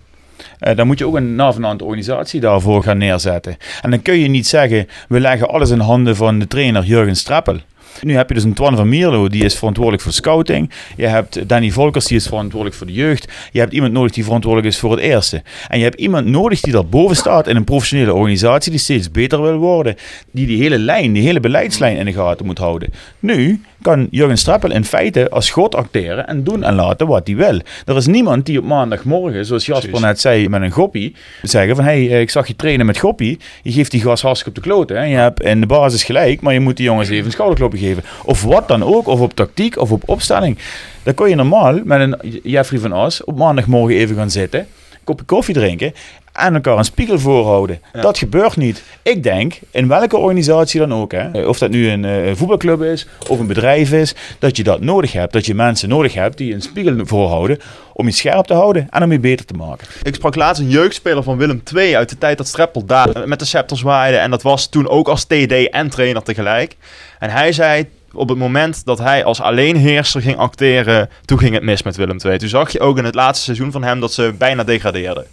[0.59, 3.57] eh, dan moet je ook een navenante organisatie daarvoor gaan neerzetten.
[3.83, 7.17] En dan kun je niet zeggen, we leggen alles in handen van de trainer Jurgen
[7.17, 7.57] Streppel.
[8.01, 10.71] Nu heb je dus een Twan van Mierlo, die is verantwoordelijk voor scouting.
[10.97, 13.33] Je hebt Danny Volkers, die is verantwoordelijk voor de jeugd.
[13.53, 15.43] Je hebt iemand nodig die verantwoordelijk is voor het eerste.
[15.69, 19.43] En je hebt iemand nodig die daarboven staat in een professionele organisatie die steeds beter
[19.43, 19.97] wil worden.
[20.31, 22.93] Die die hele lijn, die hele beleidslijn in de gaten moet houden.
[23.19, 27.37] Nu kan Jurgen Streppel in feite als god acteren en doen en laten wat hij
[27.37, 27.61] wil.
[27.85, 30.07] Er is niemand die op maandagmorgen, zoals Jasper Precies.
[30.07, 33.39] net zei, met een goppie, zeggen van, hé, hey, ik zag je trainen met goppie.
[33.63, 35.09] Je geeft die gas hartstikke op de kloten.
[35.09, 38.03] Je hebt in de basis gelijk, maar je moet die jongens even een schouderklopje geven.
[38.25, 40.59] Of wat dan ook, of op tactiek, of op opstelling.
[41.03, 44.99] Dan kon je normaal met een Jeffrey van As op maandagmorgen even gaan zitten, een
[45.05, 45.93] kopje koffie drinken
[46.33, 47.81] en elkaar een spiegel voorhouden.
[47.93, 48.83] Dat gebeurt niet.
[49.03, 53.07] Ik denk, in welke organisatie dan ook, hè, of dat nu een eh, voetbalclub is
[53.29, 55.33] of een bedrijf is, dat je dat nodig hebt.
[55.33, 57.59] Dat je mensen nodig hebt die een spiegel voorhouden
[57.93, 59.87] om je scherp te houden en om je beter te maken.
[60.03, 63.39] Ik sprak laatst een jeugdspeler van Willem II uit de tijd dat Streppel daar met
[63.39, 64.17] de scepter zwaaide.
[64.17, 66.77] En dat was toen ook als TD en trainer tegelijk.
[67.19, 71.63] En hij zei op het moment dat hij als alleenheerser ging acteren, toen ging het
[71.63, 72.39] mis met Willem II.
[72.39, 75.27] Toen zag je ook in het laatste seizoen van hem dat ze bijna degradeerden.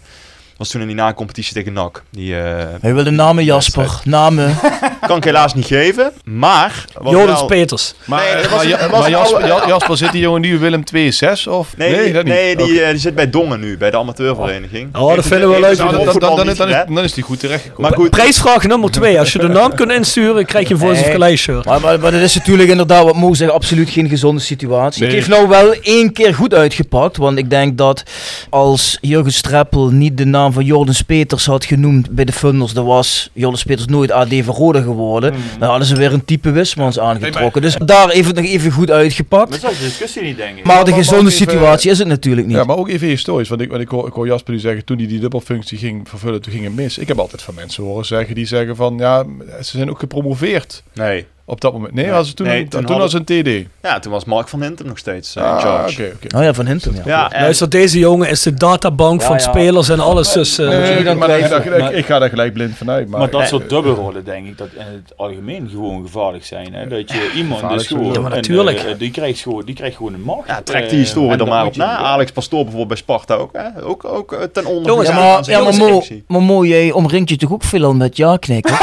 [0.60, 2.02] Was toen in die na-competitie tegen NAC.
[2.10, 4.00] Die eh, Hij wil de namen Jasper.
[4.04, 4.56] Namen.
[5.06, 6.84] kan ik helaas niet geven, maar...
[7.04, 7.94] Joris wel- Peters.
[8.04, 10.20] Maar, Nee, maar, was een- Ja- dat was maar een Jasper, oude- Jasper zit die
[10.20, 11.76] jongen nu Willem 2-6 of?
[11.76, 12.32] Nee, die, dat niet.
[12.34, 14.96] nee die, eh, die zit bij Dongen nu, bij de amateurvereniging.
[14.96, 15.76] Oh, dat vinden we wel leuk.
[16.20, 16.84] Dan, is, hè?
[16.94, 17.90] dan is die goed terechtgekomen.
[17.90, 19.18] Maar goed, Prijsvraag nummer twee.
[19.18, 21.36] Als je de naam kunt insturen, krijg je een voor zijn Nee.
[21.36, 21.64] shirt.
[21.64, 25.04] Maar, maar, maar dat is natuurlijk inderdaad, wat Mo zegt, absoluut geen gezonde situatie.
[25.04, 27.16] Het heeft nou wel één keer goed uitgepakt.
[27.16, 28.02] Want ik denk dat
[28.50, 32.72] als Jurgen Streppel niet de naam naam van Jordan Peters had genoemd bij de funders,
[32.72, 35.34] dan was Jordan Peters nooit AD van Rode geworden.
[35.58, 37.62] Dan hadden ze weer een type Wismans aangetrokken.
[37.62, 39.50] Dus daar even nog even goed uitgepakt.
[39.50, 40.64] Maar dat is de discussie niet, denk ik.
[40.64, 42.56] Maar de gezonde situatie is het natuurlijk niet.
[42.56, 43.48] Ja, maar ook even historisch.
[43.48, 46.08] Want ik, want ik, hoor, ik hoor Jasper nu zeggen, toen hij die dubbelfunctie ging
[46.08, 46.98] vervullen, toen ging het mis.
[46.98, 49.24] Ik heb altijd van mensen horen zeggen, die zeggen van, ja,
[49.62, 51.26] ze zijn ook gepromoveerd Nee.
[51.50, 51.94] Op dat moment.
[51.94, 52.14] Nee, Nee.
[52.14, 53.68] was het toen, Nee, een, toen toen, was een TD.
[53.82, 56.12] Ja, toen was Mark van Hintem nog steeds uh, Ah, charge.
[56.14, 56.36] oké.
[56.36, 57.02] Oh ja, van Hinton, ja.
[57.04, 59.42] Ja, en- Luister, deze jongen is de databank Ja, van ja.
[59.42, 60.32] spelers en alles.
[60.32, 63.08] Dus, eh, Nee, dan maar ik, ik, ga daar gelijk blind vanuit.
[63.08, 66.74] Maar, Maar dat eh, soort dubbelrollen denk ik dat in het algemeen gewoon gevaarlijk zijn.
[66.74, 66.86] Hè?
[66.88, 68.12] Dat je iemand dus gewoon.
[68.12, 68.78] Ja, maar een, natuurlijk.
[68.78, 70.48] eh, die, krijgt gewoon, die krijgt gewoon een macht.
[70.48, 71.96] ja, trek Eh, die historie en dan maar op na.
[71.96, 73.50] Alex Pastoor bijvoorbeeld bij Sparta ook.
[73.52, 73.84] Hè?
[73.84, 76.24] Ook, ook eh, ten onder Jongens, Ja, maar, ja, maar, zijn Mo, selectie.
[76.26, 78.74] maar Mo, jij omringt je toch ook veel met ja-knikken?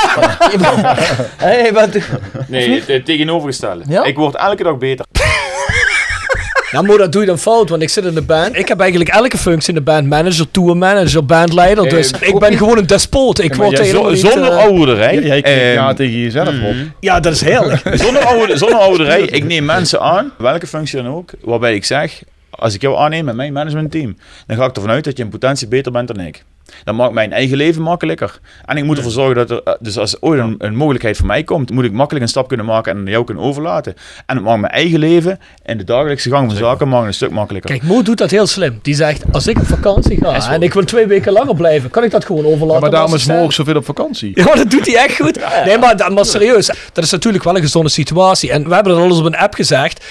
[1.74, 2.20] bent toch...
[2.58, 3.84] Nee, het, het tegenovergestelde.
[3.88, 4.04] Ja?
[4.04, 5.06] Ik word elke dag beter.
[6.72, 8.56] Ja, maar dat doe je dan fout, want ik zit in de band.
[8.58, 10.08] Ik heb eigenlijk elke functie in de band.
[10.08, 11.90] Manager, tourmanager, bandleider.
[11.90, 13.40] Dus Eh, ik ben gewoon een despoot.
[13.40, 14.20] Ik word jij helemaal niet...
[14.20, 15.14] Zonder eh, ouderij.
[15.14, 16.76] jij, jij kijkt ehm, ja tegen jezelf op.
[17.00, 17.82] ja, dat is heerlijk.
[18.04, 22.22] Zonder, oude, zonder ouderij, ik neem mensen aan, welke functie dan ook, waarbij ik zeg,
[22.50, 25.30] als ik jou aanneem met mijn managementteam, dan ga ik ervan uit dat je in
[25.30, 26.44] potentie beter bent dan ik.
[26.84, 28.40] Dat maakt mijn eigen leven makkelijker.
[28.66, 31.26] En ik moet ervoor zorgen dat er, eh, dus als ooit een, een mogelijkheid voor
[31.26, 33.94] mij komt, moet ik makkelijk een stap kunnen maken en aan jou kunnen overlaten.
[34.26, 37.32] En het maakt mijn eigen leven en de dagelijkse gang van zaken maakt een stuk
[37.32, 37.70] makkelijker.
[37.72, 38.80] Kijk, Mo doet dat heel slim.
[38.82, 42.04] Die zegt, als ik op vakantie ga en ik wil twee weken langer blijven, kan
[42.04, 43.44] ik dat gewoon overlaten Ja, maar daarom is Mo assistent.
[43.46, 44.32] ook zoveel op vakantie.
[44.34, 45.40] Ja, dat doet hij echt goed.
[45.66, 48.52] Nee, maar, dat- maar serieus, dat is natuurlijk wel een gezonde situatie.
[48.52, 50.06] En we hebben het al eens op een app gezegd.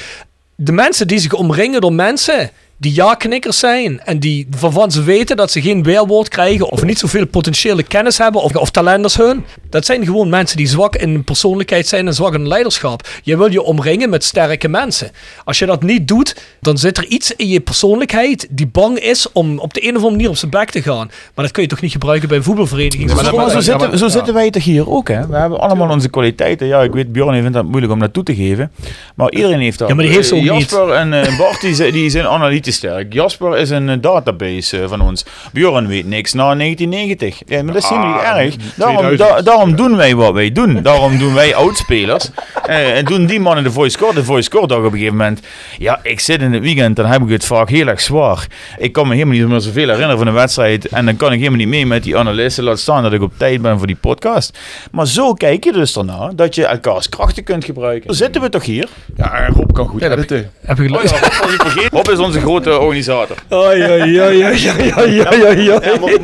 [0.57, 5.37] De mensen die zich omringen door mensen die ja-knikkers zijn en die waarvan ze weten
[5.37, 9.16] dat ze geen weerwoord krijgen of niet zoveel potentiële kennis hebben of, of talent als
[9.16, 9.45] hun.
[9.70, 13.09] Dat zijn gewoon mensen die zwak in persoonlijkheid zijn en zwak in leiderschap.
[13.22, 15.11] Je wil je omringen met sterke mensen.
[15.45, 19.33] Als je dat niet doet, dan zit er iets in je persoonlijkheid die bang is
[19.33, 21.11] om op de een of andere manier op zijn bek te gaan.
[21.35, 23.07] Maar dat kun je toch niet gebruiken bij een voetbalvereniging?
[23.14, 24.11] maar dat- Maar zo, zitten, maar- zo ja.
[24.11, 25.27] zitten wij toch hier ook, hè?
[25.27, 26.66] We hebben allemaal onze kwaliteiten.
[26.66, 28.72] Ja, ik weet, Bjorn vindt dat moeilijk om dat toe te geven.
[29.14, 29.89] Maar iedereen heeft dat.
[29.89, 30.70] Ja, maar die heeft ze ook Eh, niet.
[30.70, 33.12] Jasper en eh, Bart, die, zijn- die zijn analytisch sterk.
[33.12, 35.24] Jasper is een eh, database eh, van ons.
[35.52, 37.42] Bjorn weet niks na 1990.
[37.46, 38.56] Ja, maar dat is helemaal niet erg.
[38.76, 39.18] Daarom, 2000.
[39.18, 40.82] da- daarom doen wij wat wij doen.
[40.82, 42.30] Daarom doen wij oudspelers.
[42.66, 44.14] Eh, en doen die mannen de voice score.
[44.14, 45.40] De voice score dag op een gegeven moment.
[45.78, 48.46] Ja, ik zit in het weekend, dan heb ik het vaak heel erg zwaar.
[48.78, 50.86] Ik kan me helemaal niet meer zoveel herinneren van een wedstrijd.
[50.88, 52.64] En dan kan ik helemaal niet mee met die analisten.
[52.64, 54.58] Laat staan dat ik op tijd ben voor die podcast.
[54.90, 58.14] Maar zo kijk je dus ernaar dat je elkaars krachten kunt gebruiken.
[58.14, 58.88] Zitten we toch hier?
[59.16, 60.50] Ja, Rob kan goed Ja, editen.
[60.60, 61.32] Heb je Oh geluisterd?
[61.32, 61.92] ja, Rob.
[61.92, 63.36] Rob is onze grote grote organisator.
[63.52, 63.80] Oei,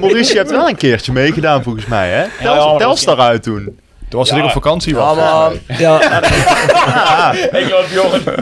[0.01, 2.24] Maurice, je hebt wel een keertje meegedaan volgens mij, hè?
[2.78, 3.78] Telstar uit toen.
[4.13, 4.95] Toen was ik op vakantie.
[4.95, 5.17] Ja, was.
[5.17, 6.01] maar, Ja.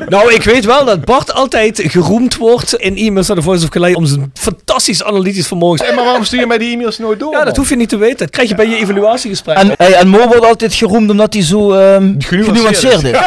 [0.09, 3.71] Nou, ik weet wel dat Bart altijd geroemd wordt in e-mails naar de Voice of
[3.71, 5.87] Calais om zijn fantastisch analytisch vermogen.
[5.87, 7.31] Hey, maar waarom stuur je mij die e-mails nooit door?
[7.33, 7.57] Ja, dat man?
[7.57, 8.19] hoef je niet te weten.
[8.19, 9.57] Dat krijg je bij je evaluatiegesprek.
[9.57, 13.11] en, hey, en Mo wordt altijd geroemd omdat hij zo ehm genuanceerd is.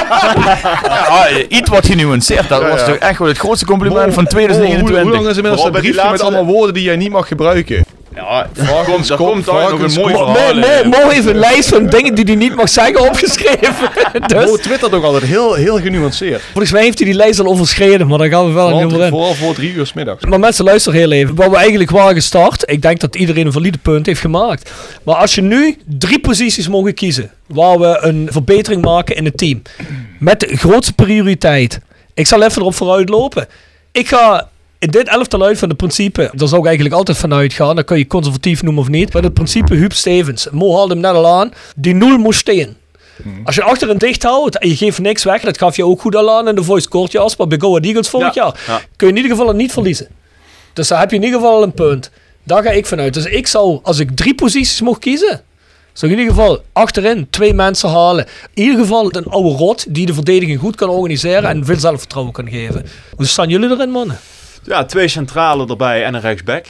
[0.83, 2.49] Ja, eh, iets wat genuanceerd.
[2.49, 2.85] Dat was ja.
[2.85, 5.13] toch echt wel het grootste compliment van Oh, hoe, hoe 2021.
[5.13, 7.85] lang is inmiddels dat briefje met allemaal woorden die jij niet mag gebruiken?
[8.15, 10.13] Ja, Varkens, komt, kop, komt daar nog een mooi.
[10.13, 10.55] Mo, verhaal.
[10.55, 10.85] Mo, eh.
[10.85, 13.89] Mo heeft een lijst van dingen die hij niet mag zeggen opgeschreven.
[14.21, 16.41] Mo dus twittert ook altijd heel, heel genuanceerd.
[16.41, 18.89] volgens mij heeft hij die lijst al overschreden, maar daar gaan we wel niet over
[18.89, 19.11] Vooral, in.
[19.11, 20.25] vooral voor drie uur 's middags.
[20.25, 21.35] Maar mensen, luister heel even.
[21.35, 24.71] Waar we eigenlijk waren gestart, ik denk dat iedereen een valide punt heeft gemaakt.
[25.03, 29.37] Maar als je nu drie posities mogen kiezen, waar we een verbetering maken in het
[29.37, 29.61] team,
[30.19, 31.79] met de grootste prioriteit.
[32.13, 33.47] Ik zal even erop vooruit lopen.
[33.91, 34.49] Ik ga
[34.91, 37.97] dit elftal uit van het principe, daar zou ik eigenlijk altijd vanuit gaan, dat kun
[37.97, 40.47] je conservatief noemen of niet, met het principe Huub Stevens.
[40.51, 42.77] Mo haalde hem net al aan, die nul moest stehen.
[43.43, 46.15] Als je achterin dicht houdt en je geeft niks weg, dat gaf je ook goed
[46.15, 48.81] al aan in de voice court, Jasper, bij Go Ahead Eagles vorig Ja, jaar, ja.
[48.95, 50.07] kun je in ieder geval niet verliezen.
[50.73, 52.11] Dus daar heb je in ieder geval al een punt.
[52.43, 53.13] Daar ga ik vanuit.
[53.13, 55.41] Dus ik zou, als ik drie posities mocht kiezen,
[55.93, 58.25] zou ik in ieder geval achterin twee mensen halen.
[58.53, 62.33] In ieder geval een oude rot die de verdediging goed kan organiseren en veel zelfvertrouwen
[62.33, 62.85] kan geven.
[63.15, 64.17] Hoe staan jullie erin, mannen?
[64.63, 66.65] Ja, twee centrale erbij en een rechtsback,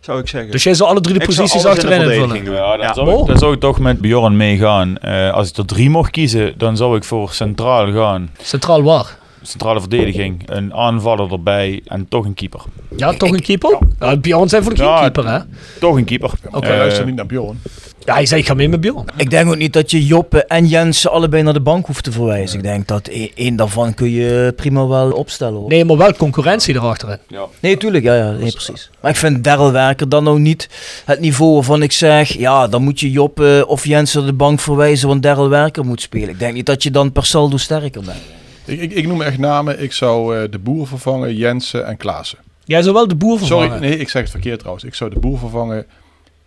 [0.00, 0.50] zou ik zeggen.
[0.50, 2.44] Dus jij zou alle drie de Ik posities in achterin invullen?
[2.44, 2.54] doen.
[2.54, 2.94] Ja, dan, Ja.
[2.94, 4.98] zou ik, dan zou ik toch met Bjorn meegaan.
[4.98, 8.30] Eh, als ik er drie mocht kiezen, dan zou ik voor centraal gaan.
[8.42, 9.16] Centraal waar?
[9.46, 12.60] Centrale verdediging, een aanvaller erbij en toch een keeper.
[12.96, 13.78] Ja, toch een keeper?
[14.00, 15.38] Ja, Bjorn zijn voor de Ja, keeper, hè?
[15.80, 16.30] Toch een keeper.
[16.50, 16.66] Oké.
[16.66, 17.58] Eh, luister niet naar Bjorn.
[18.04, 19.04] Ja, hij zei ik ga mee met Bjorn.
[19.16, 22.12] Ik denk ook niet dat je Joppe en Jensen allebei naar de bank hoeft te
[22.12, 22.58] verwijzen.
[22.58, 25.60] Ik denk dat e- één daarvan kun je prima wel opstellen.
[25.60, 25.68] Hoor.
[25.68, 27.18] Nee, maar wel concurrentie erachterin.
[27.60, 28.90] Nee, tuurlijk, ja, ja nee, precies.
[29.00, 30.68] Maar ik vind Daryl Werker dan nou niet
[31.04, 34.60] het niveau waarvan ik zeg, ja, dan moet je Joppe of Jensen naar de bank
[34.60, 36.28] verwijzen, want Daryl Werker moet spelen.
[36.28, 38.18] Ik denk niet dat je dan per saldo sterker bent.
[38.66, 39.82] Ik, ik, ik noem echt namen.
[39.82, 42.38] Ik zou eh, de boer vervangen, Jensen en Klaassen.
[42.64, 43.66] Jij zou wel de boer vervangen.
[43.68, 44.84] Sorry, nee, ik zeg het verkeerd trouwens.
[44.84, 45.86] Ik zou de boer vervangen,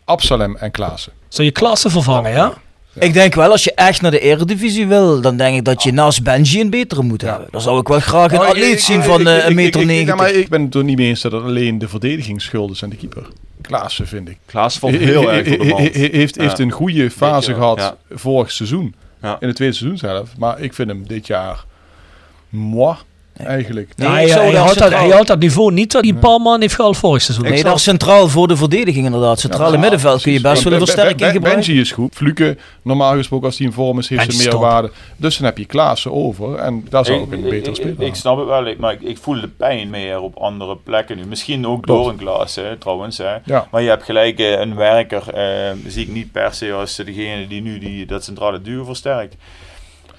[0.03, 1.11] Absalem en Klaassen.
[1.27, 2.53] Zou je klasse vervangen, ja?
[2.93, 5.91] Ik denk wel, als je echt naar de Eredivisie wil, dan denk ik dat je
[5.91, 7.47] naast Benji een betere moet hebben.
[7.51, 9.43] Dan zou ik wel graag een Oh, atleet ik- zien ik- van ik- eh, ik-
[9.45, 11.87] een meter ja, maar ik ben het er niet mee eens dat het alleen de
[11.87, 13.27] verdediging schuld is aan de keeper.
[13.61, 14.37] Klaassen vind ik.
[14.45, 15.65] Klaassen valt heel erg voor de.
[15.65, 16.63] He- he- Heeft, heeft Ja.
[16.63, 17.95] een goede fase gehad ja.
[18.11, 18.95] vorig seizoen.
[19.21, 19.37] Ja.
[19.39, 20.29] In het tweede seizoen zelf.
[20.37, 21.65] Maar ik vind hem dit jaar
[22.49, 22.95] moi
[23.45, 23.91] eigenlijk.
[23.95, 27.21] Nee, had dat, had dat niveau niet dat hij een paar man heeft gehaald vorig
[27.21, 27.45] seizoen.
[27.45, 29.39] Nee, zou- daar centraal voor de verdediging inderdaad.
[29.39, 31.41] Centrale Ja, middenveld kun je best wel een versterking gebruiken.
[31.65, 32.15] Benji is goed.
[32.15, 34.91] Fluke, normaal gesproken als hij in vorm is, heeft Benji ze meer waarde.
[35.17, 36.55] Dus dan heb je Klaassen over.
[36.55, 39.01] En daar zou ik een betere ik, speler ik, snap het wel, ik- maar ik,
[39.01, 41.25] ik voel de pijn meer op andere plekken nu.
[41.25, 42.01] Misschien ook Klopt.
[42.03, 43.17] door een klas, hè, trouwens.
[43.17, 43.33] Hè.
[43.45, 43.67] Ja.
[43.71, 47.47] Maar je hebt gelijk eh, een werker, eh, zie ik niet per se als degene
[47.47, 49.35] die nu die, dat centrale duo versterkt.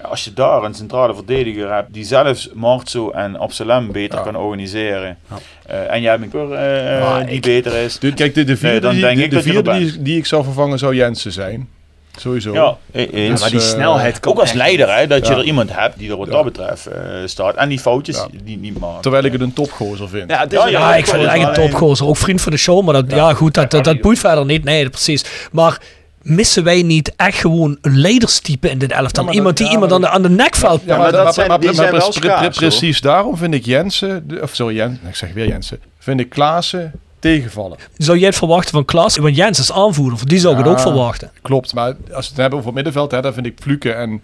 [0.09, 4.23] Als je daar een centrale verdediger hebt die zelfs Marzo en Absalem beter Ja.
[4.23, 5.17] kan organiseren.
[5.65, 7.99] eh, en jij hebt een keeper eh, Ja, die ik- beter is.
[7.99, 10.17] De- kijk, de, de vierde, dan die, denk de, ik de er vierde die, die
[10.17, 11.69] ik zou vervangen zou Jensen zijn.
[12.17, 12.53] Sowieso.
[12.53, 13.29] Ja, e- eens.
[13.31, 15.39] Dus, maar die eh, snelheid kan Ook als leider, hè, dat je Ja.
[15.39, 16.33] er iemand hebt die er wat Ja.
[16.33, 17.55] dat betreft eh, staat.
[17.55, 18.27] En die foutjes Ja.
[18.43, 19.01] die niet maakt.
[19.01, 20.29] Terwijl ik het een topgozer vind.
[20.29, 22.07] Ja, het is Ja, een- Ja, ik vind het echt een topgozer.
[22.07, 24.63] Ook vriend van de show, maar dat, ja, goed, dat, dat, dat boeit verder niet.
[24.63, 25.25] Nee, precies.
[25.51, 25.79] Maar
[26.21, 29.21] missen wij niet echt gewoon een leiderstype in dit elftal?
[29.23, 30.81] Ja, maar iemand die ja, iemand aan maar de, aan de nek valt.
[30.85, 31.61] Ja, maar dat zijn-
[32.01, 32.51] schaars, hoor.
[32.51, 36.91] precies daarom vind ik Jensen, of sorry, Jens, ik zeg weer Jensen, vind ik Klaassen
[37.19, 37.77] tegenvallen.
[37.97, 39.17] Zou jij het verwachten van Klaas?
[39.17, 41.31] Want Jens is aanvoerder, voor die zou ik het ook verwachten.
[41.41, 44.21] Klopt, maar als we het hebben over het middenveld, hè, dan vind ik Fluke en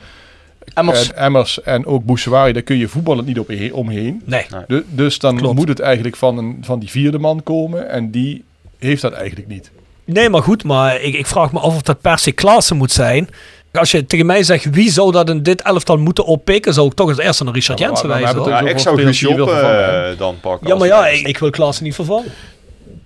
[0.74, 1.12] Emmers.
[1.12, 4.22] en Emmers en ook Bouchouari, daar kun je voetballen niet op omheen.
[4.26, 4.46] Nee.
[4.68, 5.56] Du- dus dan Klopt.
[5.56, 8.44] moet het eigenlijk van, een, van die vierde man komen en die
[8.78, 9.72] heeft dat eigenlijk niet.
[10.08, 12.92] Nee, maar goed, maar ik, ik vraag me af of dat per se Klaassen moet
[12.92, 13.30] zijn.
[13.74, 16.94] Als je tegen mij zegt, wie zou dat in dit elftal moeten oppikken, zou ik
[16.94, 18.50] toch als eerste naar Richard Ja, maar- Jensen wijzen.
[18.50, 20.10] Ja, ik zou Guus hè?
[20.12, 20.68] eh, dan pakken.
[20.68, 22.32] Ja, maar ja, ik, ik wil Klaassen niet vervangen.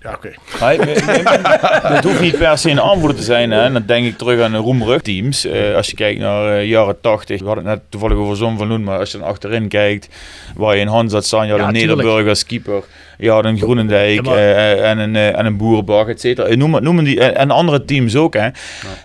[0.02, 0.30] Ja, oké.
[0.60, 0.76] Maar
[1.94, 3.50] het hoeft niet per se een aanvoerder te zijn.
[3.50, 3.62] Hè.
[3.62, 5.44] En dan denk ik terug aan de Roemrug teams.
[5.44, 7.40] Eh, als je kijkt naar eh, jaren 80.
[7.40, 8.84] We hadden het net toevallig over Zon van Loen.
[8.84, 10.08] Maar als je dan achterin kijkt.
[10.56, 11.44] Waar je in Hans had staan.
[11.46, 11.96] Je had Ja, een tuurlijk.
[11.98, 12.82] Nederburg als keeper.
[13.22, 14.14] Je had een Groenendijk.
[14.14, 16.46] Ja, maar- eh, en, een, eh, en een Boerenbach, et cetera.
[16.48, 18.34] Eh, Noem, het- noem het die, eh, en andere teams ook.
[18.34, 18.48] Hè.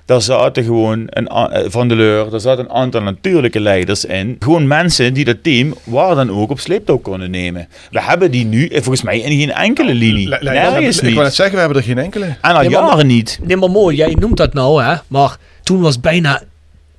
[0.05, 2.29] Daar zaten gewoon een, eh, van de Leur.
[2.29, 4.35] Daar zaten een aantal natuurlijke leiders in.
[4.39, 7.67] Gewoon mensen die dat team waar dan ook op sleeptouw konden nemen.
[7.91, 10.27] We hebben die nu eh, volgens mij in geen enkele linie.
[10.27, 11.13] Le- le- Nergens ik niet.
[11.13, 12.25] wou net zeggen, we hebben er geen enkele.
[12.25, 13.39] En al Ja, maar- jaren niet.
[13.43, 14.95] Nee, maar mooi, jij noemt dat nou, hè.
[15.07, 16.41] Maar toen was bijna,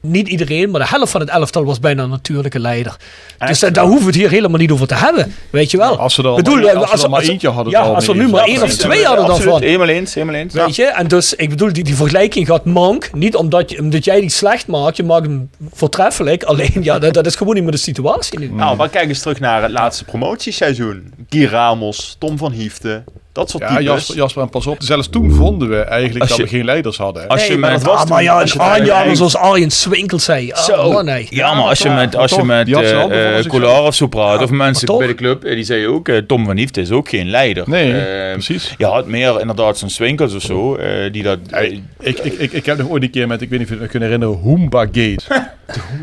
[0.00, 2.96] niet iedereen, maar de helft van het elftal was bijna een natuurlijke leider.
[3.38, 3.74] dus Echt?
[3.74, 5.34] daar, hoeven we het hier helemaal niet over te hebben.
[5.50, 5.98] Weet je wel.
[5.98, 7.72] Als ze er Bedoel, maar, als als- we er maar als- eentje hadden.
[7.72, 9.62] ja, al als we mee nu maar één of twee hadden dan van.
[9.62, 10.54] Helemaal eens, helemaal eens.
[10.54, 10.84] Weet je?
[10.84, 13.10] En dus, ik bedoel, die, die vergelijking gaat mank.
[13.12, 14.96] Niet omdat, je, omdat jij die slecht maakt.
[14.96, 16.42] Je maakt hem voortreffelijk.
[16.42, 18.48] Alleen, ja, dat, dat is gewoon niet meer de situatie nu.
[18.52, 21.12] Nou, maar kijk eens terug naar het laatste promotieseizoen.
[21.28, 23.04] Guy Ramos, Tom van Hiefte,
[23.38, 23.84] dat soort Ja, types.
[23.84, 24.76] Jasper, Jasper, en pas op.
[24.78, 27.22] Zelfs toen vonden we eigenlijk Als dat je- we geen leiders hadden.
[27.22, 27.28] hè.
[27.28, 30.18] Als je Nee, met, was ah, maar ja, een het aanjager eigenlijk- zoals Arjen Swinkel
[30.18, 30.50] zei.
[30.50, 30.92] Oh, Zo.
[30.92, 31.26] man, nee.
[31.30, 33.46] Ja, maar als je met, als je met.
[33.46, 36.44] Kolar of zo praat, of mensen bij de club, eh, die zei ook, eh, Tom
[36.44, 37.64] van Hiefte is ook geen leider.
[37.66, 37.94] Nee,
[38.32, 38.74] precies.
[38.78, 41.38] Je had meer inderdaad zo'n Swinkels of zo, eh, die dat...
[41.50, 43.74] Hey, ik, ik, ik, ik heb nog ooit een keer met, ik weet niet of
[43.74, 45.18] je het kunt herinneren, Hoomba Gate.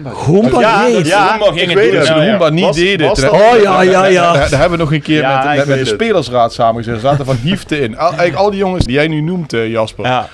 [0.03, 1.07] Hoemba Ja, Jeet.
[1.07, 2.29] ja, Hoemba ging ik het doen, het.
[2.29, 3.11] Hoomba niet deden.
[3.11, 4.33] Oh ja, ja, ja.
[4.33, 5.88] Daar, hebben we nog een keer met, de het.
[5.88, 7.01] spelersraad samengezet.
[7.26, 7.97] Van Hiefte in.
[7.97, 10.05] Al, eigenlijk al die jongens die jij nu noemt, eh, Jasper.
[10.05, 10.30] Ja,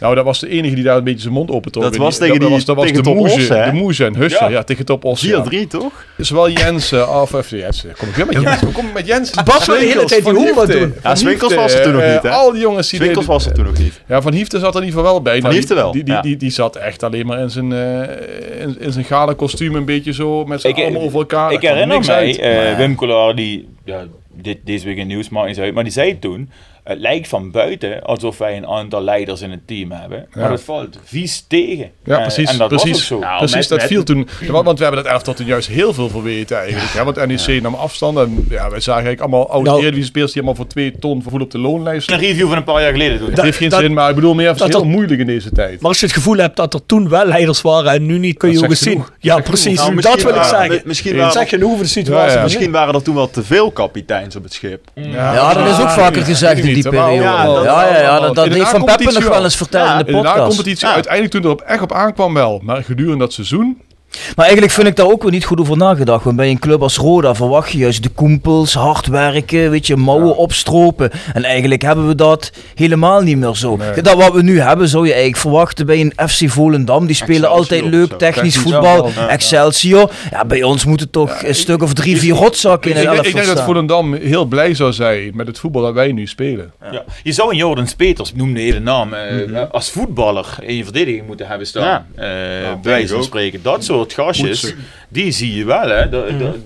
[0.00, 1.84] Nou, dat was de enige die daar een beetje zijn mond open trok.
[1.84, 4.16] Dat was die- tegen dat, die- was, dat was tegen de Moeze, de Moeze en
[4.16, 4.42] Husser.
[4.42, 4.62] Ja, Ja.
[4.62, 5.20] tegen Top Os.
[5.20, 5.44] ja.
[5.44, 6.06] 4-3 toch?
[6.16, 7.92] Zowel Jensen, of even Jensen.
[7.98, 8.64] Kom ik weer met Jensen?
[8.64, 9.44] Hoe kom ik met Jensen?
[9.44, 10.94] Bas wil de hele tijd die Hiefte, doen.
[11.02, 12.30] Ja, Swinkels was er toen nog eh, niet, hè?
[12.30, 14.00] Al die jongens die Swinkels was er toen nog niet.
[14.08, 15.32] Ja, Van Hiefte zat er in ieder geval wel bij.
[15.34, 18.76] Van Nou, Hiefte die- wel, Die, die, zat echt alleen maar in zijn, eh, in,
[18.80, 21.52] in zijn gala kostuum een beetje zo met zijn armen over elkaar.
[21.52, 22.38] Ik herinner niks mij,
[22.70, 25.84] eh, Wim Kolar, die ja, dit, deze week in het nieuws maakt niet uit, maar
[25.84, 26.50] die zei toen,
[26.90, 30.60] het lijkt van buiten alsof wij een aantal leiders in het team hebben, maar dat
[30.60, 31.90] valt vies tegen.
[32.04, 32.50] Ja, Eh, precies.
[32.50, 33.18] en dat precies, was ook zo.
[33.18, 34.28] Nou, precies met- dat met- viel toen.
[34.48, 36.92] Want, we hebben dat elftal toen juist heel veel verweten eigenlijk.
[36.92, 37.04] Hè?
[37.04, 38.18] Want NEC nam afstand.
[38.18, 41.22] En ja, wij zagen eigenlijk allemaal oude Nou- Eredivisie spelers die allemaal voor twee ton
[41.22, 42.10] voel op de loonlijst.
[42.10, 43.34] Een review van een paar jaar geleden.
[43.34, 45.26] Dat heeft geen dat- zin, maar ik bedoel meer, het is heel dat- moeilijk in
[45.26, 45.80] deze tijd.
[45.80, 48.36] Maar als je het gevoel hebt dat er toen wel leiders waren en nu niet,
[48.36, 49.04] kun je ook eens zien.
[49.18, 49.78] Ja, precies.
[49.78, 50.80] Nou, dat wil ik zeggen.
[50.84, 52.40] misschien dat waren- zeg genoeg over de situatie.
[52.40, 54.84] Misschien waren er toen wel te veel kapiteins op het schip.
[54.94, 57.22] Ja, dat is ook vaker gezegd in die periode.
[57.22, 59.98] Ja, allemaal- ja, ja, allemaal- dat, dat heeft Van Peppe nog wel eens verteld in
[59.98, 60.48] de In de podcast.
[60.48, 60.94] competitie, Ja.
[60.94, 62.60] uiteindelijk toen erop echt op aankwam wel.
[62.62, 66.24] Maar gedurende dat seizoen Maar eigenlijk vind ik daar ook weer niet goed over nagedacht.
[66.24, 69.96] Want bij een club als Roda verwacht je juist de koempels, hard werken, weet je,
[69.96, 71.10] mouwen opstropen.
[71.32, 73.78] En eigenlijk hebben we dat helemaal niet meer zo.
[74.02, 77.06] Dat wat we nu hebben zou je eigenlijk verwachten bij een FC Volendam.
[77.06, 79.10] Die spelen altijd leuk, technisch voetbal.
[79.14, 79.28] Ja.
[79.28, 80.10] Excelsior.
[80.30, 83.16] Ja, bij ons moeten toch een stuk of drie, vier rotzakken in Ik, het ik,
[83.16, 83.64] elftal ik denk dat.
[83.64, 86.72] Volendam heel blij zou zijn met het voetbal dat wij nu spelen.
[86.92, 87.04] Ja.
[87.22, 91.26] Je zou een Jordans Peters, noem de hele naam, eh, als voetballer in je verdediging
[91.26, 91.82] moeten hebben staan.
[91.84, 92.06] Ja.
[92.14, 93.60] Eh, bij wijze ik van spreken.
[93.62, 94.74] Dat soort gastjes, Moet
[95.08, 95.88] die zie je wel.
[95.88, 96.08] Hè.
[96.08, 96.56] Dat, dat,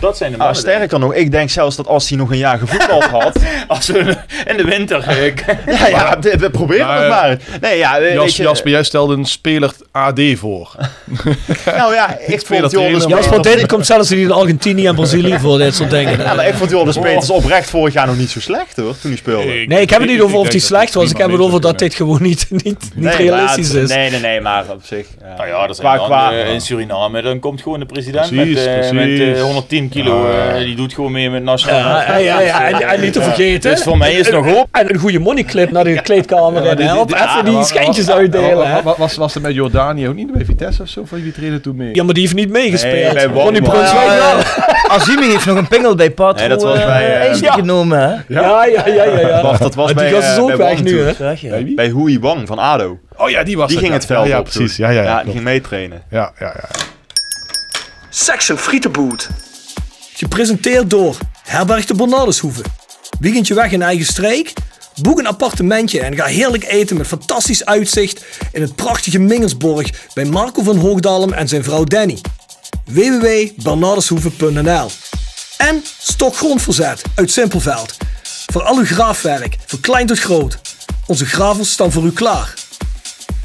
[0.00, 0.60] dat zijn de Ah, mannen.
[0.62, 3.38] sterker nog, ik denk zelfs dat als hij nog een jaar gevoetbald had.
[3.68, 5.08] Als we in de winter...
[5.08, 5.26] eh,
[5.80, 7.38] ja, ja, we, we proberen Maar, het maar.
[7.60, 10.74] Nee, ja, weet Jas, je, Jasper, jij stelde een speler AD voor.
[11.64, 13.04] Nou ja, ik vond Joris.
[13.04, 16.18] Jasper dit komt zelfs in Argentinië en Brazilië voor dit soort dingen.
[16.18, 19.10] Ja, maar ik vond Joris Peters oprecht vorig jaar nog niet zo slecht hoor, toen
[19.10, 19.44] hij speelde.
[19.66, 21.10] Nee, ik heb het niet over of hij slecht was.
[21.10, 23.88] Ik heb het over dat dit gewoon niet, niet, niet Nee, realistisch is.
[23.88, 25.06] Nee, nee, nee, maar op zich.
[25.20, 25.34] Ja.
[25.36, 28.66] Nou ja, dat zijn Qua- eh, in Suriname, dan komt gewoon de president Precies, met,
[28.66, 29.36] eh, met precies.
[29.36, 30.30] eh, 110 kilo.
[30.32, 30.48] Ja.
[30.48, 31.78] eh, die doet gewoon mee met nationaal.
[31.78, 33.70] Ja, ja, ja, en, en niet te vergeten.
[33.70, 34.68] Dus voor mij is het nog hoop.
[34.70, 37.14] En een goede moneyclip naar de kleedkamer en help.
[37.14, 38.82] Even die schijntjes uitdelen.
[38.96, 41.04] Was, was er met Jordanië ook niet bij Vitesse of zo?
[41.04, 41.94] Van wie trainde toen mee?
[41.94, 43.14] Ja, maar die heeft niet meegespeeld.
[43.14, 43.90] Nee, bij Ronnie Wolfsburg.
[43.90, 44.38] Brunswijk wel.
[44.38, 47.52] Ja, Azimi heeft nog een pingel bij Nee, dat was eh, bij, eh, ja.
[47.52, 48.08] genomen, hè?
[48.28, 49.20] Ja, ja, ja, ja.
[49.20, 49.42] ja.
[49.42, 51.74] Wacht, dat was bij, die gast is eh, ook weg nu, hè?
[51.74, 52.98] Bij Hui Wang van ADO.
[53.16, 54.76] Oh ja, die was Die ging het veld op precies.
[54.76, 56.02] Ja, ja, ja, Ja, die ging meetrainen.
[56.10, 56.68] ja, ja, ja.
[58.08, 59.28] Section Frietenboot.
[60.20, 62.62] Gepresenteerd door Herberg de Bernardeshoeve.
[63.20, 64.52] Weekendje weg in eigen streek?
[65.02, 70.24] Boek een appartementje en ga heerlijk eten met fantastisch uitzicht in het prachtige Mingersborg bij
[70.24, 72.18] Marco van Hoogdalem en zijn vrouw Danny.
[72.84, 74.90] www.bernardeshoeve.nl
[75.56, 77.96] En Stok Grondverzet uit Simpelveld.
[78.52, 80.58] Voor al uw graafwerk, van klein tot groot.
[81.06, 82.59] Onze gravels staan voor u klaar.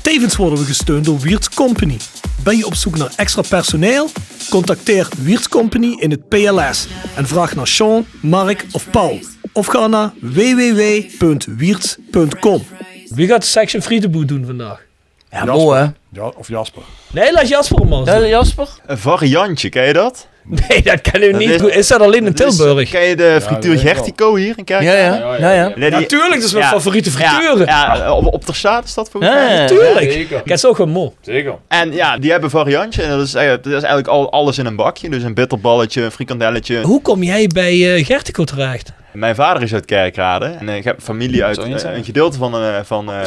[0.06, 1.98] Tevens worden we gesteund door Wiert's Company.
[2.44, 4.10] Ben je op zoek naar extra personeel?
[4.50, 9.20] Contacteer Wiert's Company in het PLS en vraag naar Sean, Mark of Paul.
[9.54, 12.64] Of ga naar www.wierts.com.
[13.08, 14.82] Wie gaat de Section Friedenboet doen vandaag?
[15.30, 15.86] Ja, mooi, hè?
[16.12, 16.82] Ja, of Jasper.
[17.12, 18.28] Nee, laat Jasper hem maar Ja, doen.
[18.28, 18.70] Jasper?
[18.86, 20.28] Een variantje, ken je dat?
[20.70, 21.70] Nee, dat kan u niet is- doen.
[21.72, 22.90] Is dat alleen in Dat is- Tilburg?
[22.90, 23.82] Ken je de frituur dat.
[23.82, 24.98] Gertico hier in Kerkrade?
[24.98, 25.36] Ja, ja.
[25.38, 25.72] ja, ja.
[25.76, 27.66] Nee, die- Natuurlijk, dat is mijn Ja, favoriete ja, frituren.
[27.66, 29.56] Ja, op, op ter staat is dat Ja, mij.
[29.56, 29.68] ja.
[29.68, 30.12] Tuurlijk.
[30.12, 30.42] zeker.
[30.44, 31.10] Ik is ook gewoon mooi.
[31.22, 31.56] Zeker.
[31.68, 33.02] En ja, die hebben een variantje.
[33.04, 35.10] En dat is, eigenlijk- dat is eigenlijk al, alles in een bakje.
[35.10, 36.82] Dus een bitterballetje, een frikandelletje.
[36.82, 38.92] Hoe kom jij bij eh Gertico terecht?
[39.12, 40.46] Mijn vader is uit Kerkrade.
[40.60, 41.58] En eh, ik heb familie uit...
[41.58, 43.20] Eh, een gedeelte van, eh, van, eh,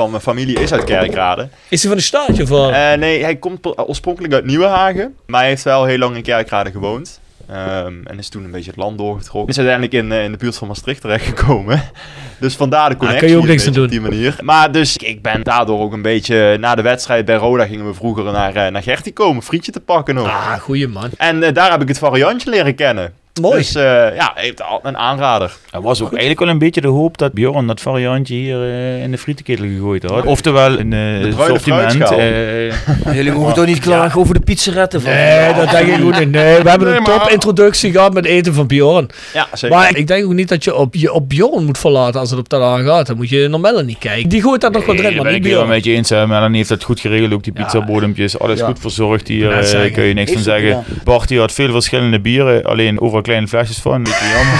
[0.00, 1.48] van mijn familie is uit Kerkrade.
[1.68, 2.70] Is hij van de staatje of wat?
[2.72, 5.14] Eh, nee, hij komt oorspronkelijk uit Nieuwenhagen.
[5.26, 7.20] Maar hij heeft wel heel lang in Kerkrade gewoond.
[7.48, 9.50] Ehm, en is toen een beetje het land doorgetrokken.
[9.50, 11.82] Is uiteindelijk in, eh, in de buurt van Maastricht terechtgekomen.
[12.40, 13.20] dus vandaar de connectie.
[13.20, 14.36] kan je ook een niks beetje aan Op die manier.
[14.40, 16.56] Maar dus ik ben daardoor ook een beetje...
[16.58, 19.42] Na de wedstrijd bij Roda gingen we vroeger naar, eh, naar Gertie komen.
[19.42, 20.26] Frietje te pakken nog.
[20.26, 21.10] Ah, goeie man.
[21.16, 23.12] En daar heb ik het variantje leren kennen.
[23.40, 23.56] Mooi.
[23.56, 23.82] Dus eh,
[24.16, 25.52] ja, heeft al- een aanrader.
[25.70, 29.02] Er was ook eigenlijk wel een beetje de hoop dat Bjorn dat variantje hier eh,
[29.02, 30.24] in de frietenketel gegooid had.
[30.26, 31.92] Oftewel een eh bruine sortiment.
[31.92, 32.18] fruitschaal.
[32.18, 36.18] eh, Jullie mogen toch niet klagen over de pizzeretten van Nee, dat denk ik ook
[36.18, 36.30] niet.
[36.30, 39.08] Nee, we hebben Nee, een maar- top-introductie gehad met eten van Bjorn.
[39.34, 39.76] Ja, zeker.
[39.76, 42.38] Maar ik denk ook niet dat je op, je op Bjorn moet verlaten als het
[42.38, 43.06] op dat aangaat.
[43.06, 44.28] Dan moet je naar Melanie kijken.
[44.28, 45.76] Die gooit dat nog wel Nee, erin, daar maar ben niet ik wel Bjorn.
[45.76, 46.08] met je eens.
[46.08, 46.26] hè.
[46.26, 47.32] Melanie heeft dat goed geregeld.
[47.32, 48.38] Ook die pizzabodempjes.
[48.38, 48.66] Alles Ja.
[48.66, 49.58] goed verzorgd hier.
[49.64, 49.92] zeggen.
[49.92, 50.84] kun je niks van zeggen.
[51.04, 52.64] Bart die had veel verschillende bieren.
[52.64, 53.94] Alleen overal kleine flesjes van.
[53.94, 54.58] Een beetje jammer.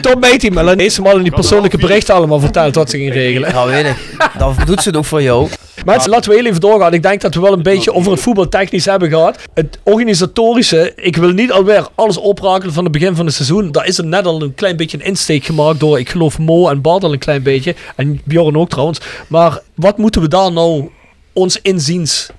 [0.00, 0.82] Tom hij, Melanie.
[0.82, 3.66] Heeft ze al in die persoonlijke berichten allemaal verteld wat ze ging regelen.
[3.66, 3.96] Weet ik.
[4.38, 5.48] Dan doet ze het ook voor jou.
[5.84, 6.94] Maar laten we heel even doorgaan.
[6.94, 9.38] Ik denk dat we wel een beetje over het voetbaltechnisch hebben gehad.
[9.54, 13.72] Het organisatorische, ik wil niet alweer alles oprakelen van het begin van het seizoen.
[13.72, 16.68] Daar is er net al een klein beetje een insteek gemaakt door, ik geloof Mo
[16.68, 17.74] en Bart al een klein beetje.
[17.96, 19.00] En Bjorn ook trouwens.
[19.26, 20.90] Maar wat moeten we daar nou
[21.32, 22.30] ons inziens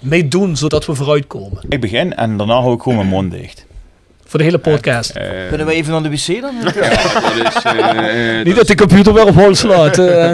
[0.00, 1.60] mee doen, zodat we vooruitkomen?
[1.68, 3.66] Ik begin en daarna hou ik gewoon mijn mond dicht.
[4.24, 5.10] Voor de hele podcast.
[5.10, 6.54] Eh, Kunnen we even naar de wc dan?
[6.64, 9.98] dat is, eh, eh, niet dat de computer weer op hol slaat.
[9.98, 10.32] eh.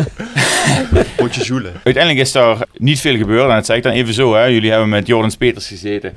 [1.16, 1.72] Potje zoelen.
[1.84, 3.48] Uiteindelijk is daar niet veel gebeurd.
[3.48, 4.34] En dat zeg ik dan even zo.
[4.34, 4.44] Hè.
[4.44, 6.12] Jullie hebben met Jordans Peters gezeten.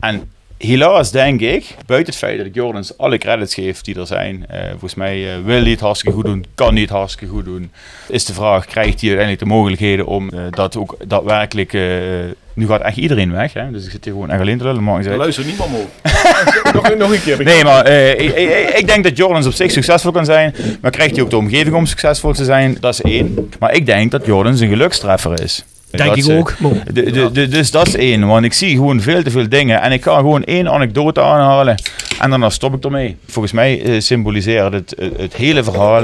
[0.00, 4.06] En helaas denk ik, buiten het feit dat ik Jordans alle credits geef die er
[4.06, 4.44] zijn.
[4.48, 6.44] eh, volgens mij eh, wil hij het hartstikke goed doen.
[6.54, 7.70] Kan hij het hartstikke goed doen.
[8.08, 11.72] Is de vraag, krijgt hij uiteindelijk de mogelijkheden om eh, dat ook daadwerkelijk...
[12.54, 13.52] nu gaat echt iedereen weg.
[13.52, 13.70] Hè.
[13.70, 14.84] Dus ik zit hier gewoon echt alleen te lullen.
[14.84, 15.86] Maar ik Er zeg, luistert niemand meer.
[16.74, 17.44] nog, nog een keer.
[17.44, 20.54] Nee, maar ik, ik, ik denk dat Jordans op zich succesvol kan zijn.
[20.80, 22.76] Maar krijgt hij ook de omgeving om succesvol te zijn?
[22.80, 23.50] Dat is één.
[23.58, 25.64] Maar ik denk dat Jordans een gelukstreffer is.
[25.90, 26.54] Denk Dat ik ook.
[26.58, 26.72] Mo.
[26.92, 29.80] de- de- de- dus dat is één, want ik zie gewoon veel te veel dingen.
[29.82, 31.82] En ik ga gewoon één anekdote aanhalen
[32.20, 33.16] en daarna stop ik ermee.
[33.26, 36.02] Volgens mij eh, symboliseert het, het, het hele verhaal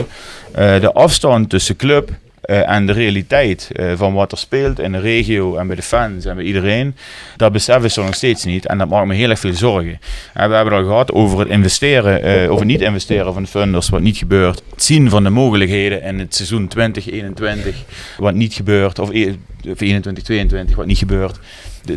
[0.52, 2.10] eh, de afstand tussen club
[2.40, 5.82] eh, en de realiteit eh, van wat er speelt in de regio en bij de
[5.82, 6.96] fans en bij iedereen,
[7.36, 8.66] dat beseffen ze nog steeds niet.
[8.66, 10.00] En dat maakt me heel erg veel zorgen.
[10.34, 13.48] En we hebben het al gehad over het investeren, eh, over niet investeren van de
[13.48, 14.62] funders, wat niet gebeurt.
[14.70, 17.74] Het zien van de mogelijkheden in het seizoen 2021,
[18.18, 18.98] wat niet gebeurt.
[18.98, 19.34] Of, e- of
[19.76, 21.38] 21, 22, wat niet gebeurt.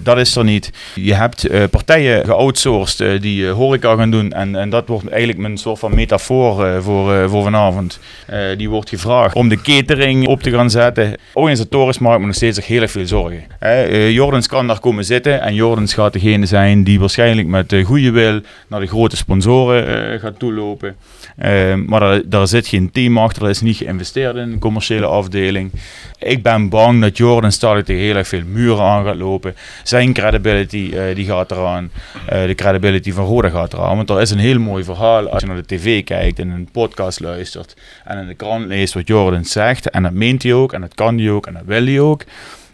[0.04, 0.72] Dat is er niet.
[0.96, 4.32] Je hebt eh, partijen geoutsourced eh, die eh, horeca gaan doen.
[4.32, 8.00] En, en dat wordt eigenlijk mijn soort van metafoor eh, voor, eh, voor vanavond.
[8.26, 11.16] Eh, die wordt gevraagd om de catering op te gaan zetten.
[11.34, 13.44] Organisatorisch maakt me nog steeds heel erg veel zorgen.
[13.60, 15.42] Hè, eh, Jordans kan daar komen zitten.
[15.42, 20.12] En Jordans gaat degene zijn die waarschijnlijk met de goede wil naar de grote sponsoren
[20.14, 20.96] eh, gaat toelopen.
[21.38, 23.44] Eh, maar daar, zit geen team achter.
[23.44, 25.72] Er is niet geïnvesteerd in een commerciële afdeling.
[26.20, 29.56] Ik ben bang dat Jordan Stark tegen heel erg veel muren aan gaat lopen.
[29.84, 31.92] Zijn credibility eh, die gaat eraan.
[32.26, 33.96] Eh, de credibility van Roda gaat eraan.
[33.96, 36.70] Want er is een heel mooi verhaal als je naar de tv kijkt en een
[36.72, 37.76] podcast luistert.
[38.04, 39.90] En in de krant leest wat Jordan zegt.
[39.90, 40.74] En dat meent hij ook.
[40.74, 41.48] En dat kan hij ook.
[41.48, 42.24] En dat wil hij ook.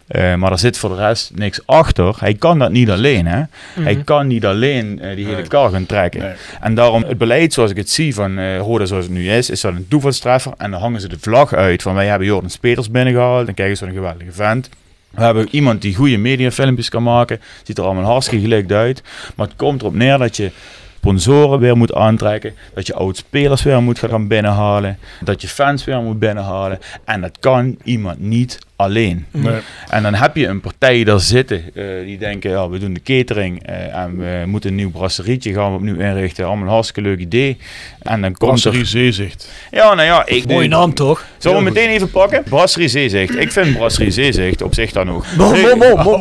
[0.06, 2.16] Eh, maar er zit voor de rest niks achter.
[2.18, 3.26] Hij kan dat niet alleen.
[3.26, 3.42] Hè?
[3.80, 6.36] Hij kan niet alleen eh, die hele kar gaan trekken.
[6.60, 9.50] En daarom het beleid zoals ik het zie van eh Roda zoals het nu is,
[9.50, 10.52] is dat een toevalstreffer.
[10.56, 13.46] En dan hangen ze de vlag uit van wij hebben Jordan Peters binnengehaald.
[13.46, 14.68] Dan krijgen ze een geweldige vent.
[15.10, 17.40] We hebben iemand die goede mediafilmpjes kan maken.
[17.62, 19.02] Ziet er allemaal hartstikke gelikt uit.
[19.34, 20.50] Maar het komt erop neer dat je
[20.96, 22.54] sponsoren weer moet aantrekken.
[22.74, 24.98] Dat je oud-spelers weer moet gaan binnenhalen.
[25.20, 26.78] Dat je fans weer moet binnenhalen.
[27.04, 29.26] En dat kan iemand niet alleen.
[29.30, 29.60] Nee.
[29.88, 33.02] En dan heb je een partij daar zitten eh, die denken, ja, we doen de
[33.02, 36.44] catering eh, en we moeten een nieuw brasserietje gaan we opnieuw inrichten.
[36.44, 37.58] Allemaal een hartstikke leuk idee.
[38.02, 38.86] En dan komt Brasserie er...
[38.86, 39.48] Zeezicht.
[39.70, 40.46] Ja, nou ja, ik...
[40.46, 41.24] Mooie naam toch?
[41.38, 42.42] Zullen we meteen even pakken?
[42.42, 43.36] Brasserie Zeezicht.
[43.36, 45.24] Ik vind Brasserie Zeezicht op zich dan ook.
[45.36, 46.18] Mo, mo,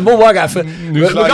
[0.00, 1.28] mo, wacht even, We, gaan,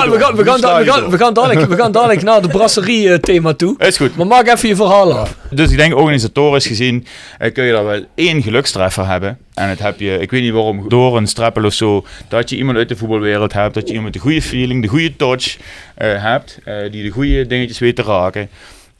[1.35, 3.75] dadelijk, we gaan dadelijk naar de brasserie eh, thema toe.
[3.79, 4.17] Is goed.
[4.17, 5.37] Maar maak even je verhaal af.
[5.51, 7.07] Dus ik denk organisatorisch gezien
[7.53, 9.39] kun je daar wel één gelukstreffer hebben.
[9.55, 12.57] En het heb je, ik weet niet waarom, door een streppel of zo, dat je
[12.57, 15.59] iemand uit de voetbalwereld hebt, dat je iemand de goede feeling, de goede touch
[15.95, 18.49] eh, hebt, eh, die de goede dingetjes weet te raken.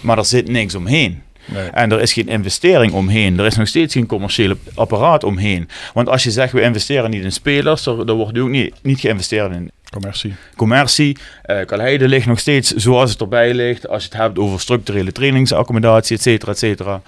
[0.03, 1.23] Maar er zit niks omheen.
[1.45, 1.69] Nee.
[1.69, 3.39] En er is geen investering omheen.
[3.39, 5.69] Er is nog steeds geen commerciële apparaat omheen.
[5.95, 9.01] Want als je zegt, we investeren niet in spelers, dan dan wordt ook niet, niet
[9.01, 10.35] geïnvesteerd in Commercie.
[10.57, 11.17] commercie.
[11.47, 13.89] Uh, Kalheide ligt nog steeds zoals het erbij ligt.
[13.89, 17.03] Als je het hebt over structurele trainingsaccommodatie, et cetera, et cetera.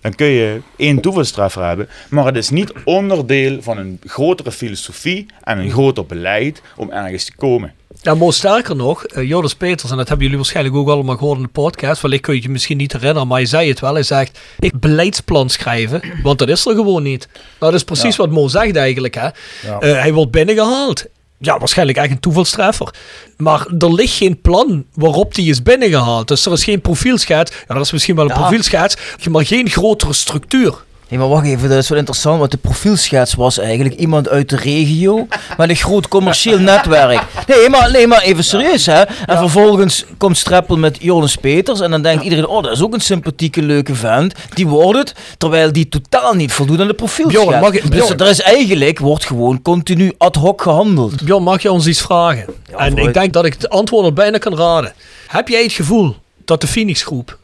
[0.00, 1.88] Dan kun je één toevalstreffer hebben.
[2.08, 7.24] Maar het is niet onderdeel van een grotere filosofie en een groter beleid om ergens
[7.24, 7.74] te komen.
[8.02, 11.36] Ja, Mo, sterker nog, eh, Joris Peters, en dat hebben jullie waarschijnlijk ook allemaal gehoord
[11.36, 13.80] in de podcast, wellicht kun je het je misschien niet herinneren, maar hij zei het
[13.80, 13.94] wel.
[13.94, 17.28] Hij zegt, ik beleidsplan schrijven, want dat is er gewoon niet.
[17.32, 19.14] Nou, dat is precies wat Mo zegt eigenlijk.
[19.14, 19.28] Hè.
[19.66, 19.78] Ja.
[19.78, 21.06] Eh, hij wordt binnengehaald.
[21.42, 22.94] Ja, waarschijnlijk echt een toevalstreffer.
[23.36, 26.28] Maar er ligt geen plan waarop die is binnengehaald.
[26.28, 27.52] Dus er is geen profielschets.
[27.68, 28.40] Ja, dat is misschien wel een Ja.
[28.40, 28.96] profielschets,
[29.30, 30.74] maar geen grotere structuur.
[31.10, 34.48] Nee, maar wacht even, dat is wel interessant, want de profielschets was eigenlijk iemand uit
[34.48, 37.22] de regio met een groot commercieel netwerk.
[37.46, 39.00] Nee, maar, nee, maar even serieus hè.
[39.02, 42.94] En vervolgens komt Streppel met Jonas Peters en dan denkt iedereen, oh dat is ook
[42.94, 44.34] een sympathieke, leuke vent.
[44.54, 47.44] Die wordt het, terwijl die totaal niet voldoet aan de profielschets.
[47.44, 51.24] Bjorn, mag ik- dus er is eigenlijk, wordt gewoon continu ad hoc gehandeld.
[51.24, 52.44] Bjorn, mag je ons iets vragen?
[52.76, 54.92] en ik denk dat ik het antwoord al bijna kan raden.
[55.26, 57.38] Heb jij het gevoel dat de Phoenix groep,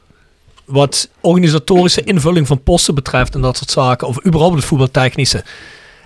[0.66, 5.44] wat organisatorische invulling van posten betreft en dat soort zaken, of überhaupt het voetbaltechnische,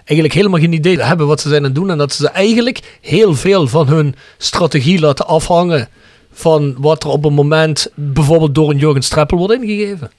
[0.04, 2.98] eigenlijk helemaal geen idee hebben wat ze zijn aan het doen en dat ze eigenlijk
[3.00, 5.88] heel veel van hun strategie laten afhangen
[6.32, 10.10] van wat er op een moment bijvoorbeeld door een Jurgen Streppel wordt ingegeven?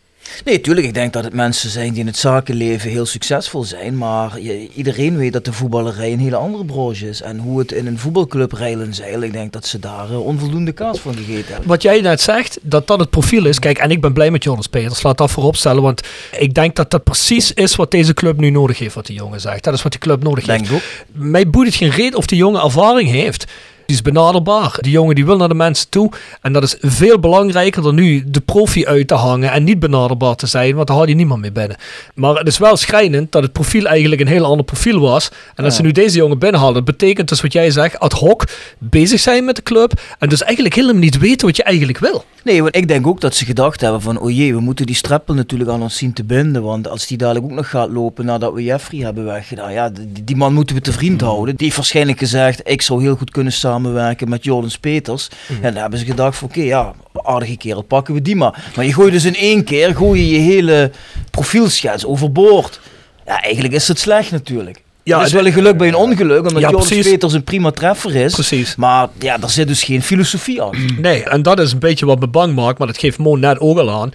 [0.46, 0.88] Nee, tuurlijk.
[0.88, 3.98] Ik denk dat het mensen zijn die in het zakenleven heel succesvol zijn.
[3.98, 7.22] Maar je- iedereen weet dat de voetballerij een hele andere branche is.
[7.22, 10.72] En hoe het in een voetbalclub reilen zeilen, ik denk dat ze daar eh, onvoldoende
[10.72, 11.68] kaas van gegeten hebben.
[11.68, 13.60] Wat jij net zegt, dat dat het profiel is.
[13.60, 15.04] Kijk, en ik ben blij met Jonas Peters.
[15.04, 15.82] Laat dat voorop stellen.
[15.84, 16.02] Want
[16.40, 18.96] ik denk dat dat precies is wat deze club nu nodig heeft.
[18.96, 19.64] Wat die jongen zegt.
[19.64, 20.74] Dat is wat die club nodig Denk heeft.
[20.74, 20.82] ook.
[21.12, 23.46] Mij boeit het geen reet of die jongen ervaring heeft.
[23.92, 24.78] Die is benaderbaar.
[24.80, 26.12] Die jongen die wil naar de mensen toe.
[26.42, 30.36] En dat is veel belangrijker dan nu de profi uit te hangen en niet benaderbaar
[30.36, 30.76] te zijn.
[30.76, 31.78] Want daar haal je niemand mee binnen.
[32.16, 35.32] Maar het is wel schrijnend dat het profiel eigenlijk een heel ander profiel was.
[35.56, 36.74] En dat ze nu deze jongen binnenhalen.
[36.74, 38.44] Dat betekent dus wat jij zegt, ad hoc
[38.78, 40.02] bezig zijn met de club.
[40.20, 42.26] En dus eigenlijk helemaal niet weten wat je eigenlijk wil.
[42.44, 44.96] Nee, want ik denk ook dat ze gedacht hebben van, oh jee, we moeten die
[44.96, 46.64] streppel natuurlijk aan ons zien te binden.
[46.64, 50.24] Want als die dadelijk ook nog gaat lopen nadat we Jeffrey hebben weggedaan, ja, die,
[50.24, 51.56] die man moeten we te vriend houden.
[51.56, 55.30] Die heeft waarschijnlijk gezegd, ik zou heel goed kunnen samenwerken met Jordans Peters.
[55.48, 58.64] En dan hebben ze gedacht van, oké, ja, aardige kerel, pakken we die maar.
[58.76, 60.92] Maar je gooit dus in één keer, gooi je je hele
[61.32, 62.80] profielschets overboord.
[63.26, 64.82] Ja, eigenlijk is het slecht natuurlijk.
[65.04, 67.10] Ja, het is wel een geluk bij een ongeluk, omdat Ja, Joris.
[67.10, 68.34] Peters een prima treffer is.
[68.34, 68.76] Precies.
[68.76, 70.98] Maar ja, daar zit dus geen filosofie aan.
[70.98, 73.60] Nee, en dat is een beetje wat me bang maakt, maar dat geeft Mo net
[73.60, 74.12] ook al aan.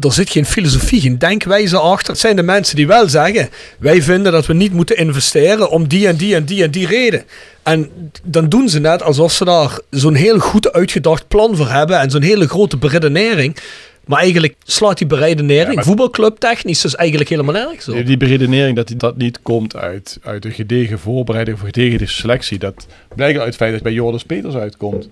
[0.00, 2.10] Er zit geen filosofie, geen denkwijze achter.
[2.12, 3.48] Het zijn de mensen die wel zeggen,
[3.78, 6.86] wij vinden dat we niet moeten investeren om die en die en die en die
[6.86, 7.24] reden.
[7.62, 7.90] En
[8.24, 12.10] dan doen ze net alsof ze daar zo'n heel goed uitgedacht plan voor hebben en
[12.10, 13.56] zo'n hele grote beredenering.
[14.04, 18.06] Maar eigenlijk slaat die beredenering, Ja, voetbalclub technisch, dus eigenlijk helemaal nergens op.
[18.06, 22.58] Die, beredenering dat die- dat niet komt uit, uit een gedegen voorbereiding of gedegen selectie,
[22.58, 25.08] dat blijkt uit het feit dat het bij Joris Peters uitkomt.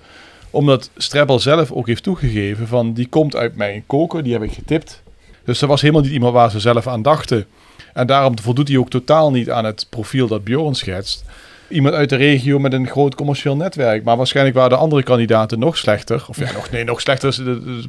[0.57, 4.53] Omdat Strebbel zelf ook heeft toegegeven van die komt uit mijn koker, die heb ik
[4.53, 5.03] getipt.
[5.45, 7.47] Dus er was helemaal niet iemand waar ze zelf aan dachten.
[7.93, 11.25] En daarom voldoet hij ook totaal niet aan het profiel dat Bjorn schetst.
[11.69, 14.05] Iemand uit de regio met een groot commercieel netwerk.
[14.05, 16.25] Maar waarschijnlijk waren de andere kandidaten nog slechter.
[16.29, 17.33] Of ja, nog, nee, nog slechter.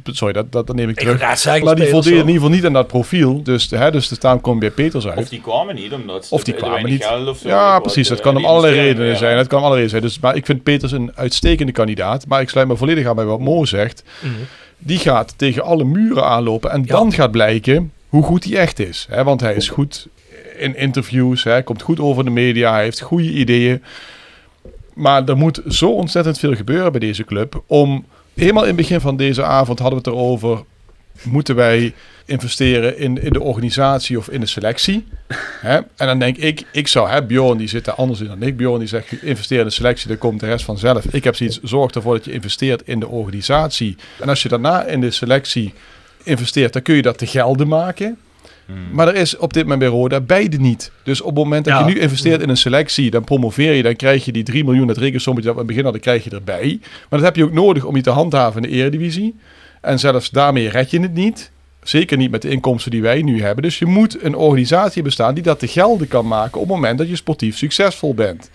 [0.04, 1.62] Sorry, dat, dat, dat neem ik terug.
[1.62, 3.42] maar die voldeden in ieder geval niet aan dat profiel.
[3.42, 5.18] Dus, hè, dus daarom kom je bij Peters uit.
[5.18, 7.04] Of die kwamen niet, omdat ze Of die kwamen niet.
[7.04, 7.48] geld of zo.
[7.48, 8.08] Ja, precies.
[8.08, 9.16] Dat kan om allerlei redenen ja.
[9.16, 9.36] zijn.
[9.36, 10.20] Dat kan om allerlei redenen zijn.
[10.20, 12.26] Dus, maar ik vind Peters een uitstekende kandidaat.
[12.26, 14.02] Maar ik sluit me volledig aan bij wat Mo zegt.
[14.20, 14.32] Mhm.
[14.78, 16.70] Die gaat tegen alle muren aanlopen.
[16.70, 19.06] En dan gaat blijken hoe goed hij echt is.
[19.10, 20.08] Hè, want hij is goed
[20.58, 21.44] in interviews.
[21.44, 22.72] Hij komt goed over de media.
[22.72, 23.82] Hij heeft goede ideeën.
[24.94, 27.62] Maar er moet zo ontzettend veel gebeuren bij deze club.
[27.66, 28.04] Om
[28.34, 30.64] helemaal in het begin van deze avond hadden we het erover.
[31.22, 31.94] Moeten wij
[32.24, 35.06] investeren in, in de organisatie of in de selectie?
[35.60, 35.76] Hè?
[35.76, 38.56] En dan denk ik, ik zou, hè, Bjorn die zit daar anders in dan ik.
[38.56, 41.04] Bjorn die zegt, investeer in de selectie, dan komt de rest vanzelf.
[41.04, 43.96] Ik heb zoiets, zorg ervoor dat je investeert in de organisatie.
[44.20, 45.74] En als je daarna in de selectie
[46.22, 48.18] investeert, dan kun je dat te gelden maken.
[48.92, 50.92] Maar er is op dit moment bij Roda beide niet.
[51.02, 51.86] Dus op het moment dat Ja.
[51.86, 54.86] je nu investeert in een selectie, dan promoveer je, dan krijg je die 3 miljoen,
[54.86, 56.78] dat rekensommetje dat we aan het begin hadden, krijg je erbij.
[56.80, 59.34] Maar dat heb je ook nodig om je te handhaven in de eredivisie.
[59.80, 61.50] En zelfs daarmee red je het niet.
[61.82, 63.62] Zeker niet met de inkomsten die wij nu hebben.
[63.62, 66.98] Dus je moet een organisatie bestaan die dat te gelden kan maken op het moment
[66.98, 68.50] dat je sportief succesvol bent.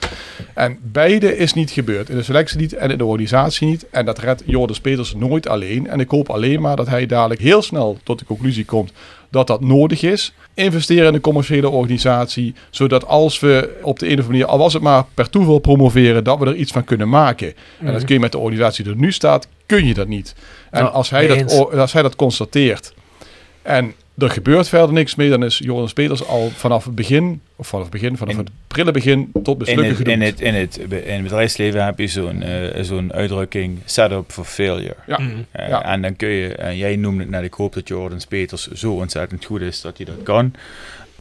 [0.54, 2.10] En beide is niet gebeurd.
[2.10, 3.86] In de selectie niet en in de organisatie niet.
[3.90, 5.88] En dat redt Joris Peters nooit alleen.
[5.88, 8.92] En ik hoop alleen maar dat hij dadelijk heel snel tot de conclusie komt
[9.34, 10.34] dat dat nodig is.
[10.54, 14.58] Investeren in een commerciële organisatie, zodat als we op de een of andere manier, al
[14.58, 17.48] was het maar per toeval promoveren, dat we er iets van kunnen maken.
[17.48, 18.06] En dat Mhm.
[18.06, 20.36] kun je met de organisatie die er nu staat, kun je dat niet.
[20.72, 22.94] En Ja, als, hij dat, als hij dat constateert
[23.62, 27.68] en er gebeurt verder niks mee, dan is Joris Peters al vanaf het begin, of
[27.68, 30.16] vanaf het begin, vanaf het prille begin tot mislukken gedoemd.
[30.18, 34.46] in, het, in, het, in het bedrijfsleven heb je zo'n eh, zo'n uitdrukking setup for
[34.46, 34.96] failure.
[35.08, 35.20] Ja.
[35.20, 35.32] Mhm.
[35.52, 35.84] Eh, Ja.
[35.86, 38.94] En dan kun je, en jij noemde het net, ik hoop dat Jordans Peters zo
[38.94, 40.54] ontzettend goed is dat hij dat kan.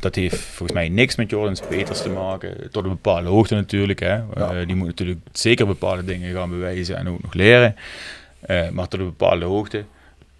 [0.00, 2.70] Dat heeft volgens mij niks met Jordans Peters te maken.
[2.70, 4.00] Tot een bepaalde hoogte natuurlijk.
[4.00, 4.14] Hè.
[4.34, 7.76] Eh, die moet natuurlijk zeker bepaalde dingen gaan bewijzen en ook nog leren.
[8.40, 9.84] Eh, maar tot een bepaalde hoogte.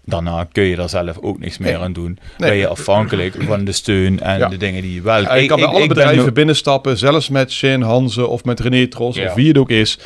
[0.05, 2.17] Daarna kun je daar zelf ook niks meer aan doen.
[2.37, 2.49] Nee.
[2.49, 4.47] Ben je afhankelijk van de steun en Ja.
[4.47, 5.21] de dingen die je wel...
[5.21, 8.59] Ja, je Ik- kan bij alle ben bedrijven binnenstappen, zelfs met Shane Hanze of met
[8.59, 9.25] René Tros Ja.
[9.27, 9.99] of wie het ook is.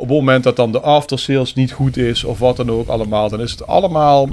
[0.00, 3.28] Op het moment dat dan de aftersales niet goed is of wat dan ook allemaal,
[3.28, 4.28] dan is het allemaal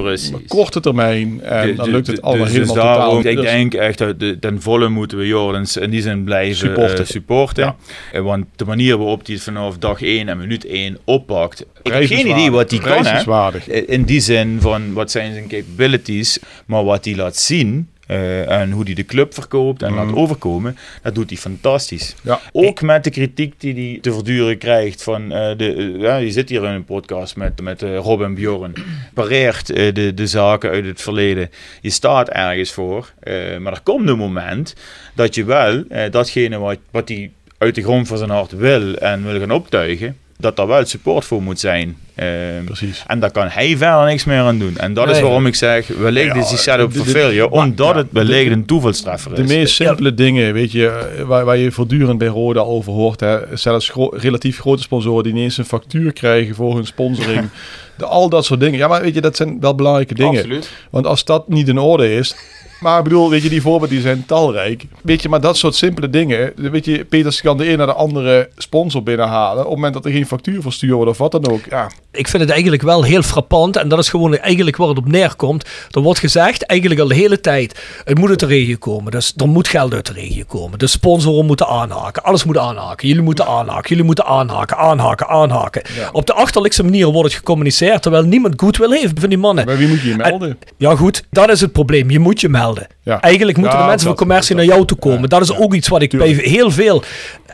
[0.47, 3.31] korte termijn en De- dan lukt het de- allemaal dus- helemaal dus daarom, totaal.
[3.31, 6.55] Ik Dus- denk echt dat de, ten volle moeten we Jordans in die zin blijven
[6.55, 7.07] Supporten.
[7.07, 7.07] supporten.
[7.07, 7.63] supporten.
[8.11, 8.17] Ja.
[8.19, 11.65] Eh, Want de manier waarop hij het vanaf dag 1 en minuut 1 oppakt.
[11.83, 13.05] Ik heb geen idee wat hij kan.
[13.05, 13.57] Hè?
[13.71, 17.89] Eh, In die zin van wat zijn zijn capabilities, maar wat hij laat zien.
[18.07, 22.15] Eh, en hoe hij de club verkoopt en laat overkomen, dat doet hij fantastisch.
[22.23, 22.39] Ja.
[22.51, 26.31] Ook met de kritiek die hij te verduren krijgt van eh, de, eh, ja, je
[26.31, 28.73] zit hier in een podcast met, met Rob en Bjorn,
[29.13, 31.49] pareert de, de zaken uit het verleden.
[31.81, 33.13] Je staat ergens voor,
[33.59, 34.75] maar er komt een moment
[35.15, 39.23] dat je wel datgene wat, wat hij uit de grond van zijn hart wil en
[39.23, 41.97] wil gaan optuigen, dat daar wel support voor moet zijn.
[42.15, 42.27] Eh,
[42.65, 43.03] Precies.
[43.07, 44.77] En daar kan hij verder niks meer aan doen.
[44.77, 47.87] En dat is waarom ik zeg, wellicht Ja, is die setup de- de- failure, omdat
[47.93, 49.47] ja, het wellicht de- een toevalstreffer De is.
[49.49, 50.87] meest simpele dingen, weet je,
[51.17, 53.19] eh, waar, waar je voortdurend bij Roda over hoort.
[53.19, 53.57] Hè.
[53.57, 57.49] Zelfs gro- relatief grote sponsoren die ineens een factuur krijgen voor hun sponsoring.
[57.97, 58.79] de, al dat soort dingen.
[58.79, 60.37] Ja, maar weet je, dat zijn wel belangrijke dingen.
[60.37, 60.71] Absoluut.
[60.89, 62.35] Want als dat niet in orde is...
[62.79, 64.85] Maar ik bedoel, weet je, die voorbeelden die zijn talrijk.
[65.03, 66.53] Weet je, maar dat soort simpele dingen.
[66.55, 69.63] Weet je, Peters kan de een naar de andere sponsor binnenhalen.
[69.63, 71.61] Op het moment dat er geen factuur verstuurd wordt of wat dan ook.
[71.69, 73.75] Ja, ik vind het eigenlijk wel heel frappant.
[73.75, 75.65] En dat is gewoon eigenlijk waar het op neerkomt.
[75.91, 79.11] Er wordt gezegd, eigenlijk al de hele tijd, het moet uit de regio komen.
[79.11, 80.79] Dus er moet geld uit de regio komen.
[80.79, 82.23] De sponsoren moeten aanhaken.
[82.23, 83.07] Alles moet aanhaken.
[83.07, 83.89] Jullie moeten aanhaken.
[83.89, 84.77] Jullie moeten aanhaken.
[84.77, 85.27] Aanhaken.
[85.27, 85.81] Aanhaken.
[86.11, 87.86] Op de achterlijkste manier wordt het gecommuniceerd.
[87.95, 89.65] Terwijl niemand goed wil heeft van die mannen.
[89.65, 90.57] bij wie moet je je melden?
[90.77, 92.09] Ja goed, dat is het probleem.
[92.09, 92.87] Je moet je melden.
[93.03, 93.21] Ja.
[93.21, 95.29] Eigenlijk moeten Ja, de mensen van commercie naar jou toe komen.
[95.29, 97.03] dat is ook iets wat ik bij heel veel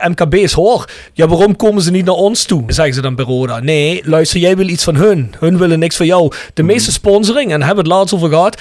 [0.08, 0.88] MKB's hoor.
[1.12, 2.62] Ja, waarom komen ze niet naar ons toe?
[2.66, 3.60] Zeggen ze dan bij Roda.
[3.60, 5.34] Nee, luister, jij wil iets van hun.
[5.38, 6.28] Hun willen niks van jou.
[6.28, 6.66] De Hmm.
[6.66, 8.60] meeste sponsoring, en daar hebben we het laatst over gehad.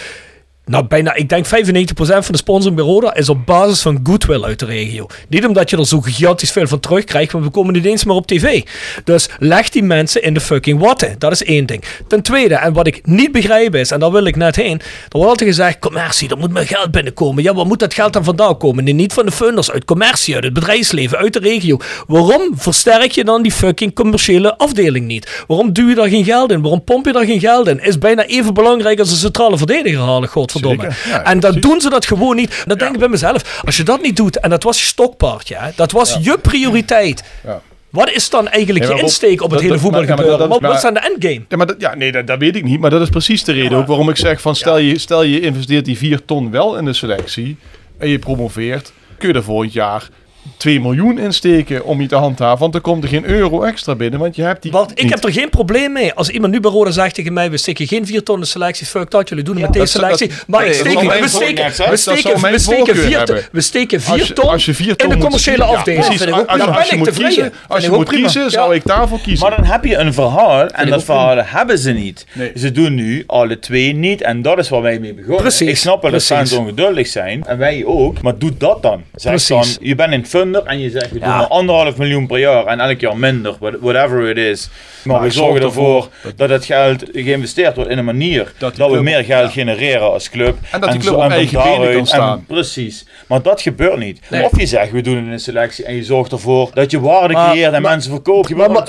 [0.65, 1.49] Nou, bijna, ik denk 95%
[1.95, 5.07] van de sponsoring bij Roda is op basis van goodwill uit de regio.
[5.29, 8.15] Niet omdat je er zo gigantisch veel van terugkrijgt, want we komen niet eens meer
[8.15, 8.61] op tv.
[9.03, 11.15] Dus leg die mensen in de fucking watten.
[11.17, 11.83] Dat is één ding.
[12.07, 14.79] Ten tweede, en wat ik niet begrijp is, en daar wil ik net heen.
[14.79, 17.43] Er wordt altijd gezegd, commercie, er moet meer geld binnenkomen.
[17.43, 18.83] Ja, waar moet dat geld dan vandaan komen?
[18.83, 21.77] Nee, niet van de funders, uit commercie, uit het bedrijfsleven, uit de regio.
[22.07, 25.43] Waarom versterk je dan die fucking commerciële afdeling niet?
[25.47, 26.61] Waarom duw je daar geen geld in?
[26.61, 27.83] Waarom pomp je daar geen geld in?
[27.83, 30.29] Is bijna even belangrijk als een centrale verdediger halen,
[30.61, 30.93] godverdomme.
[30.93, 31.69] Zeker, ja, en dan precies.
[31.69, 32.63] doen ze dat gewoon niet.
[32.65, 35.55] Dan denk ik bij mezelf, als je dat niet doet, en dat was je stokpaardje,
[35.55, 37.23] hè, dat was je prioriteit.
[37.43, 37.61] Ja.
[37.89, 40.39] Wat is dan eigenlijk je insteek op het dat- hele voetbalgebeuren?
[40.39, 41.41] ja, Wat wat dan de endgame?
[41.49, 42.79] Ja, maar dat, ja, nee, dat, dat weet ik niet.
[42.79, 45.39] Maar dat is precies de reden ook waarom ik zeg van stel, je, stel je
[45.39, 47.57] investeert die 4 ton wel in de selectie
[47.97, 50.09] en je promoveert, kun je er volgend jaar
[50.57, 52.59] 2 miljoen insteken om je te handhaven.
[52.59, 55.13] Want dan komt er geen euro extra binnen, want je hebt die Want ik niet.
[55.13, 56.13] heb er geen probleem mee.
[56.13, 58.85] Als iemand nu bij Roda zegt tegen mij, we steken geen 4 ton in selectie,
[58.85, 60.43] fuck dat, jullie doen het met deze dat- selectie.
[60.47, 63.43] Maar nee, ik we steken, net, we steken, we steken voorkeur 4 ton, hebben.
[63.51, 66.05] we steken Als 4 je- ton als je vier in de commerciële ja, afdeling.
[66.05, 67.53] ik ook Als als je Dan moet ben ik kiezen, tevreden.
[67.67, 68.21] als je moet prima.
[68.23, 68.75] kiezen, zou Ja.
[68.75, 69.47] ik daarvoor kiezen.
[69.49, 72.25] Maar dan heb je een verhaal en dat verhaal hebben ze niet.
[72.55, 75.41] Ze doen nu alle twee niet en dat is waar wij mee begonnen.
[75.41, 79.03] Precies, Ik snap wel dat fans ongeduldig zijn en wij ook, maar doe dat dan.
[79.15, 81.25] Zeg dan, je bent een funder en je zegt we Ja.
[81.25, 84.69] doen maar anderhalf miljoen per jaar en elk jaar minder, what- whatever it is.
[85.03, 88.75] Maar, Maar we zorgen ervoor dat- dat het geld geïnvesteerd wordt in een manier Dat
[88.77, 89.49] we meer geld ja.
[89.49, 90.57] genereren als club.
[90.71, 92.43] En dat die club op eigen daaruit- kan en staan.
[92.47, 93.05] precies.
[93.27, 94.19] Maar dat gebeurt niet.
[94.29, 94.43] Nee.
[94.43, 96.99] Of je zegt we doen het in een selectie en je zorgt ervoor dat je
[96.99, 98.47] waarde Maar- creëert en maar- mensen verkoopt.
[98.47, 98.87] Je maar- maar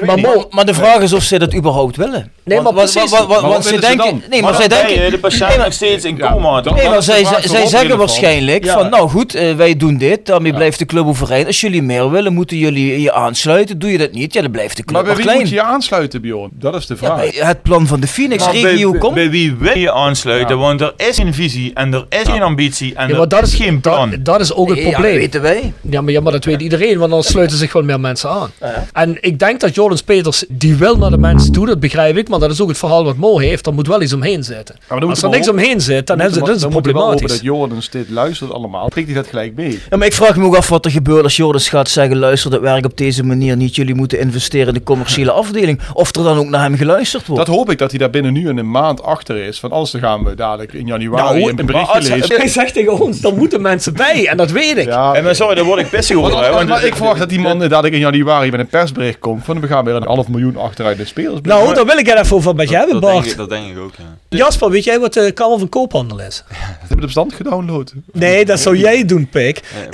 [0.50, 2.32] Maar de vraag is of ze dat überhaupt willen.
[2.44, 3.10] Nee, maar Want- precies.
[3.10, 4.22] Want ze denken...
[4.30, 5.10] Nee, maar zij denken...
[5.10, 6.60] de patiënt Nee, maar- nog steeds in coma.
[6.60, 7.24] Nee, maar zij,
[7.66, 11.32] zeggen waarschijnlijk van, nou goed, eh, wij doen dit, daarmee blijft de club overeind.
[11.46, 13.78] Als jullie meer willen, moeten jullie je aansluiten.
[13.78, 15.38] Doe je dat niet, ja, dan blijft de club Maar bij wie klein.
[15.38, 16.50] moet je je aansluiten, Bjorn?
[16.52, 17.38] Dat is de vraag.
[17.38, 19.14] het plan van de Phoenix Maar regio bij, komt.
[19.14, 20.56] bij wie wil je aansluiten?
[20.56, 20.62] Ja.
[20.62, 23.42] Want er is geen visie en er is geen ambitie en Ja, er maar dat
[23.42, 24.10] is geen plan.
[24.10, 25.16] Dat, dat is ook het ja, dat probleem.
[25.16, 25.72] weten wij.
[25.80, 28.50] Ja maar, ja, maar dat weet iedereen, want dan sluiten zich wel meer mensen aan.
[28.92, 32.28] En ik denk dat Jordan Peters, die wil naar de mensen toe, dat begrijp ik,
[32.28, 33.66] maar dat is ook het verhaal wat Mo heeft.
[33.66, 34.76] Er moet wel iets omheen zitten.
[34.88, 37.26] Als er niks omheen zit, dan, is het, dan is het moet je wel hopen
[37.26, 37.40] dat problematisch.
[37.40, 38.88] Jordan dit luistert allemaal.
[38.88, 39.78] Prikt hij dat gelijk mee?
[39.90, 42.50] Ja, maar ik vraag me ook af wat er gebeurt als Jordans gaat zeggen, luister,
[42.50, 43.74] dat werkt op deze manier niet.
[43.74, 45.80] Jullie moeten investeren in de commerciële afdeling.
[45.92, 47.46] Of er dan ook naar hem geluisterd wordt.
[47.46, 49.60] Dat hoop ik dat hij daar binnen nu en een maand achter is.
[49.60, 52.36] Van anders dan gaan we dadelijk in januari Nou, een maar berichtje als- lezen.
[52.36, 54.84] Hij zegt tegen ons, er moeten mensen bij, en dat weet ik.
[54.86, 56.30] Ja, En maar sorry, daar word ik pissig over.
[56.30, 59.44] want, maar, want ik verwacht dat die man dadelijk in januari met een persbericht komt.
[59.44, 61.40] Van we gaan weer een half miljoen achteruit de spelers.
[61.42, 63.30] Nou, daar wil ik het even over met je hebben, dat, denk Bart.
[63.30, 64.36] ik, dat denk ik ook, ja.
[64.38, 66.44] Jasper, weet jij wat de Kamer van Koophandel is?
[66.80, 67.92] Heb je de bestand gedownload?
[68.12, 69.60] Nee, dat zou jij doen, Pik.
[69.74, 69.88] Hey,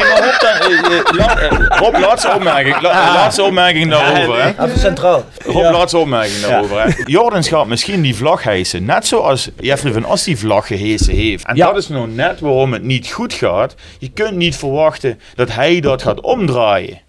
[0.00, 0.59] maar dan, eh, eh, eh,
[1.68, 2.80] Rob, laatste opmerking.
[2.80, 4.42] La- laatste opmerking daarover.
[4.42, 4.48] Hè.
[4.64, 5.24] Even centraal.
[5.44, 6.82] Rob, laatste opmerking daarover.
[6.82, 6.88] Hè.
[7.04, 8.84] Jordans gaat misschien die vlag hijsen.
[8.84, 11.44] Net zoals Jeffrey van As die vlag gehesen heeft.
[11.46, 11.66] En Ja.
[11.66, 13.74] dat is nou net waarom het niet goed gaat.
[13.98, 17.00] Je kunt niet verwachten dat hij dat gaat omdraaien.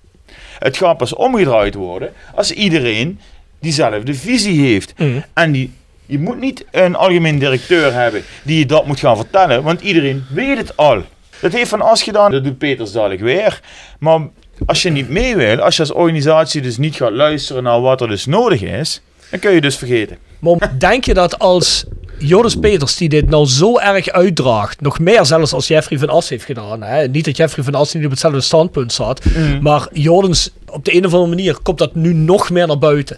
[0.60, 3.19] Het gaat pas omgedraaid worden als iedereen
[3.60, 4.94] diezelfde visie heeft.
[4.98, 5.19] Mhm.
[5.34, 5.73] En die,
[6.06, 10.26] je moet niet een algemeen directeur hebben die je dat moet gaan vertellen, want iedereen
[10.30, 11.02] weet het al.
[11.41, 13.61] Dat heeft Van As gedaan, dat doet Peters dadelijk weer.
[13.99, 14.19] Maar
[14.65, 18.01] als je niet mee wil, als je als organisatie dus niet gaat luisteren naar wat
[18.01, 20.18] er dus nodig is, dan kun je dus vergeten.
[20.39, 21.85] Maar denk je dat als
[22.18, 26.30] Joris Peters, die dit nou zo erg uitdraagt, nog meer zelfs als Jeffrey van As
[26.30, 27.07] heeft gedaan, hè?
[27.07, 29.22] niet dat Jeffrey van As niet op hetzelfde standpunt zat,
[29.61, 33.18] maar Jordens, op de een of andere manier komt dat nu nog meer naar buiten.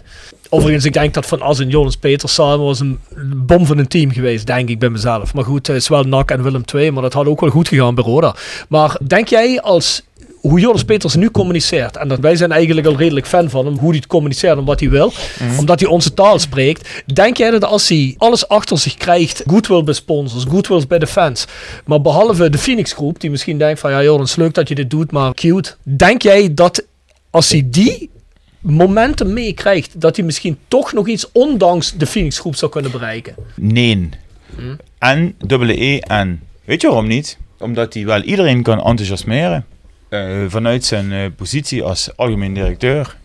[0.54, 2.98] Overigens, ik denk dat Van As en Jonas Peters samen was een
[3.36, 5.34] bom van een team geweest, denk ik bij mezelf.
[5.34, 7.68] Maar goed, het is wel NAC en Willem II, maar dat had ook wel goed
[7.68, 8.34] gegaan bij Roda.
[8.68, 10.02] Maar denk jij als
[10.40, 11.96] hoe Joris Peters nu communiceert.
[11.96, 13.78] En dat wij zijn eigenlijk al redelijk fan van hem.
[13.78, 15.12] Hoe hij het communiceert en wat hij wil.
[15.58, 17.02] Omdat hij onze taal spreekt.
[17.14, 19.42] Denk jij dat als hij alles achter zich krijgt.
[19.46, 20.44] Goodwill bij sponsors.
[20.44, 21.46] Goodwill bij de fans.
[21.84, 23.20] Maar behalve de Phoenix groep.
[23.20, 25.12] Die misschien denkt van ja Joris leuk dat je dit doet.
[25.12, 25.74] Maar cute.
[25.82, 26.84] Denk jij dat
[27.30, 28.10] als hij die
[28.64, 30.00] momenten meekrijgt.
[30.00, 33.34] Dat hij misschien toch nog iets ondanks de Phoenix groep zou kunnen bereiken.
[33.54, 34.08] Nee.
[34.98, 36.40] En, dubbele E, en.
[36.64, 37.38] Weet je waarom niet?
[37.58, 39.64] Omdat hij wel iedereen kan enthousiasmeren.
[40.08, 43.16] eh, vanuit zijn eh, positie als algemeen directeur.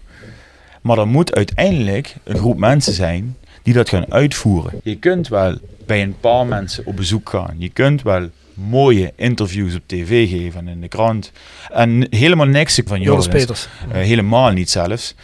[0.81, 4.79] Maar er moet uiteindelijk een groep mensen zijn die dat gaan uitvoeren.
[4.83, 7.55] Je kunt wel bij een paar mensen op bezoek gaan.
[7.57, 8.29] Je kunt wel
[8.67, 11.31] mooie interviews op tv geven en in de krant.
[11.71, 13.41] En helemaal niks van Joris Joris.
[13.41, 13.67] Peters.
[13.91, 15.15] Eh, helemaal niet zelfs.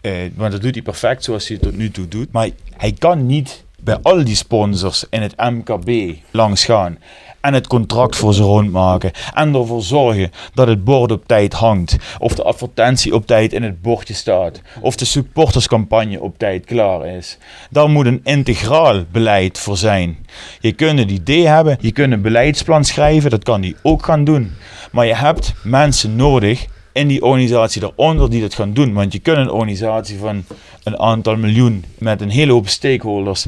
[0.00, 2.32] Eh, want dat doet hij perfect zoals hij het tot nu toe doet.
[2.32, 6.98] Maar hij kan niet bij al die sponsors in het MKB langs gaan.
[7.40, 9.10] En het contract voor ze rondmaken.
[9.34, 11.96] En ervoor zorgen dat het bord op tijd hangt.
[12.18, 14.60] Of de advertentie op tijd in het bordje staat.
[14.80, 17.38] Of de supporterscampagne op tijd klaar is.
[17.70, 20.26] Daar moet een integraal beleid voor zijn.
[20.60, 24.24] Je kunt een idee hebben, je kunt een beleidsplan schrijven, dat kan die ook gaan
[24.24, 24.52] doen.
[24.92, 28.92] Maar je hebt mensen nodig in die organisatie daaronder die dat gaan doen.
[28.92, 30.44] Want je kunt een organisatie van
[30.82, 33.46] een aantal miljoen met een hele hoop stakeholders.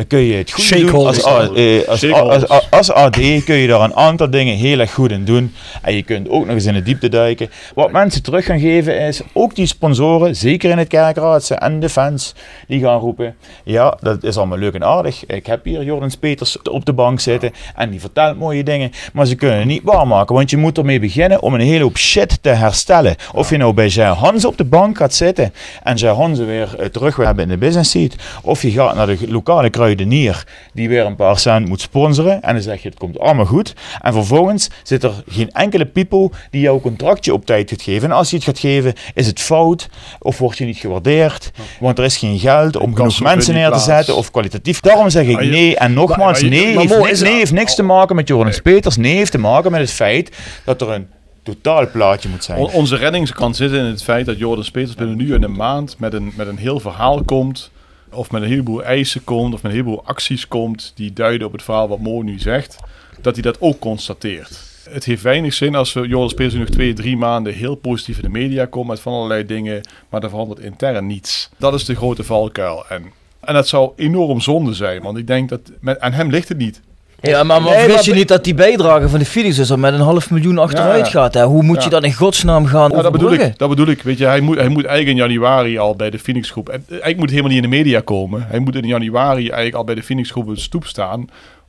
[0.00, 1.06] Dan kun je het goed doen.
[1.06, 1.22] Als,
[1.52, 5.10] eh, als, als, als, als AD kun je daar een aantal dingen heel erg goed
[5.10, 5.54] in doen.
[5.82, 7.50] En je kunt ook nog eens in de diepte duiken.
[7.74, 11.88] Wat mensen terug gaan geven is, ook die sponsoren, zeker in het kerkraadse en de
[11.88, 12.34] fans,
[12.66, 13.36] die gaan roepen.
[13.64, 15.26] Ja, dat is allemaal leuk en aardig.
[15.26, 18.90] Ik heb hier Jordans Peters op de bank zitten en die vertelt mooie dingen.
[19.12, 21.96] Maar ze kunnen het niet waarmaken, want je moet ermee beginnen om een hele hoop
[21.96, 23.16] shit te herstellen.
[23.34, 25.52] Of je nou bij Ger Hans op de bank gaat zitten
[25.82, 28.14] en Ger Hansen weer eh, terug wil hebben in de business seat.
[28.42, 30.44] Of je gaat naar de lokale kruidenier
[30.74, 32.42] die weer een paar cent moet sponsoren.
[32.42, 33.74] En dan zeg je het komt allemaal goed.
[34.00, 38.10] En vervolgens zit er geen enkele people die jouw contractje op tijd gaat geven.
[38.10, 39.88] En als je het gaat geven, is het fout
[40.18, 41.50] of word je niet gewaardeerd.
[41.80, 44.80] Want er is geen geld om genoeg mensen neer te zetten of kwalitatief.
[44.80, 45.76] Daarom zeg ik nee.
[45.76, 48.96] En nogmaals, maar je- nee, maar heeft, nee heeft niks te maken met Joris Peters.
[48.96, 51.06] Nee heeft te maken met het feit dat er een
[51.42, 52.58] totaalplaatje moet zijn.
[52.58, 55.96] On- onze reddingskant zit in het feit dat Jordan Peters binnen nu in een maand
[55.98, 57.70] met een, met een heel verhaal komt.
[58.12, 59.54] Of met een heleboel eisen komt.
[59.54, 60.92] Of met een heleboel acties komt.
[60.94, 62.76] Die duiden op het verhaal wat Mo nu zegt.
[63.20, 64.68] Dat hij dat ook constateert.
[64.90, 68.22] Het heeft weinig zin als we Peters nu nog twee, drie maanden heel positief in
[68.22, 68.88] de media komen.
[68.88, 69.80] Met van allerlei dingen.
[70.08, 71.50] Maar er verandert intern niets.
[71.56, 72.86] Dat is de grote valkuil.
[72.88, 75.02] En, en dat zou enorm zonde zijn.
[75.02, 76.80] Want ik denk dat met, aan hem ligt het niet.
[77.20, 79.78] Ja, maar, maar Nee, maar je niet dat die bijdrage van de Phoenix is er
[79.78, 81.10] met een half miljoen achteruit Ja.
[81.12, 81.34] gaat.
[81.34, 81.44] Hè?
[81.44, 83.58] Hoe moet je dat in godsnaam gaan Ja, dat bedoel ik.
[83.58, 84.02] Dat bedoel ik.
[84.02, 86.68] Weet je, hij moet, hij moet eigenlijk in januari al bij de Phoenix groep.
[86.68, 88.46] en Eigenlijk moet hij helemaal niet in de media komen.
[88.48, 91.24] Hij moet in januari eigenlijk al bij de Phoenix groep op de stoep staan.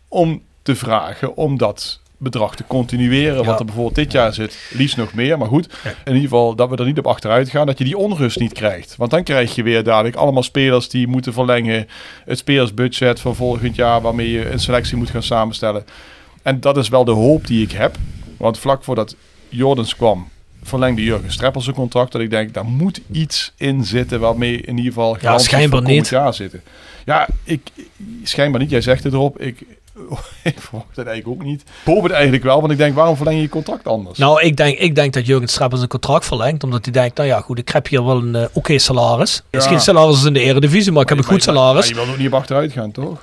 [0.08, 3.46] Om te vragen om dat bedrag te continueren.
[3.46, 5.38] Wat er bijvoorbeeld dit jaar zit, liefst nog meer.
[5.38, 7.66] Maar goed, in ieder geval dat we er niet op achteruit gaan.
[7.66, 8.96] Dat je die onrust niet krijgt.
[8.96, 11.88] Want dan krijg je weer dadelijk allemaal spelers die moeten verlengen.
[12.26, 15.86] Het spelersbudget van volgend jaar waarmee je een selectie moet gaan samenstellen.
[16.42, 17.98] En dat is wel de hoop die ik heb.
[18.38, 19.16] Want vlak voordat
[19.50, 20.28] Jordans kwam,
[20.64, 22.12] verlengde Jurgen Streppel zijn contract.
[22.12, 26.08] Dat ik denk, daar moet iets in zitten waarmee in ieder geval garanties schijnbaar niet.
[26.08, 26.62] jaar zitten.
[27.06, 27.62] Ja, ik,
[28.24, 28.70] schijnbaar niet.
[28.70, 29.42] Jij zegt het erop.
[29.42, 29.66] Ik,
[30.44, 31.62] ik verwacht het eigenlijk ook niet.
[31.62, 34.18] Ik hoop het eigenlijk wel, want ik denk, waarom verleng je je contract anders?
[34.18, 36.64] Nou, ik denk, ik denk dat Jurgen Streppel zijn contract verlengt.
[36.64, 39.36] Omdat hij denkt, nou ja, goed, ik heb hier wel een eh, oké salaris.
[39.36, 39.70] Het is Ja.
[39.70, 41.88] geen salaris in de eredivisie, maar ik heb een goed Maar salaris.
[41.88, 43.22] je wil ook niet op achteruit gaan, toch?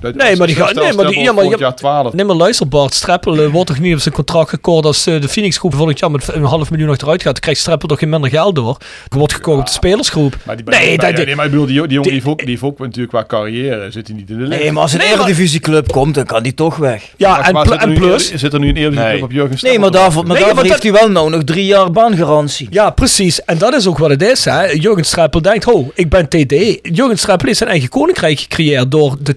[0.00, 2.12] Dat- Nee, maar die gaat- nee, maar die- ja, maar jaar 12.
[2.12, 5.20] Nee, maar luister Bart, Streppel eh, wordt toch niet op zijn contract gekort als eh,
[5.20, 7.32] de Phoenix groep volgend jaar met een half miljoen achteruit gaat.
[7.32, 8.76] Dan krijgt Streppel toch geen minder geld door.
[9.08, 10.36] Er wordt gekocht op de spelersgroep.
[10.44, 12.38] Maar die, nee, nee, dat, nee, maar ik bedoel, die, die jongen die heeft, ook,
[12.38, 14.46] die heeft ook natuurlijk qua carrière, zit hij niet in de.
[14.46, 17.02] Nee, maar als een Nee, maar- eredivisieclub komt, dan kan die toch weg.
[17.16, 18.34] ja, Maar- en, maar pl- zit er en nu- plus...
[18.34, 19.12] Zit er nu een Eredivisie Nee.
[19.12, 21.44] club op Jurgen Nee, Streppel maar daarvoor, maar Nee, daarvoor heeft hij wel nou nog
[21.44, 22.66] drie jaar baangarantie.
[22.70, 23.44] Ja, precies.
[23.44, 24.44] En dat is ook wat het is.
[24.44, 24.64] Hè.
[24.64, 26.78] Jurgen Streppel denkt, ho, ik ben TD.
[26.82, 29.36] Jurgen Streppel heeft zijn eigen koninkrijk gecreëerd door de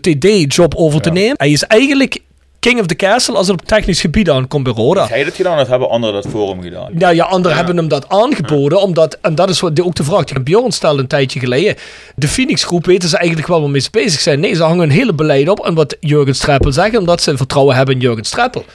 [0.52, 1.16] TD-job over te Ja.
[1.16, 1.34] nemen.
[1.38, 2.20] Hij is eigenlijk
[2.60, 5.02] king of the castle als het op technisch gebied aankomt bij Roda.
[5.02, 6.90] Heeft hij dat gedaan of hebben anderen dat voor hem gedaan?
[6.94, 10.24] Nou ja, anderen hebben hem dat aangeboden, omdat, en dat is wat, ook de vraag
[10.24, 11.76] die Bjorn stelde een tijdje geleden.
[12.16, 14.40] De Phoenix groep weten ze eigenlijk wel waarmee ze bezig zijn.
[14.40, 17.76] Nee, ze hangen een hele beleid op en wat Jurgen Streppel zegt, omdat ze vertrouwen
[17.76, 18.66] hebben in Jurgen Streppel.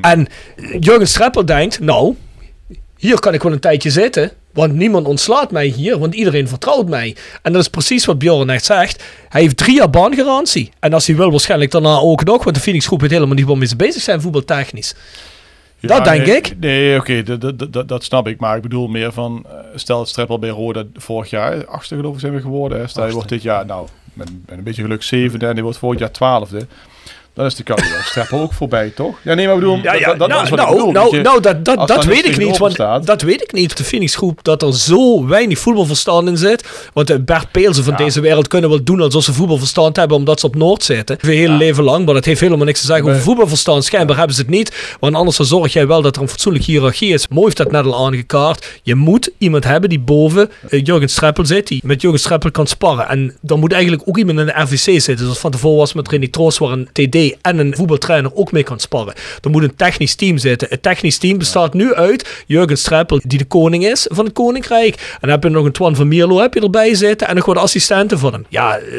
[0.00, 0.26] En
[0.80, 2.14] Jurgen Streppel denkt, nou,
[2.96, 6.88] hier kan ik wel een tijdje zitten, want niemand ontslaat mij hier, want iedereen vertrouwt
[6.88, 7.16] mij.
[7.42, 9.04] En dat is precies wat Bjorn echt zegt.
[9.28, 10.70] Hij heeft drie jaar baangarantie.
[10.80, 13.46] En als hij wil, waarschijnlijk daarna ook nog, want de Phoenix groep weet helemaal niet
[13.46, 14.94] waarmee ze bezig zijn, voetbaltechnisch.
[15.80, 16.58] Dat denk nee, ik.
[16.58, 18.40] Nee, oké, dat, dat, dat, dat snap ik.
[18.40, 22.14] Maar ik bedoel meer van, eh, stel het Streppel bij Roda vorig jaar, achtste geloof
[22.14, 22.78] ik zijn we geworden.
[22.78, 22.86] Hè.
[22.86, 25.78] Stel je wordt dit jaar, nou, met, met een beetje geluk zevende en die wordt
[25.78, 26.66] volgend jaar twaalfde.
[27.34, 29.18] Dan is de carrière Streppel ook voorbij, toch?
[29.22, 30.92] Ja, nee, maar bedoel, Ja, ja, dat, dat nou, is wat ik nou, bedoel.
[30.92, 31.22] nou, je.
[31.22, 32.58] nou, dat, dat, dat weet ik niet.
[32.58, 33.06] Want staat.
[33.06, 33.76] dat weet ik niet.
[33.76, 36.64] De Phoenix groep, dat er zo weinig voetbalverstand in zit.
[36.92, 40.40] Want de Bert Peelsen van deze wereld kunnen wel doen alsof ze voetbalverstand hebben, omdat
[40.40, 41.18] ze op Noord zitten.
[41.20, 43.84] Hun hele leven lang, maar dat heeft helemaal niks te zeggen over voetbalverstand.
[43.84, 44.96] Schijnbaar hebben ze het niet.
[45.00, 47.28] Want anders dan zorg jij wel dat er een fatsoenlijke hiërarchie is.
[47.28, 48.80] Mooi heeft dat net al aangekaart.
[48.82, 52.66] Je moet iemand hebben die boven eh, Jurgen Streppel zit, die met Jurgen Streppel kan
[52.66, 53.08] sparren.
[53.08, 55.18] En dan moet eigenlijk ook iemand in de RVC zitten.
[55.18, 58.62] Zoals van tevoren was met René Troos, waar een TD en een voetbaltrainer ook mee
[58.62, 59.14] kan sparren.
[59.40, 60.68] Er moet een technisch team zitten.
[60.70, 64.94] Het technisch team bestaat nu uit Jurgen Streppel, die de koning is van het koninkrijk.
[64.94, 67.44] En dan heb je nog een Twan van Mierlo heb je erbij zitten en nog
[67.44, 68.46] wat assistenten van hem.
[68.48, 68.98] Ja, eh,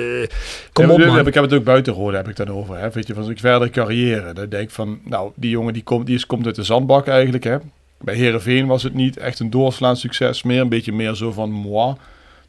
[0.73, 1.27] kom Ja, op man.
[1.27, 2.77] Ik heb het ook buiten Roda, heb ik dan over.
[2.77, 2.89] Hè?
[2.89, 4.33] Weet je, van zijn verdere carrière.
[4.33, 7.07] Dan denk ik van, nou, die jongen die komt, die is, komt uit de zandbak
[7.07, 7.43] eigenlijk.
[7.43, 7.57] Hè?
[7.99, 10.61] Bij Herenveen was het niet echt een doorslaand succes meer.
[10.61, 11.95] Een beetje meer zo van moi.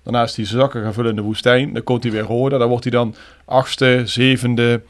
[0.03, 1.73] Daarna is hij zakken gaan vullen in de woestijn.
[1.73, 2.59] Dan komt hij weer Roda.
[2.59, 3.15] Dan wordt hij dan
[3.45, 4.83] achtste, zevende.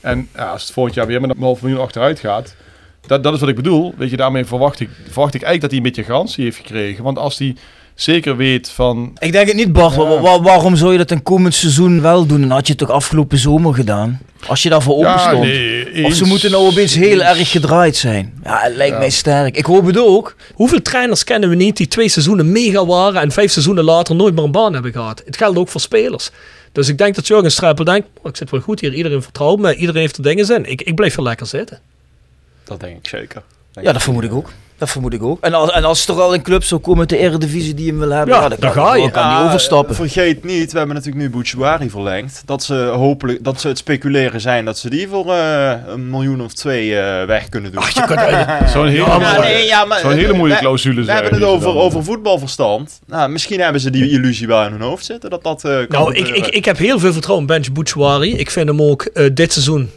[0.00, 2.54] En ja, als het volgend jaar weer met een half miljoen achteruit gaat.
[3.06, 3.94] Dat, dat is wat ik bedoel.
[3.96, 7.04] Weet je, daarmee verwacht ik, verwacht ik eigenlijk dat hij een beetje garantie heeft gekregen.
[7.04, 7.56] Want als hij
[7.94, 9.16] zeker weet van...
[9.18, 9.94] Ik denk het niet, Bart.
[9.94, 12.42] Wa- wa- waarom zou je dat een komend seizoen wel doen?
[12.42, 14.20] En had je het toch afgelopen zomer gedaan?
[14.46, 15.42] Als je daarvoor open Ja, stond.
[15.44, 18.32] nee, of ze moeten nou opeens heel erg gedraaid zijn.
[18.44, 19.56] Ja, het lijkt mij sterk.
[19.56, 20.36] Ik hoop het ook.
[20.54, 24.34] Hoeveel trainers kennen we niet die twee seizoenen mega waren en vijf seizoenen later nooit
[24.34, 25.22] meer een baan hebben gehad?
[25.26, 26.30] Het geldt ook voor spelers.
[26.72, 29.58] Dus ik denk dat Jurgen Streppel denkt, "Oh, ik zit wel goed hier, iedereen vertrouwt
[29.58, 30.64] me, iedereen heeft er dingen zin.
[30.64, 31.80] Ik, ik blijf er lekker zitten.
[32.64, 33.42] Dat denk ik zeker.
[33.72, 34.50] Ja, dat vermoed ik ook.
[34.80, 35.38] Dat vermoed ik ook.
[35.44, 37.98] En als, en als er al een club zou komen uit de Eredivisie die hem
[37.98, 39.00] wil hebben, Ja, ja, dan kan, ga je.
[39.02, 39.94] dan kan die Ja, overstappen.
[39.94, 42.42] Vergeet niet, we hebben natuurlijk nu Bouchouari verlengd.
[42.46, 46.40] Dat ze hopelijk, dat ze het speculeren zijn dat ze die voor eh, een miljoen
[46.42, 47.82] of twee eh, weg kunnen doen.
[47.94, 51.04] je kunt- Zo'n hele, Ja, mooie- nee, ja, maar- zo'n hele mooie we- clausule We
[51.04, 53.00] zijn hebben het over, over voetbalverstand.
[53.06, 55.86] Nou, misschien hebben ze die illusie wel in hun hoofd zitten dat dat eh, kan
[55.88, 58.36] Nou, ik, ik, ik heb heel veel vertrouwen in Benji Bouchouari.
[58.38, 59.90] Ik vind hem ook eh, dit seizoen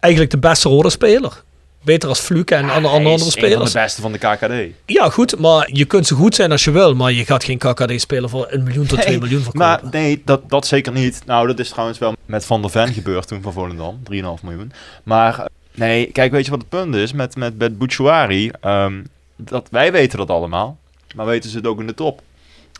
[0.00, 1.42] eigenlijk de beste rode speler.
[1.82, 3.72] Beter als Fluke en alle Hij andere is een van spelers.
[3.72, 4.74] de beste van de KKD.
[4.86, 7.58] Ja, goed, maar je kunt zo goed zijn als je wil, maar je gaat geen
[7.58, 9.68] KKD-speler voor een miljoen tot twee miljoen verkopen.
[9.68, 11.22] Maar nee, dat, dat zeker niet.
[11.26, 13.98] Nou, dat is trouwens wel met Van der Ven gebeurd toen van Volendam.
[14.12, 14.72] 3,5 miljoen.
[15.02, 15.44] Maar eh,
[15.74, 18.50] nee, kijk, weet je wat het punt is met, met, met Bouchouari?
[18.60, 19.02] Ehm,
[19.36, 20.78] dat, wij weten dat allemaal.
[21.14, 22.20] Maar weten ze het ook in de top?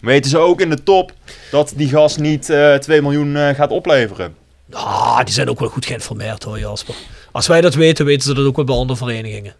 [0.01, 1.13] Weten ze ook in de top
[1.51, 4.35] dat die gast niet eh 2 miljoen eh, gaat opleveren?
[4.73, 6.95] Ah, die zijn ook wel goed geïnformeerd hoor, Jasper.
[7.33, 9.55] Als wij dat weten, weten ze dat ook wel bij andere verenigingen.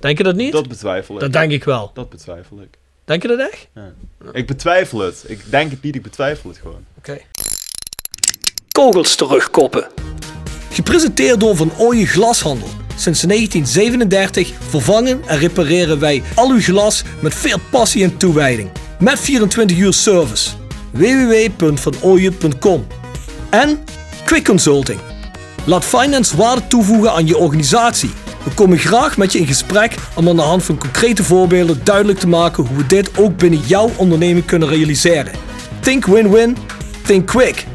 [0.00, 0.52] Denk je dat niet?
[0.52, 1.20] Dat betwijfel ik.
[1.20, 1.90] Dat denk ik wel.
[1.94, 2.78] Dat betwijfel ik.
[3.04, 3.68] Denk je dat echt?
[3.74, 3.92] Ja.
[4.32, 5.24] Ik betwijfel het.
[5.26, 6.84] Ik denk het niet, ik betwijfel het gewoon.
[6.98, 7.18] Oké.
[8.72, 9.86] Kogels terugkoppen.
[10.70, 12.68] Gepresenteerd door Van Ooyen Glashandel.
[12.96, 18.70] Sinds 1937 vervangen en repareren wij al uw glas met veel passie en toewijding.
[19.00, 20.50] Met 24 uur service.
[20.90, 22.86] www.vanooyen.com
[23.50, 23.84] En
[24.24, 25.00] Quick Consulting.
[25.70, 28.10] Laat finance waarde toevoegen aan je organisatie.
[28.44, 32.18] We komen graag met je in gesprek om aan de hand van concrete voorbeelden duidelijk
[32.18, 35.32] te maken hoe we dit ook binnen jouw onderneming kunnen realiseren.
[35.80, 36.56] Think win-win,
[37.04, 37.66] think quick.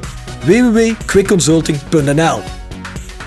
[0.46, 2.40] www.quickconsulting.nl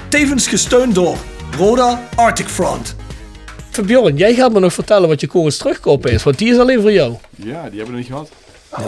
[0.09, 1.17] Tevens gesteund door
[1.57, 2.97] Roda Arctic Front.
[3.87, 6.81] Bjorn, jij gaat me nog vertellen wat je kogels terugkopen is, want die is alleen
[6.81, 7.15] voor jou.
[7.37, 8.31] Ja, die hebben we niet gehad.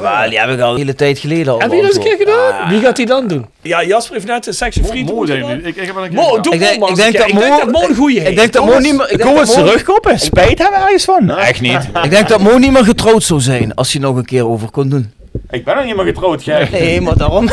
[0.03, 1.59] Ja, die heb ik al een hele tijd geleden al.
[1.61, 2.69] Heb je dat eens een keer gedaan?
[2.69, 3.47] Wie gaat die dan doen?
[3.63, 5.29] Ja, Jasper heeft net een section free Mo ik.
[5.31, 7.19] Ik, heb een keer Mo, doe Ik denk- maar ik eens een denk keer.
[7.21, 9.47] dat Ik Mo- denk dat Mo een goeie Ik denk dat Mo niet meer...
[9.47, 10.19] Terugkoppen.
[10.19, 11.31] Spijt hebben we ergens van?
[11.31, 11.89] Echt niet.
[12.03, 14.71] Ik denk dat Mo niet meer getrouwd zou zijn als hij nog een keer over
[14.71, 15.13] kon doen.
[15.51, 16.71] Ik ben nog niet meer getrouwd, gek.
[16.71, 17.45] Nee, maar daarom.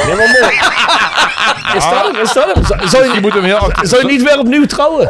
[1.75, 2.15] Is dat hem?
[2.21, 2.63] Is dat hem?
[2.89, 5.09] Zou- Je je, moet hem heel zou je niet weer opnieuw trouwen?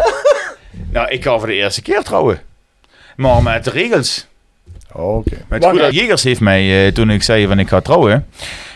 [0.91, 2.41] Nou, ik ga voor de eerste keer trouwen.
[3.15, 4.27] Maar met de regels.
[4.97, 5.37] Oké.
[5.59, 8.25] Goede Jegers heeft mij, eh, toen ik zei van ik ga trouwen,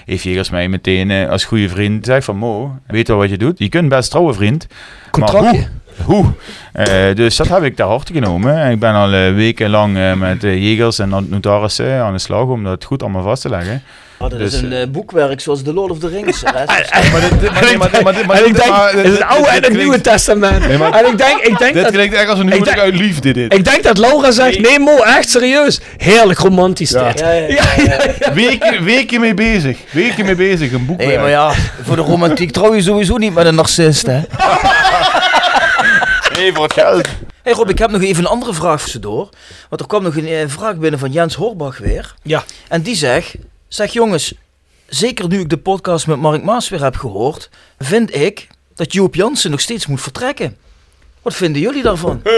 [0.06, 3.38] heeft Jegers mij meteen eh, als goede vriend gezegd van Mo, weet wel wat je
[3.38, 3.60] doet?
[3.60, 4.68] Je kunt best trouwen vriend.
[5.12, 5.58] Contractje.
[5.58, 5.70] Maar
[6.06, 6.16] hoe?
[6.16, 6.34] hoe?
[6.74, 8.58] Eh, dus dat heb ik ter harte genomen.
[8.58, 12.84] En ik ben al wekenlang eh, met Jegers en notarissen aan de slag om dat
[12.84, 13.84] goed allemaal vast te leggen.
[14.24, 16.42] Oh, dat Dus, is een eh, boekwerk zoals The Lord of the Rings.
[16.46, 16.66] hè.
[17.12, 20.68] Maar ik denk, dit- het is het Oude en het Nieuwe Testament.
[20.68, 21.92] Nee, maar- En ik denk, ik denk Dit dat...
[21.92, 23.54] klinkt echt als een Ik huwelijk denk- uit liefde, dit.
[23.54, 25.80] Ik denk dat Laura zegt, nee Mo, echt serieus.
[25.98, 27.12] Heerlijk romantisch Ja.
[27.12, 27.20] dit.
[27.20, 28.34] Ja.
[28.34, 29.78] Weken, weken mee bezig.
[29.92, 31.10] Weken mee bezig, een boekwerk.
[31.10, 31.52] Nee, maar ja,
[31.84, 34.20] voor de romantiek trouw je sowieso niet met een narcist, hè.
[36.38, 37.08] Nee, voor het geld.
[37.44, 39.30] hey Rob, ik heb nog even een andere vraag tussendoor.
[39.70, 42.14] Want er kwam nog een eh, vraag binnen van Jens Horbach weer.
[42.24, 42.44] Ja.
[42.68, 43.34] En die zegt,
[43.74, 44.34] zeg jongens,
[44.88, 47.50] zeker nu ik de podcast met Mark Maas weer heb gehoord,
[47.80, 50.58] vind ik dat Joop Jansen nog steeds moet vertrekken.
[51.22, 52.22] Wat vinden jullie daarvan?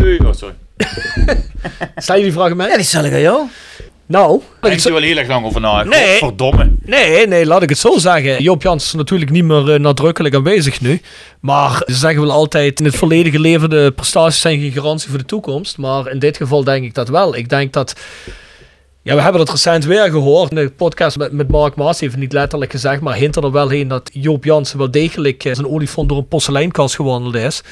[0.00, 0.18] Hey.
[0.26, 0.54] Oh, sorry.
[1.96, 2.68] Stel je die vraag aan mij?
[2.68, 3.46] Ja, die stel ik aan jou.
[4.06, 5.82] Nou, Ik denk er wel heel erg lang over na.
[5.82, 6.18] Nee.
[6.18, 6.70] Verdomme.
[6.82, 8.42] Nee, nee, laat ik het zo zeggen.
[8.42, 11.00] Joop Jans is natuurlijk niet meer eh, nadrukkelijk aanwezig nu.
[11.40, 15.24] Maar ze zeggen wel altijd, in het verleden geleverde prestaties zijn geen garantie voor de
[15.24, 15.78] toekomst.
[15.78, 17.36] Maar in dit geval denk ik dat wel.
[17.36, 17.94] Ik denk dat...
[19.10, 20.50] Ja, we hebben dat recent weer gehoord.
[20.50, 23.50] In de podcast met, met Mark Maas heeft het niet letterlijk gezegd, maar hint er
[23.50, 27.62] wel heen dat Joop Jansen wel degelijk eh, zijn olifant door een porseleinkast gewandeld is.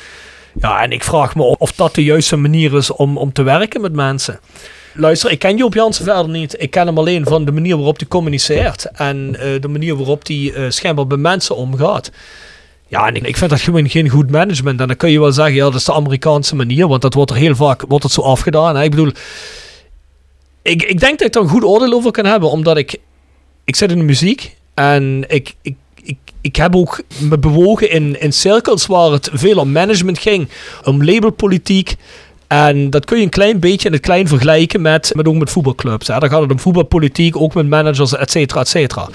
[0.61, 3.81] Ja, en ik vraag me of, dat de juiste manier is om, om te werken
[3.81, 4.41] met mensen.
[4.95, 6.63] Luister, ik ken Joop Jansen verder niet.
[6.63, 8.85] Ik ken hem alleen van de manier waarop hij communiceert.
[8.93, 12.11] En eh, de manier waarop hij eh, schijnbaar bij mensen omgaat.
[12.87, 14.81] Ja, en ik, ik vind dat gewoon geen goed management.
[14.81, 16.89] En dan kun je wel zeggen, ja, dat is de Amerikaanse manier.
[16.89, 18.77] Want dat wordt er heel vaak wordt het zo afgedaan.
[18.77, 18.83] Hè?
[18.83, 19.13] Ik bedoel,
[20.69, 22.51] ik, ik denk dat ik er een goed oordeel over kan hebben.
[22.51, 22.97] Omdat ik,
[23.65, 24.57] ik zit in de muziek.
[24.75, 29.59] En ik, ik, ik, ik heb ook me bewogen in, in cirkels waar het veel
[29.59, 30.49] om management ging.
[30.85, 31.97] Om labelpolitiek.
[32.47, 35.51] En dat kun je een klein beetje in het klein vergelijken met, met ook met
[35.51, 36.07] voetbalclubs.
[36.07, 36.19] Hè.
[36.19, 39.09] Daar gaat het om voetbalpolitiek, ook met managers, et cetera, et cetera.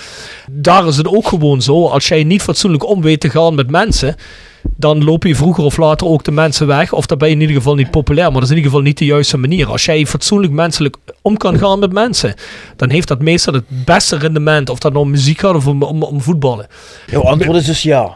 [0.52, 1.88] Daar is het ook gewoon zo.
[1.88, 4.16] Als jij niet fatsoenlijk om weet te gaan met mensen,
[4.64, 6.94] dan loop je vroeger of later ook de mensen weg.
[6.94, 8.32] Of dan ben je in ieder geval niet populair.
[8.32, 9.68] Maar dat is in ieder geval niet de juiste manier.
[9.68, 12.34] Als jij fatsoenlijk menselijk om kan gaan met mensen,
[12.76, 14.70] dan heeft dat meestal het beste rendement.
[14.70, 16.68] Of dat nou om muziek gaat of om, om, om voetballen.
[17.08, 18.16] Jouw antwoord is dus ja.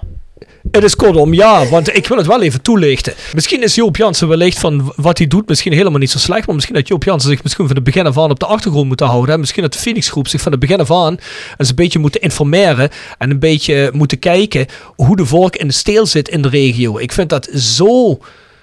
[0.71, 3.13] Het is kortom ja, want ik wil het wel even toelichten.
[3.33, 6.45] Misschien is Joop Jansen wellicht van wat hij doet misschien helemaal niet zo slecht.
[6.45, 8.87] Maar misschien dat Joop Jansen zich misschien van het begin af aan op de achtergrond
[8.87, 9.31] moet houden.
[9.31, 9.37] Hè.
[9.37, 11.17] Misschien dat de Phoenix groep zich van het begin af aan
[11.57, 12.89] eens een beetje moeten informeren.
[13.17, 14.65] En een beetje moeten kijken
[14.95, 16.97] hoe de volk in de steel zit in de regio.
[16.97, 18.19] Ik vind dat zo,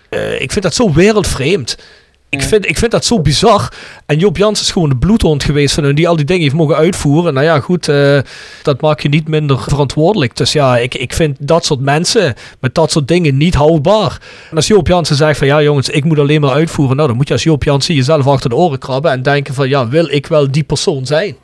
[0.08, 1.76] eh, ik vind dat zo wereldvreemd.
[2.34, 3.72] Ik vind, ik vind dat zo bizar.
[4.06, 6.54] En Joop Jans is gewoon de bloedhond geweest van hun die al die dingen heeft
[6.54, 7.34] mogen uitvoeren.
[7.34, 8.18] Nou ja, goed, eh,
[8.62, 10.36] dat maakt je niet minder verantwoordelijk.
[10.36, 14.20] Dus ja, ik, ik vind dat soort mensen met dat soort dingen niet houdbaar.
[14.50, 16.96] En als Joop Jansen zegt van ja jongens, ik moet alleen maar uitvoeren.
[16.96, 19.68] Nou, dan moet je als Joop Jansen jezelf achter de oren krabben en denken van
[19.68, 21.36] ja, wil ik wel die persoon zijn?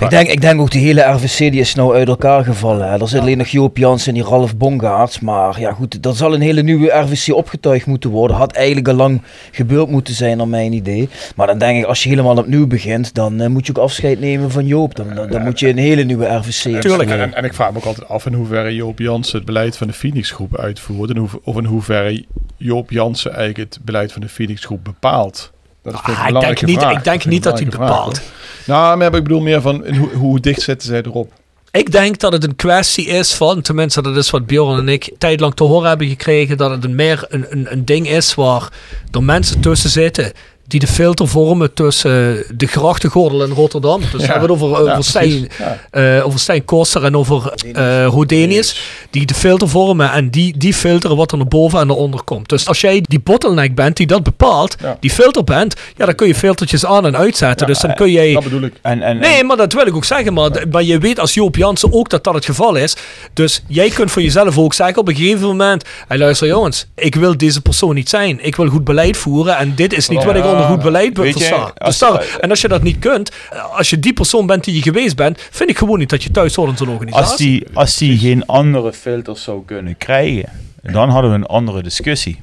[0.00, 2.88] Ik denk, ik denk ook die hele RVC die is nou uit elkaar gevallen.
[2.90, 3.00] Hè.
[3.00, 5.20] Er zit alleen nog Joop Jansen en die Ralf Bongaerts.
[5.20, 8.36] Maar ja goed, er zal een hele nieuwe RVC opgetuigd moeten worden.
[8.36, 11.08] Had eigenlijk al lang gebeurd moeten zijn naar mijn idee.
[11.36, 14.20] Maar dan denk ik, als je helemaal opnieuw begint, dan eh, moet je ook afscheid
[14.20, 14.94] nemen van Joop.
[14.94, 17.78] Dan, dan, dan moet je een hele nieuwe RVC Tuurlijk, en, en ik vraag me
[17.78, 21.10] ook altijd af in hoeverre Joop Jansen het beleid van de Phoenix groep uitvoert.
[21.10, 22.24] En hoe, of in hoeverre
[22.56, 25.52] Joop Jansen eigenlijk het beleid van de Phoenix groep bepaalt.
[25.82, 28.20] Dat is Ah, ik denk niet, ik denk niet dat hij bepaalt.
[28.66, 31.32] Nou, maar ik bedoel meer van hoe, hoe dicht zitten zij erop?
[31.70, 35.14] Ik denk dat het een kwestie is van, tenminste dat is wat Bjorn en ik
[35.18, 38.72] tijdlang te horen hebben gekregen, dat het meer een, een, een ding is waar
[39.10, 40.32] er mensen tussen zitten
[40.68, 44.00] die de filter vormen tussen de grachtengordel in Rotterdam.
[44.00, 44.16] Dus Ja.
[44.18, 45.48] we hebben het over, Ja, over, Stijn.
[45.58, 45.78] Ja.
[45.90, 48.80] eh, over Stijn Koster en over eh Hodenius.
[49.10, 52.22] Die de filter vormen en die, die filteren wat er naar boven en naar onder
[52.22, 52.48] komt.
[52.48, 54.96] Dus als jij die bottleneck bent die dat bepaalt, Ja.
[55.00, 57.66] die filter bent, ja, dan kun je filtertjes aan en uitzetten.
[57.66, 58.32] dus dan kun jij...
[58.32, 58.74] Dat bedoel ik.
[58.82, 60.32] En, en, Nee, maar dat wil ik ook zeggen.
[60.32, 62.96] Maar, maar je weet als Joop Jansen ook dat dat het geval is.
[63.32, 65.84] Dus jij kunt voor jezelf ook zeggen op een gegeven moment...
[66.08, 68.44] Hey, luister jongens, ik wil deze persoon niet zijn.
[68.44, 69.56] Ik wil goed beleid voeren.
[69.56, 71.72] En dit is niet wat ik onder goed beleid Weet je, versta.
[71.78, 73.30] als- Dus en als je dat niet kunt,
[73.72, 75.40] als je die persoon bent die je geweest bent...
[75.50, 77.28] vind ik gewoon niet dat je thuis hoort in zo'n organisatie.
[77.28, 80.48] Als die, als die geen andere filters zou kunnen krijgen,
[80.82, 82.40] dan hadden we een andere discussie.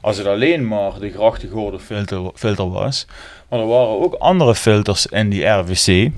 [0.00, 3.06] Als het alleen maar de grachtengordel filter, filter was,
[3.48, 6.10] maar er waren ook andere filters in die RVC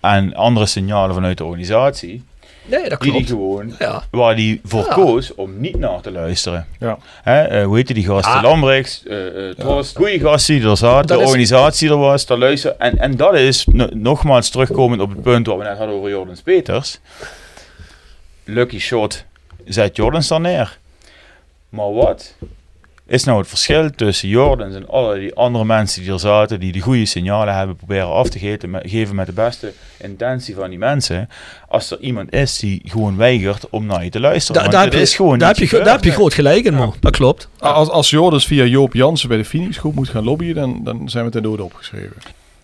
[0.00, 2.22] en andere signalen vanuit de organisatie,
[2.70, 3.28] Nee, dat die die klopt.
[3.28, 4.02] gewoon, Ja.
[4.10, 4.92] waar die voor Ja.
[4.94, 6.66] koos om niet naar te luisteren.
[6.78, 6.98] Ja.
[7.22, 8.32] Hè, eh, hoe heette die gasten?
[8.32, 8.42] Ja.
[8.42, 12.26] Lambrechts, eh eh Trost, goede gasten die er zaten, Dat de is- organisatie er was,
[12.26, 12.80] daar luisteren.
[12.80, 16.10] En, en dat is, no- nogmaals terugkomend op het punt wat we net hadden over
[16.10, 16.98] Jordans Peters.
[18.44, 19.24] Lucky shot,
[19.64, 20.78] zet Jordans dan neer.
[21.68, 22.34] Maar wat
[23.08, 26.72] is nou het verschil tussen Jordans en alle die andere mensen die er zaten, die
[26.72, 30.68] de goede signalen hebben proberen af te geven met, geven met de beste intentie van
[30.70, 31.28] die mensen,
[31.68, 34.62] als er iemand is die gewoon weigert om naar je te luisteren.
[34.62, 36.64] Da- daar heb je, is gewoon daar heb niet je, daar heb je groot gelijk
[36.64, 36.94] in, man.
[37.00, 37.48] Dat klopt.
[37.58, 41.08] Als, als Jordans via Joop Jansen bij de Phoenix groep moet gaan lobbyen, dan, dan
[41.08, 42.16] zijn we ten dode opgeschreven.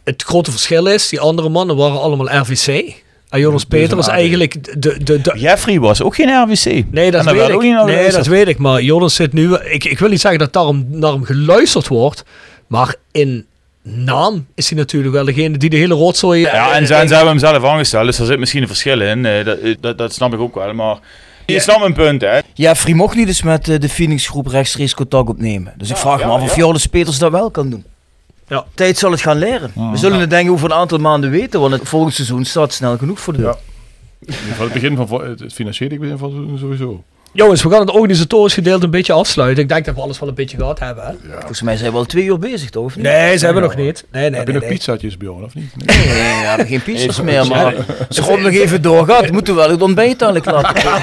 [0.04, 3.02] Het grote verschil is, die andere mannen waren allemaal RVC.
[3.34, 6.84] En Jonas Dus Peter was eigenlijk de, de, de, Jeffrey was ook geen RVC.
[6.90, 7.62] Nee, dat weet ik.
[7.62, 8.58] naar Nee, dat weet ik.
[8.58, 9.54] Maar Jonas zit nu...
[9.54, 12.24] Ik, ik wil niet zeggen dat daarom naar hem geluisterd wordt.
[12.66, 13.46] Maar in
[13.82, 16.40] naam is hij natuurlijk wel degene die de hele rotzooi...
[16.40, 18.68] Ja, en eh, ze, en ze hebben hem zelf aangesteld, dus er zit misschien een
[18.68, 19.26] verschil in.
[19.26, 20.98] eh, dat, eh, dat, dat snap ik ook wel, maar...
[21.46, 22.38] Je snapt mijn punt, hè?
[22.54, 25.74] Jeffrey mocht niet eens met eh, de Phoenix groep rechtstreeks contact opnemen.
[25.76, 26.56] Dus ik vraag me ja, af of ja.
[26.56, 27.84] Joris Peters dat wel kan doen.
[28.48, 28.64] Ja.
[28.74, 29.72] Tijd zal het gaan leren.
[29.90, 32.72] We zullen het denk ik over een aantal maanden weten, want het volgend seizoen staat
[32.72, 33.48] snel genoeg voor de deur.
[33.48, 33.56] Ja.
[34.20, 37.04] In ieder geval het begin van het financiële begin van sowieso.
[37.34, 39.62] Jongens, we gaan het organisatorisch gedeelte een beetje afsluiten.
[39.62, 41.04] Ik denk dat we alles wel een beetje gehad hebben.
[41.04, 41.12] Hè?
[41.38, 42.84] Volgens mij zijn we al twee uur bezig, toch?
[42.84, 43.04] Of niet?
[43.04, 44.04] Nee, ze hebben nog niet.
[44.12, 44.60] Nee, nee, Heb je nee.
[44.60, 44.78] nog nee.
[44.78, 45.86] pizzaatjes, Bjorn, of niet?
[45.86, 46.12] Nee, we
[46.46, 47.74] hebben geen pizza's meer, maar
[48.08, 51.02] als het nog even doorgaat, moeten we wel het ontbijt eigenlijk laten komen.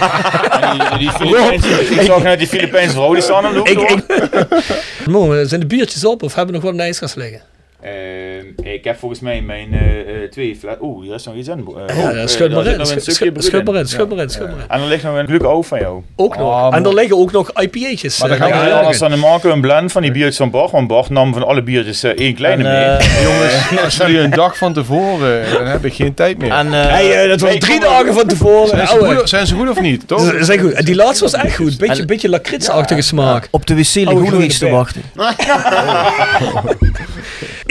[0.62, 3.68] En die, die Filipijnse, ik zag net die Filipijnse vrouw, die staan aan de hoek
[3.70, 4.18] Ik, door.
[4.20, 7.41] ik, Mo, zijn de biertjes op of hebben we nog wat de ijskast liggen?
[7.82, 10.74] Ehm, ik heb volgens mij mijn eh, eh, twee fles...
[10.82, 11.68] Oeh, hier is nog iets in.
[11.68, 12.86] Oh, ja, eh, schud maar daar in.
[12.86, 13.36] zit nog een Schud- maar
[13.76, 14.64] in, schud maar in, schud maar in.
[14.68, 16.02] En er ligt nog een gelukkig oog van jou.
[16.16, 16.48] Ook nog.
[16.68, 18.20] Oh, en er liggen ook nog IPA'tjes.
[18.20, 20.12] Maar dan gaan we liggen Ja, er anders dan maken we een blend van die
[20.12, 20.72] biertjes van Bart.
[20.72, 23.08] Want Bart nam van alle biertjes één kleine En, mee.
[23.28, 23.53] Jongens,
[23.84, 26.52] als jullie een dag van tevoren, dan heb ik geen tijd meer.
[26.52, 28.68] En, Hey, dat was Nee, drie dagen van tevoren.
[28.68, 30.08] zijn, ze goed, zijn ze goed of niet?
[30.08, 30.22] Toch?
[30.22, 30.72] Ze zijn goed.
[30.72, 31.78] En die laatste was echt goed.
[31.78, 33.48] Beetje, En- beetje lakrietsachtige smaak.
[33.52, 35.02] op de wc ligt Oh, nog iets te wachten.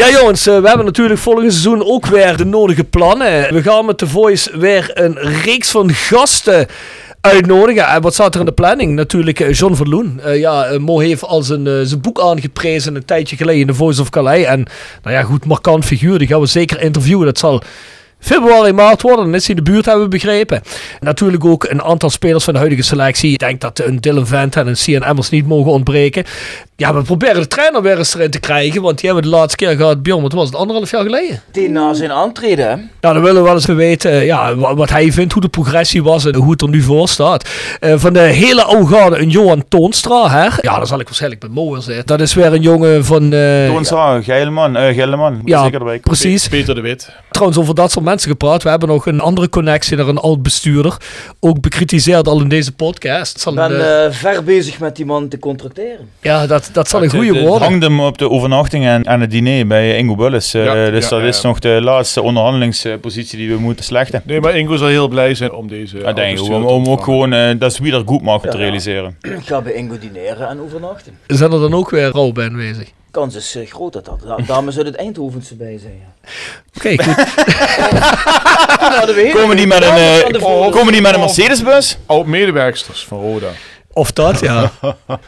[0.01, 3.55] Ja jongens, eh, we hebben natuurlijk volgend seizoen ook weer de nodige plannen.
[3.55, 6.67] We gaan met The Voice weer een reeks van gasten
[7.21, 7.87] uitnodigen.
[7.87, 8.95] En wat staat er in de planning?
[8.95, 10.21] Natuurlijk eh, John Verloen.
[10.21, 14.01] Eh, ja, Mo heeft al zijn, zijn boek aangeprezen een tijdje geleden in The Voice
[14.01, 14.45] of Calais.
[14.45, 14.67] En
[15.03, 16.19] nou ja, goed, markant figuur.
[16.19, 17.27] Die gaan we zeker interviewen.
[17.27, 17.63] Dat zal
[18.21, 19.25] februari, maart worden.
[19.25, 20.63] Dan is hij de buurt, hebben we begrepen.
[21.01, 23.33] Natuurlijk ook een aantal spelers van de huidige selectie.
[23.33, 26.25] Ik denk dat een Dylan Vent en een Cian Emmers niet mogen ontbreken.
[26.81, 28.83] Ja, we proberen de trainer weer eens erin te krijgen.
[28.83, 31.43] Want die hebben we de laatste keer gehad, Bjorn, wat was het, anderhalf jaar geleden?
[31.53, 32.91] Die na zijn aantreden?
[33.01, 35.49] Nou, dan willen we wel eens weten eh, ja, wa- wat hij vindt, hoe de
[35.49, 37.49] progressie was en hoe het er nu voor staat.
[37.81, 40.45] Eh, van de hele oude garde, een Johan Toonstra, hè?
[40.61, 42.07] Ja, dan zal ik waarschijnlijk met Mo weer zitten.
[42.07, 43.33] Dat is weer een jongen van...
[43.33, 45.33] eh, Toonstra, Geileman, Geileman.
[45.37, 46.49] Moet Ja, zeker erbij precies.
[46.49, 47.13] Peter de Wit.
[47.31, 48.63] Trouwens, over dat soort mensen gepraat.
[48.63, 50.97] We hebben nog een andere connectie naar een oud bestuurder.
[51.41, 53.41] Ook bekritiseerd al in deze podcast.
[53.41, 56.09] Zal Ik ben ver bezig met die man te contracteren.
[56.21, 57.69] ja, dat, dat zal een Het, goede het worden.
[57.69, 60.55] hangt hem op de overnachting en, en het diner bij Ingo Bullis.
[60.55, 64.23] Eh, Ja, dus ja, dat ja, is nog de laatste onderhandelingspositie die we moeten slechten.
[64.25, 65.99] Nee, maar Ingo zal heel blij zijn om deze...
[65.99, 68.63] Ja, denk ik, om, om ook gewoon eh, dat ze wieder goed maken te Ja.
[68.63, 69.17] realiseren.
[69.21, 71.19] Ik ga bij Ingo dineren en overnachten.
[71.27, 72.89] Zijn er dan ook weer rouw bij aanwezig?
[73.11, 74.21] Kans is eh, groot dat dat.
[74.27, 75.93] da- Dames uit het Eindhovense bij zijn.
[76.01, 76.31] Ja.
[76.77, 77.17] Oké, goed.
[78.81, 81.99] Nou, Komen die met een, aan komen die met een Mercedesbus?
[82.07, 83.47] Oud-medewerksters van Roda.
[83.93, 84.71] Of dat, ja.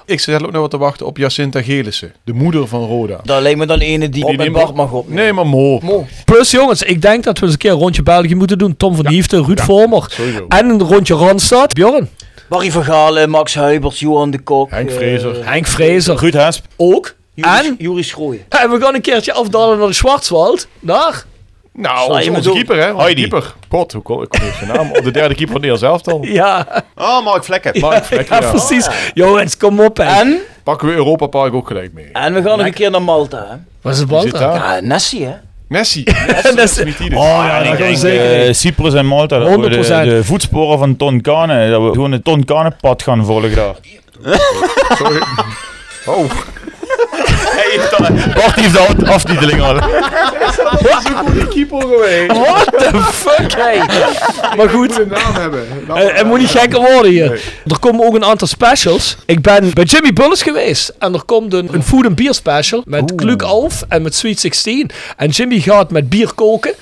[0.07, 3.21] Ik zit ook nog wat te wachten op Jacinta Gelissen, de moeder van Roda.
[3.25, 5.23] Daar lijkt me dan ene die op en neemt- Bart mag opnemen.
[5.23, 5.79] Nee, maar Mo.
[5.83, 6.07] Mo.
[6.25, 8.77] Plus jongens, ik denk dat we eens een keer een rondje België moeten doen.
[8.77, 10.07] Tom van Hiefte, Ruud Vormer.
[10.11, 10.45] Sowieso.
[10.49, 11.73] En een rondje Randstad.
[11.75, 12.09] Bjorn.
[12.49, 14.71] Barry Vergalen, Max Huibers, Johan de Kok.
[14.71, 15.49] Henk eh, Vrezer.
[15.51, 16.17] Henk Vrezer.
[16.17, 16.65] Ruud Hesp.
[16.77, 17.15] Ook.
[17.35, 17.75] Joris, En?
[17.79, 18.43] Joris Schrooien.
[18.49, 20.67] En we gaan een keertje afdalen naar de Schwarzwald.
[20.81, 21.25] Daar.
[21.73, 22.91] Nou, je onze, keeper, hè?
[22.91, 23.21] Onze Heidi.
[23.21, 23.55] keeper.
[23.69, 24.91] God, hoe kom ik kom zijn naam?
[24.91, 26.25] Op de derde keeper van Nederlands elftal.
[26.25, 27.81] Ja, Oh, Mark Vlekken.
[27.81, 28.51] Mark Vlekken, ja, ja.
[28.51, 28.89] precies.
[29.15, 30.05] Jongens, kom op hè.
[30.05, 32.09] En, Pakken we Europa Park ook gelijk mee.
[32.13, 33.47] en we gaan nog een keer naar Malta.
[33.49, 33.57] Hè?
[33.81, 34.55] Wat is het daar?
[34.55, 35.33] Ja, Nessie hè.
[35.73, 36.05] Messi.
[36.65, 37.19] Smitidis.
[37.19, 38.53] Oh ja, ik denk zeker eh.
[38.53, 39.89] Cyprus en Malta, dat we de, 100%.
[40.09, 43.75] de voetsporen van Ton Kane, dat we gewoon een Ton Kane pad gaan volgen daar.
[44.99, 45.23] Sorry.
[46.07, 46.31] Oh,
[48.35, 49.75] Bart heeft de aftiteling al.
[51.33, 52.33] die keeper geweest.
[52.33, 53.79] What the fuck, hey.
[54.57, 55.67] Maar goed, een naam hebben.
[55.89, 57.41] eh, het moet niet gekker worden hier.
[57.67, 59.17] Er komen ook een aantal specials.
[59.27, 60.93] Ik ben bij Jimmy Bullis geweest.
[60.99, 62.83] En er komt een, een food and beer special.
[62.87, 64.91] Met Kluk Alf en met Sweet 16.
[65.17, 66.73] En Jimmy gaat met bier koken.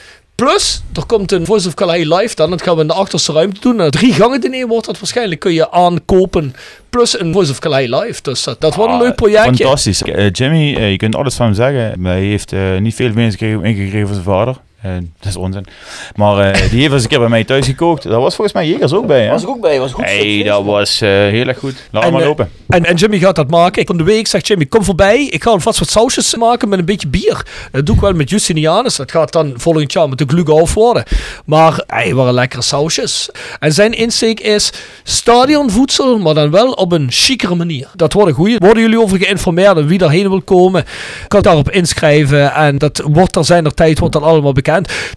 [0.40, 2.50] Plus, er komt een Voice of Calais live dan.
[2.50, 3.90] Dat gaan we in de achterste ruimte doen.
[3.90, 5.40] Drie gangen diner wordt dat waarschijnlijk.
[5.40, 6.54] Kun je aankopen.
[6.90, 8.22] Plus een Voice of Calais live.
[8.22, 9.64] Dus dat, dat wordt een leuk projectje.
[9.64, 10.02] Fantastisch.
[10.02, 12.00] Eh, Jimmy, eh, je kunt alles van hem zeggen.
[12.00, 14.56] Maar hij heeft eh, niet veel meegekregen ingegeven van zijn vader.
[14.82, 15.66] Eh, dat is onzin.
[16.14, 18.02] Maar eh, die heeft eens een keer bij mij thuis gekookt.
[18.02, 19.24] Daar was volgens mij Jegers ook bij.
[19.24, 19.30] Hè?
[19.30, 20.04] Was ik ook bij, was goed.
[20.04, 21.88] hey, dat was eh, heel erg goed.
[21.90, 22.50] Laat En, maar lopen.
[22.68, 23.86] En, en Jimmy gaat dat maken.
[23.86, 25.24] Van de week zegt Jimmy, kom voorbij.
[25.24, 27.46] Ik ga alvast wat sausjes maken met een beetje bier.
[27.72, 28.96] Dat doe ik wel met Justinianus.
[28.96, 31.04] Dat gaat dan volgend jaar met de Glugolf worden.
[31.44, 33.30] Maar hij waren lekkere sausjes.
[33.58, 37.88] En zijn insteek is stadionvoedsel, maar dan wel op een chicere manier.
[37.94, 38.58] Dat wordt een goeie.
[38.58, 40.84] Worden jullie over geïnformeerd en wie daarheen wil komen,
[41.28, 42.52] kan daarop inschrijven.
[42.52, 44.68] En dat wordt er zijn er tijd, wordt dan allemaal bekend.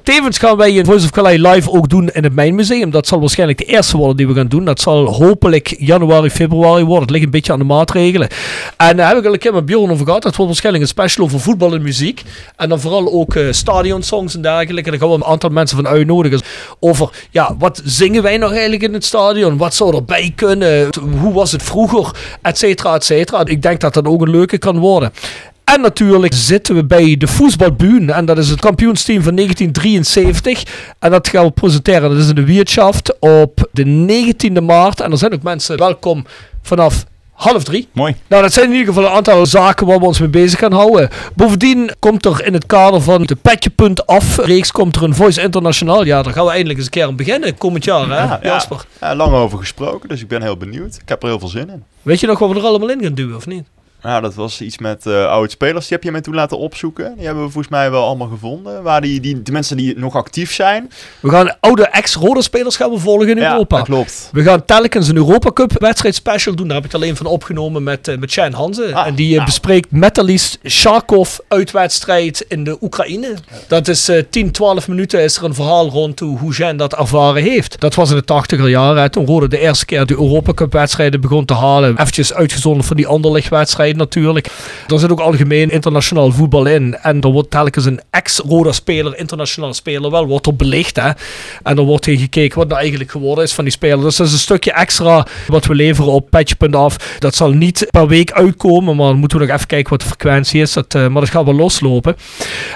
[0.03, 2.91] Tevens gaan wij in Voice of Calais live ook doen in het Mijnmuseum.
[2.91, 4.65] Dat zal waarschijnlijk de eerste worden die we gaan doen.
[4.65, 7.01] Dat zal hopelijk januari, februari worden.
[7.01, 8.27] Het ligt een beetje aan de maatregelen.
[8.77, 10.21] En daar heb ik al een keer met Bjorn over gehad.
[10.21, 12.21] Dat wordt waarschijnlijk een special over voetbal en muziek.
[12.55, 14.89] En dan vooral ook eh stadionsongs en dergelijke.
[14.89, 16.41] Daar gaan we een aantal mensen van uitnodigen.
[16.79, 19.57] Over, ja, wat zingen wij nog eigenlijk in het stadion?
[19.57, 20.89] Wat zou erbij kunnen?
[21.19, 22.11] Hoe was het vroeger?
[22.41, 23.45] Et cetera, et cetera.
[23.45, 25.11] Ik denk dat dat ook een leuke kan worden.
[25.63, 28.09] En natuurlijk zitten we bij de voetbalbuun.
[28.09, 30.63] En dat is het kampioensteam van 1973.
[30.99, 32.09] En dat gaan we presenteren.
[32.09, 35.01] Dat is in de Wiertschaft op de 19e maart.
[35.01, 36.25] En er zijn ook mensen welkom
[36.61, 37.03] vanaf
[37.33, 37.87] half drie.
[37.91, 38.15] Mooi.
[38.27, 40.71] Nou, dat zijn in ieder geval een aantal zaken waar we ons mee bezig gaan
[40.71, 41.09] houden.
[41.35, 46.05] Bovendien komt er in het kader van de Petje.af reeks komt er een Voice Internationaal.
[46.05, 47.57] Ja, daar gaan we eindelijk eens een keer aan beginnen.
[47.57, 48.85] Komend jaar, hè, Ja, Jasper?
[49.01, 50.95] Ja, lang over gesproken, dus ik ben heel benieuwd.
[51.01, 51.83] Ik heb er heel veel zin in.
[52.01, 53.63] Weet je nog wat we er allemaal in gaan duwen, of niet?
[54.03, 55.87] Nou, dat was iets met eh oude spelers.
[55.87, 57.13] Die heb je mij toen laten opzoeken.
[57.15, 58.83] Die hebben we volgens mij wel allemaal gevonden.
[58.83, 60.91] Waar die, die, de mensen die nog actief zijn.
[61.19, 63.77] We gaan oude ex-Roda-spelers gaan we volgen in Ja, Europa.
[63.77, 64.29] dat klopt.
[64.31, 66.67] We gaan telkens een Europa Cup wedstrijd special doen.
[66.67, 68.91] Daar heb ik het alleen van opgenomen met, eh met Shane Hanze.
[68.93, 69.45] Ah, en die eh, nou.
[69.45, 73.33] bespreekt metalist Sharkov uitwedstrijd in de Oekraïne.
[73.67, 77.43] Dat is eh 10, 12 minuten is er een verhaal rond hoe, hoe dat ervaren
[77.43, 77.79] heeft.
[77.79, 79.11] Dat was in de 80er jaren.
[79.11, 81.91] Toen Roda de eerste keer de Europa Cup wedstrijden begon te halen.
[81.97, 83.49] Eventjes uitgezonderd van die Anderlecht
[83.95, 84.47] natuurlijk.
[84.87, 86.97] Er zit ook algemeen internationaal voetbal in.
[87.01, 90.95] En er wordt telkens een ex-Roda-speler, internationaal speler, wel wordt er belicht.
[90.95, 91.09] Hè?
[91.63, 94.01] En er wordt tegen gekeken wat nou eigenlijk geworden is van die speler.
[94.01, 96.97] Dus dat is een stukje extra wat we leveren op patch.af.
[97.19, 100.05] Dat zal niet per week uitkomen, maar dan moeten we nog even kijken wat de
[100.05, 100.73] frequentie is.
[100.73, 102.15] Dat, uh, maar dat gaat wel loslopen.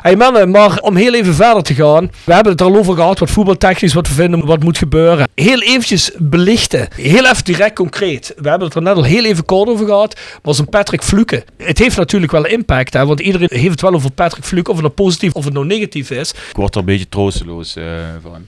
[0.01, 2.11] Hey mannen, maar om heel even verder te gaan.
[2.23, 5.27] We hebben het er al over gehad, wat voetbaltechnisch, wat we vinden, wat moet gebeuren.
[5.35, 6.87] Heel eventjes belichten.
[6.95, 8.33] Heel even direct concreet.
[8.37, 10.19] We hebben het er net al heel even kort over gehad.
[10.41, 11.43] Was een Patrick Fluke.
[11.57, 14.69] Het heeft natuurlijk wel impact, hè, want iedereen heeft het wel over Patrick Fluke.
[14.69, 16.31] Of het nou positief of het nou negatief is.
[16.31, 17.83] Ik word er een beetje troosteloos uh,
[18.21, 18.47] van.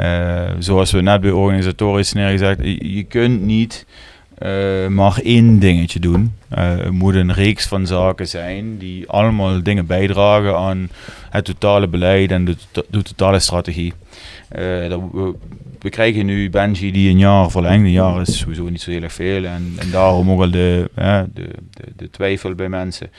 [0.00, 3.86] Uh, zoals we net bij organisatorisch neergezegd, je, je kunt niet
[4.42, 6.34] uh, maar één dingetje doen.
[6.58, 10.88] Uh, het moet een reeks van zaken zijn die allemaal dingen bijdragen aan
[11.30, 12.56] het totale beleid en de,
[12.90, 13.92] de totale strategie.
[14.88, 15.34] Dat, we,
[15.78, 17.84] we, krijgen nu Benji die een jaar verlengt.
[17.84, 20.90] Een jaar is sowieso niet zo heel erg veel en, en daarom ook al de,
[21.32, 21.48] de,
[21.96, 23.10] de, twijfel bij mensen.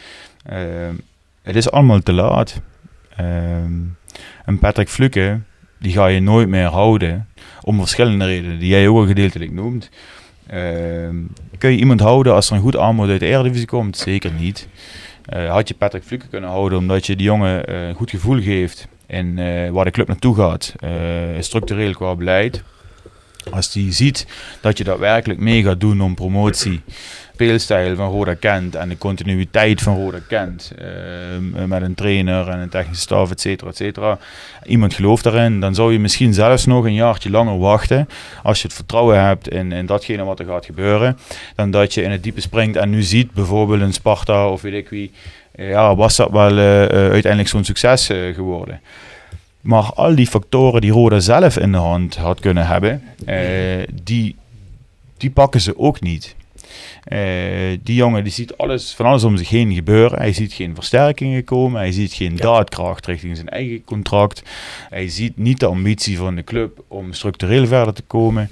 [1.41, 2.61] het is allemaal te laat.
[4.45, 5.39] en Patrick Fluke,
[5.79, 7.27] die ga je nooit meer houden.
[7.61, 9.89] Om verschillende redenen, die jij ook al gedeeltelijk noemt.
[10.53, 11.09] Uh,
[11.57, 13.97] kun je iemand houden als er een goed aanbod uit de Eredivisie komt?
[13.97, 14.67] Zeker niet.
[15.33, 18.41] Uh, had je Patrick Fluke kunnen houden omdat je die jongen uh, een goed gevoel
[18.41, 20.73] geeft in uh, waar de club naartoe gaat,
[21.39, 22.63] structureel qua beleid.
[23.51, 24.27] Als die ziet
[24.61, 26.81] dat je daadwerkelijk mee gaat doen om promotie,
[27.41, 30.71] speelstijl van Roda kent en de continuïteit van Roda kent.
[30.81, 34.17] Uh, met een trainer en een technische staf, et cetera, et cetera.
[34.65, 38.07] Iemand gelooft daarin, dan zou je misschien zelfs nog een jaartje langer wachten.
[38.43, 41.17] Als je het vertrouwen hebt in, in datgene wat er gaat gebeuren.
[41.55, 44.73] Dan dat je in het diepe springt en nu ziet bijvoorbeeld een Sparta of weet
[44.73, 45.11] ik wie.
[45.55, 48.81] Ja, was dat wel uh, uiteindelijk zo'n succes geworden.
[49.61, 53.03] Maar al die factoren die Roda zelf in de hand had kunnen hebben,
[54.03, 54.35] die,
[55.17, 56.35] die pakken ze ook niet.
[57.07, 57.19] Uh,
[57.83, 60.17] die jongen die ziet alles, van alles om zich heen gebeuren.
[60.17, 61.79] Hij ziet geen versterkingen komen.
[61.79, 64.41] Hij ziet geen daadkracht richting zijn eigen contract.
[64.89, 68.49] Hij ziet niet de ambitie van de club om structureel verder te komen.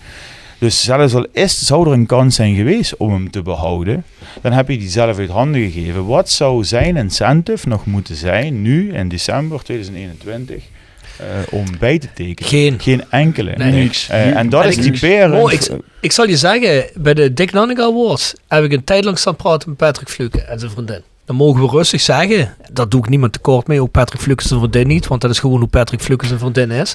[0.59, 4.03] Dus zelfs al is, zou er een kans zijn geweest om hem te behouden,
[4.41, 6.05] dan heb je die zelf uit handen gegeven.
[6.05, 10.63] Wat zou zijn incentive nog moeten zijn nu in december 2021?
[11.22, 12.50] Uh, om bij te tekenen.
[12.50, 12.80] Geen.
[12.80, 13.54] Geen enkele.
[13.58, 14.10] Nee, niks.
[14.10, 15.44] Uh, en dat en is typerend.
[15.44, 15.70] Oh, ik,
[16.00, 19.36] ik zal je zeggen, bij de Dick Nanninga Awards heb ik een tijd lang staan
[19.36, 21.02] praten met Patrick Fluke en zijn vriendin.
[21.26, 24.60] Dan mogen we rustig zeggen, dat doe ik niemand tekort mee, ook Patrick Fluke zijn
[24.60, 26.94] vriendin niet, want dat is gewoon hoe Patrick Fluke zijn vriendin is.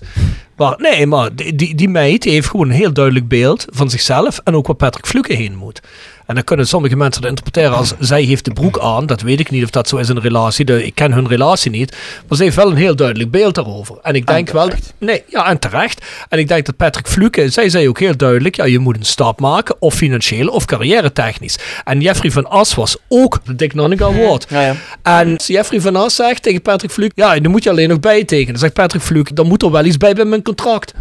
[0.56, 3.90] Maar nee, maar die, die, die meid die heeft gewoon een heel duidelijk beeld van
[3.90, 5.80] zichzelf en ook waar Patrick Fluke heen moet.
[6.26, 9.06] En dan kunnen sommige mensen dat interpreteren als zij heeft de broek aan.
[9.06, 10.64] Dat weet ik niet of dat zo is in een relatie.
[10.64, 11.96] De, ik ken hun relatie niet.
[12.28, 13.98] Maar ze heeft wel een heel duidelijk beeld daarover.
[14.02, 14.70] En ik denk wel.
[14.98, 16.04] Nee, ja, en terecht.
[16.28, 19.04] En ik denk dat Patrick Fluke, zij zei ook heel duidelijk: ja, je moet een
[19.04, 21.58] stap maken, of financieel of carrière technisch.
[21.84, 24.46] En Jeffrey van As was ook de Dick Nanninga Award.
[24.48, 24.74] Ja, ja.
[25.02, 28.52] En Jeffrey van As zegt tegen Patrick Fluke: ja, dan moet je alleen nog bijtekenen.
[28.52, 30.94] Dan zegt Patrick Fluke: dan moet er wel iets bij bij mijn contract.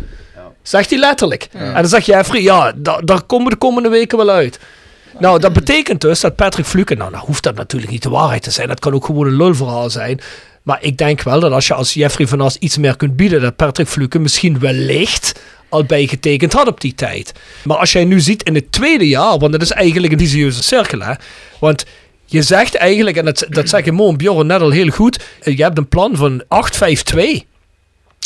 [0.62, 1.48] Zegt hij letterlijk.
[1.52, 2.74] En dan zegt Jeffrey: ja,
[3.04, 4.60] daar komen we de komende weken wel uit.
[5.19, 8.44] Nou, dat betekent dus dat Patrick Fluke, nou, nou hoeft dat natuurlijk niet de waarheid
[8.44, 8.68] te zijn.
[8.68, 10.19] Dat kan ook gewoon een lulverhaal zijn.
[10.64, 13.41] Maar ik denk wel dat als je als Jeffrey van As iets meer kunt bieden,
[13.41, 17.31] dat Patrick Fluke misschien wellicht al bijgetekend had op die tijd.
[17.64, 20.64] Maar als jij nu ziet in het tweede jaar, want dat is eigenlijk een visieuze
[20.64, 21.14] cirkel, hè.
[21.60, 21.85] Want
[22.26, 25.23] je zegt eigenlijk, en dat, dat zeg je Mo en Bjorn net al heel goed,
[25.44, 27.52] je hebt een plan van 8-5-2.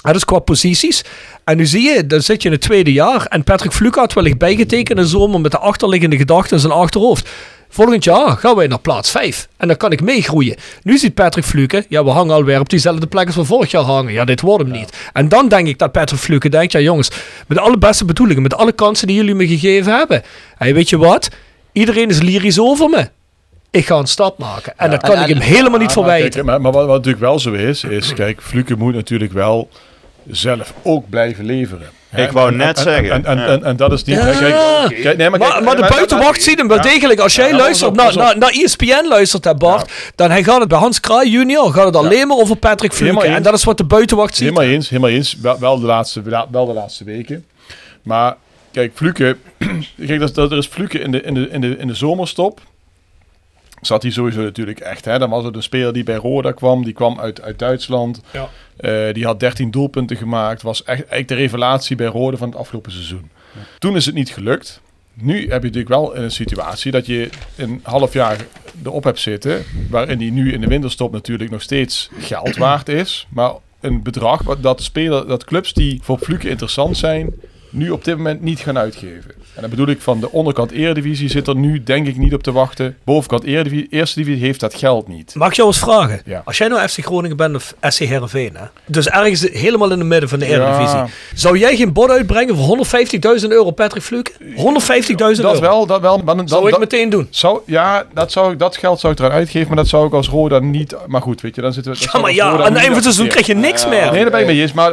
[0.07, 1.03] Dat is qua posities.
[1.43, 3.25] En nu zie je, dan zit je in het tweede jaar.
[3.25, 6.73] En Patrick Fluke had wellicht bijgetekend in de zomer met de achterliggende gedachten in zijn
[6.73, 7.29] achterhoofd.
[7.69, 9.47] Volgend jaar gaan wij naar plaats 5.
[9.57, 10.55] En dan kan ik meegroeien.
[10.83, 13.83] Nu ziet Patrick Fluke, ja, we hangen alweer op diezelfde plek als we vorig jaar
[13.83, 14.13] hangen.
[14.13, 14.97] Ja, dit wordt hem niet.
[15.13, 17.11] En dan denk ik dat Patrick Fluke denkt, ja jongens,
[17.47, 20.23] met alle beste bedoelingen, met alle kansen die jullie me gegeven hebben.
[20.57, 21.29] En weet je wat?
[21.71, 23.09] Iedereen is lyrisch over me.
[23.71, 24.73] Ik ga een stap maken.
[24.77, 26.45] En ja, dat kan ik hem helemaal niet verwijten.
[26.45, 29.69] Maar, maar, wat, wat, natuurlijk wel zo is, is, kijk, Fluke moet natuurlijk wel
[30.31, 31.89] zelf ook blijven leveren.
[32.15, 33.11] Ik wou net zeggen.
[33.11, 34.15] En, en, en, en, dat is niet...
[34.15, 34.87] Ja.
[34.87, 37.19] Kijk, nee, maar, maar, maar, de buitenwacht ziet hem wel degelijk.
[37.19, 40.77] Als jij luistert naar, naar, naar ESPN luistert, hè Bart, dan hij gaat het bij
[40.77, 43.25] Hans Kraai junior gaat het alleen maar over Patrick Fluke.
[43.25, 44.49] En dat is wat de buitenwacht ziet.
[44.49, 45.37] Helemaal eens, helemaal eens.
[45.41, 46.21] Wel, wel, de, laatste,
[46.51, 47.45] wel de laatste weken.
[48.01, 48.35] Maar
[48.71, 49.37] kijk, Fluke...
[50.07, 52.61] kijk, dat, dat er is Fluke in de, in, de, in, de, in de zomerstop
[53.81, 55.05] zat hij sowieso natuurlijk echt.
[55.05, 55.19] Hè?
[55.19, 56.83] Dan was het een speler die bij Roda kwam.
[56.83, 58.21] Die kwam uit, uit Duitsland.
[58.31, 58.49] Ja.
[58.79, 60.61] Uh, die had 13 doelpunten gemaakt.
[60.61, 63.29] Was echt, echt de revelatie bij Roda van het afgelopen seizoen.
[63.53, 63.61] Ja.
[63.79, 64.81] Toen is het niet gelukt.
[65.13, 68.45] Nu heb je natuurlijk wel een situatie dat je een half jaar
[68.83, 69.63] erop hebt zitten.
[69.89, 73.27] Waarin die nu in de winterstop natuurlijk nog steeds geld waard is.
[73.29, 77.33] Maar een bedrag dat, speler, dat clubs die voor Fluke interessant zijn,
[77.69, 79.31] nu op dit moment niet gaan uitgeven.
[79.57, 82.43] En dan bedoel ik van de onderkant Eredivisie zit er nu denk ik niet op
[82.43, 82.97] te wachten.
[83.03, 85.35] Bovenkant Eredivisie, Eerste Divisie heeft dat geld niet.
[85.35, 86.21] Mag ik jou eens vragen?
[86.25, 86.41] Ja.
[86.45, 88.63] Als jij nou FC Groningen bent of SC Heerenveen, hè?
[88.85, 90.51] dus ergens helemaal in het midden van de Ja.
[90.55, 90.99] Eredivisie,
[91.33, 92.77] zou jij geen bod uitbrengen voor
[93.41, 94.31] 150.000 euro Patrick Fluke?
[94.55, 95.59] 150.000 Dat euro.
[95.59, 96.17] wel, dat wel.
[96.25, 97.27] Maar dan, Zou ik dat, meteen doen.
[97.29, 100.13] zou, ja, dat, zou, ik- dat geld zou ik eraan uitgeven, maar dat zou ik
[100.13, 100.95] als Roda niet...
[101.07, 101.99] Maar goed, weet je, dan zitten we...
[101.99, 104.11] dat Ja, maar ja, aan het eind van het seizoen krijg je niks meer.
[104.11, 104.73] Nee, daar ben ik mee eens.
[104.73, 104.91] Maar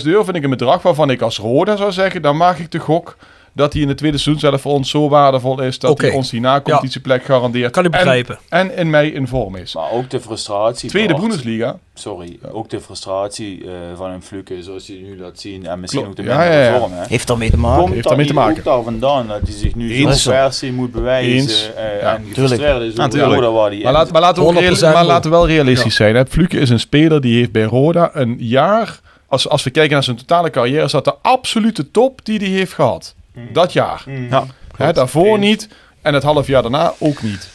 [0.00, 2.70] 150.000 euro vind ik een bedrag waarvan ik als Roda zou zeggen, dan maak ik
[2.70, 3.16] de gok
[3.58, 6.30] dat hij in het tweede seizoen zelf voor ons zo waardevol is dat hij ons
[6.30, 7.72] die na-competitieplek garandeert.
[7.72, 8.38] Kan ik En- begrijpen.
[8.48, 9.74] En, in mei in vorm is.
[9.74, 10.88] Maar ook de frustratie.
[10.88, 11.20] Tweede Bart.
[11.26, 11.78] Bundesliga.
[11.94, 15.66] Sorry, ook de frustratie eh, van een Fluke, zoals hij nu laat zien.
[15.66, 16.18] En misschien Klopt.
[16.20, 16.78] ook de Ja, mindere ja, ja.
[16.78, 16.92] vorm.
[16.92, 17.04] Hè.
[17.08, 17.80] Heeft daarmee te maken.
[17.80, 18.64] Komt Heeft daarmee te maken.
[18.64, 20.24] daar vandaan dat hij zich nu Eens.
[20.26, 21.70] per se moet bewijzen Eens.
[21.76, 23.18] eh, Ja, en gefrustreerd is Ja, over.
[23.20, 25.12] Roda waar hij Maar, in laat, maar, laten we ook 100% real- maar wel.
[25.12, 26.14] laten we wel realistisch zijn.
[26.16, 26.26] Hè.
[26.26, 29.00] Fluke is een speler die heeft bij Roda een jaar...
[29.30, 30.84] Als, als we kijken naar zijn totale carrière...
[30.84, 33.14] is dat de absolute top die hij heeft gehad.
[33.52, 34.04] Dat jaar.
[34.30, 34.46] Ja.
[34.76, 35.68] Hè, daarvoor niet.
[36.02, 37.48] En het half jaar daarna ook niet.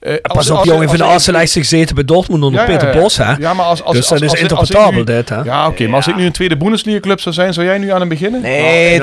[0.00, 3.00] Eh, als- Pas op, als- jongen, van de A-selectie gezeten bij Dortmund onder Ja, Peter.
[3.00, 3.32] Bos, hè?
[3.38, 5.40] Ja, maar als, als, dus dat is interpretabel, dit, hè?
[5.42, 5.86] Ja, oké.
[5.86, 8.08] maar als ik nu een tweede Bundesliga club zou zijn, zou jij nu aan hem
[8.08, 8.40] beginnen?
[8.40, 8.98] Nee, in-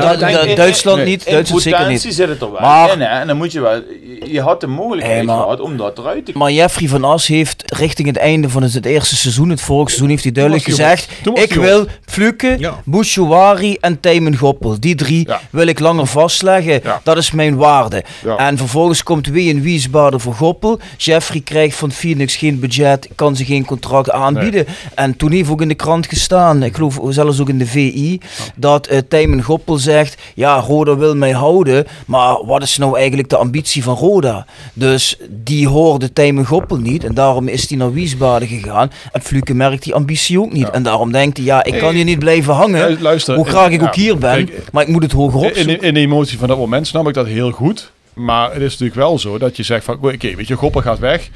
[0.56, 1.26] Duitsland niet.
[1.26, 2.02] in Duitsland zeker niet.
[2.02, 3.06] zit het er wel Maar- in, hè.
[3.20, 3.74] En dan moet je wel...
[3.74, 7.04] Je, je had de mogelijkheid Hey, maar- gehad om dat eruit te Maar Jeffrey van
[7.04, 10.64] As heeft richting het einde van het eerste seizoen, het vorige seizoen, heeft hij duidelijk
[10.64, 12.82] gezegd: Ik wil Fluke, Ja.
[12.86, 14.80] Bouchouari en Tijmen Goppel.
[14.80, 15.42] Die drie Ja.
[15.50, 16.80] wil ik langer vastleggen.
[16.84, 17.02] Ja.
[17.04, 18.04] Dat is mijn waarde.
[18.24, 18.36] Ja.
[18.38, 20.80] En vervolgens komt wie en Wiesbaden voor Goppel.
[20.98, 24.66] Jeffrey krijgt van Phoenix geen budget, kan ze geen contract aanbieden.
[24.96, 28.20] En toen heeft ook in de krant gestaan, ik geloof zelfs ook in de VI,
[28.56, 33.30] dat uh, Tijmen Goppel zegt: Ja, Roda wil mij houden, maar wat is nou eigenlijk
[33.30, 34.46] de ambitie van Roda?
[34.74, 38.92] Dus die hoorde Tijmen Goppel niet en daarom is hij naar Wiesbaden gegaan.
[39.12, 40.68] En Fluke merkt die ambitie ook niet.
[40.68, 40.72] Ja.
[40.74, 43.02] En daarom denkt hij: Ja, ik kan hier niet blijven hangen.
[43.02, 45.40] Luister, Hoe in- graag ik ja, ook hier ben, kijk, maar ik moet het hoger
[45.40, 45.68] opzoeken.
[45.74, 47.92] in, in de emotie van dat moment snap ik dat heel goed.
[48.16, 49.96] Maar het is natuurlijk wel zo dat je zegt van...
[49.96, 51.30] Oké, weet je, Goppel gaat weg.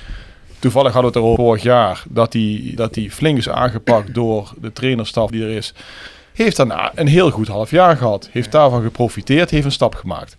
[0.60, 2.04] Toevallig hadden we het erover vorig jaar...
[2.10, 5.74] dat hij dat die flink is aangepakt door de trainerstaf die er is.
[6.34, 8.30] Heeft daarna een heel goed half jaar gehad.
[8.32, 10.38] Heeft daarvan geprofiteerd, heeft een stap gemaakt.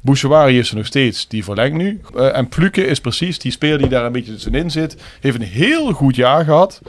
[0.00, 2.00] Bouchouari is er nog steeds, die verlengt nu.
[2.14, 4.96] Eh, en Pluke is precies die speler die daar een beetje tussenin zit.
[5.20, 6.80] Heeft een heel goed jaar gehad.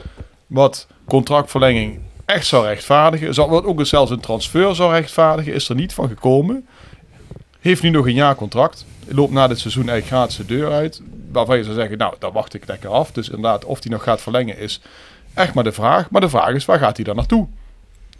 [0.46, 3.48] Wat contractverlenging echt zou rechtvaardigen.
[3.50, 5.54] Wat ook zelfs een transfer zou rechtvaardigen.
[5.54, 6.66] Is er niet van gekomen.
[7.62, 8.84] Heeft nu nog een jaar contract.
[9.08, 11.02] Loopt na dit seizoen eigenlijk gratis de deur uit.
[11.32, 13.10] Waarvan je zou zeggen, nou, daar wacht ik lekker af.
[13.12, 14.80] Dus inderdaad, of hij nog gaat verlengen is
[15.34, 16.10] echt maar de vraag.
[16.10, 17.46] Maar de vraag is, waar gaat hij dan naartoe?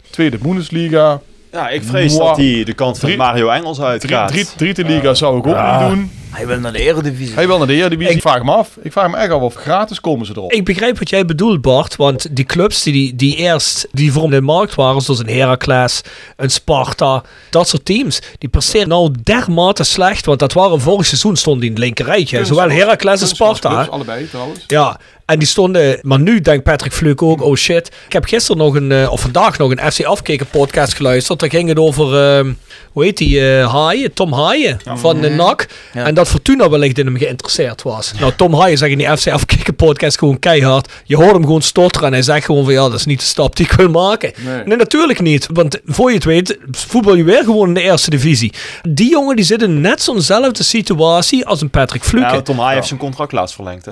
[0.09, 1.21] Tweede Bundesliga.
[1.51, 2.27] Ja, ik vrees Mwah.
[2.27, 4.27] dat hij de kant van Drie- Mario Engels Drie, uitgaat.
[4.27, 6.11] drie, driede liga zou ik ook niet doen.
[6.33, 7.35] Hij wil naar de Eredivisie.
[7.35, 8.15] Hij wil naar de Eredivisie.
[8.15, 8.77] Ik vraag me af.
[8.81, 10.51] Ik vraag me echt af of gratis komen ze erop.
[10.51, 11.95] Ik begrijp wat jij bedoelt, Bart.
[11.95, 16.01] Want die clubs die, die, die eerst die voor de markt waren, zoals een Heracles,
[16.35, 20.25] een Sparta, dat soort teams, die presteren nou dermate slecht.
[20.25, 22.45] Want dat waren vorig seizoen stonden die in het linkerrijtje.
[22.45, 23.69] Zowel Heracles en Sparta.
[23.69, 24.63] Clubs, allebei trouwens.
[24.67, 27.91] Ja, en die stonden, maar nu denkt Patrick Fluke ook, oh shit.
[28.05, 31.39] Ik heb gisteren nog een, eh, of vandaag nog een FC Afkeken podcast geluisterd.
[31.39, 32.53] Daar ging het over, ehm,
[32.91, 35.67] hoe heet die, eh Haaien, Tom Haaien van de NAC.
[35.93, 36.05] Ja.
[36.05, 38.13] En dat Fortuna wellicht in hem geïnteresseerd was.
[38.19, 40.91] Nou, Tom Haaien zegt in die FC Afkeken podcast gewoon keihard.
[41.03, 43.25] Je hoort hem gewoon stotteren en hij zegt gewoon van ja, dat is niet de
[43.25, 44.31] stap die ik wil maken.
[44.45, 44.63] Nee.
[44.65, 45.47] Nee, natuurlijk niet.
[45.53, 48.53] Want voor je het weet, voetbal je weer gewoon in de eerste divisie.
[48.89, 52.33] Die jongen die zit in net zo'nzelfde situatie als een Patrick Fluke.
[52.33, 53.91] Ja, Tom Haaien heeft zijn contract laatst verlengd, hè?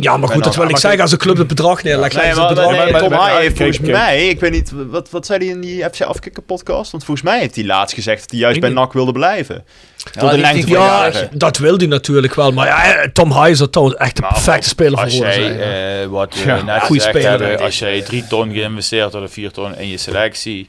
[0.00, 1.00] Ja, maar goed, dat wil ik zeggen.
[1.00, 3.56] Als een club het bedrag neerlegt, Nee, maar, het bedrag nee, maar- Tom Haaien heeft
[3.56, 6.90] volgens mij, ik weet niet, wat, wat zei hij in die FC Afkikken podcast?
[6.90, 8.78] Want volgens mij heeft hij laatst gezegd dat hij juist Ik bij niet.
[8.78, 9.64] NAC wilde blijven.
[10.12, 11.28] Ja, Tot de lengte van jaren.
[11.32, 12.52] Dat wil hij natuurlijk wel.
[12.52, 15.42] Maar ja, Tom Haaien zou trouwens echt de Maar perfecte speler voor Als Roda jij,
[15.42, 15.60] zijn.
[16.02, 17.60] eh, wat we Ja, net gezegd hebben, ik.
[17.60, 20.68] als jij drie ton geïnvesteerd had of vier ton in je selectie,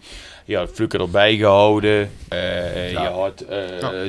[0.51, 3.57] je had Fluke erbij gehouden, eh, je had eh,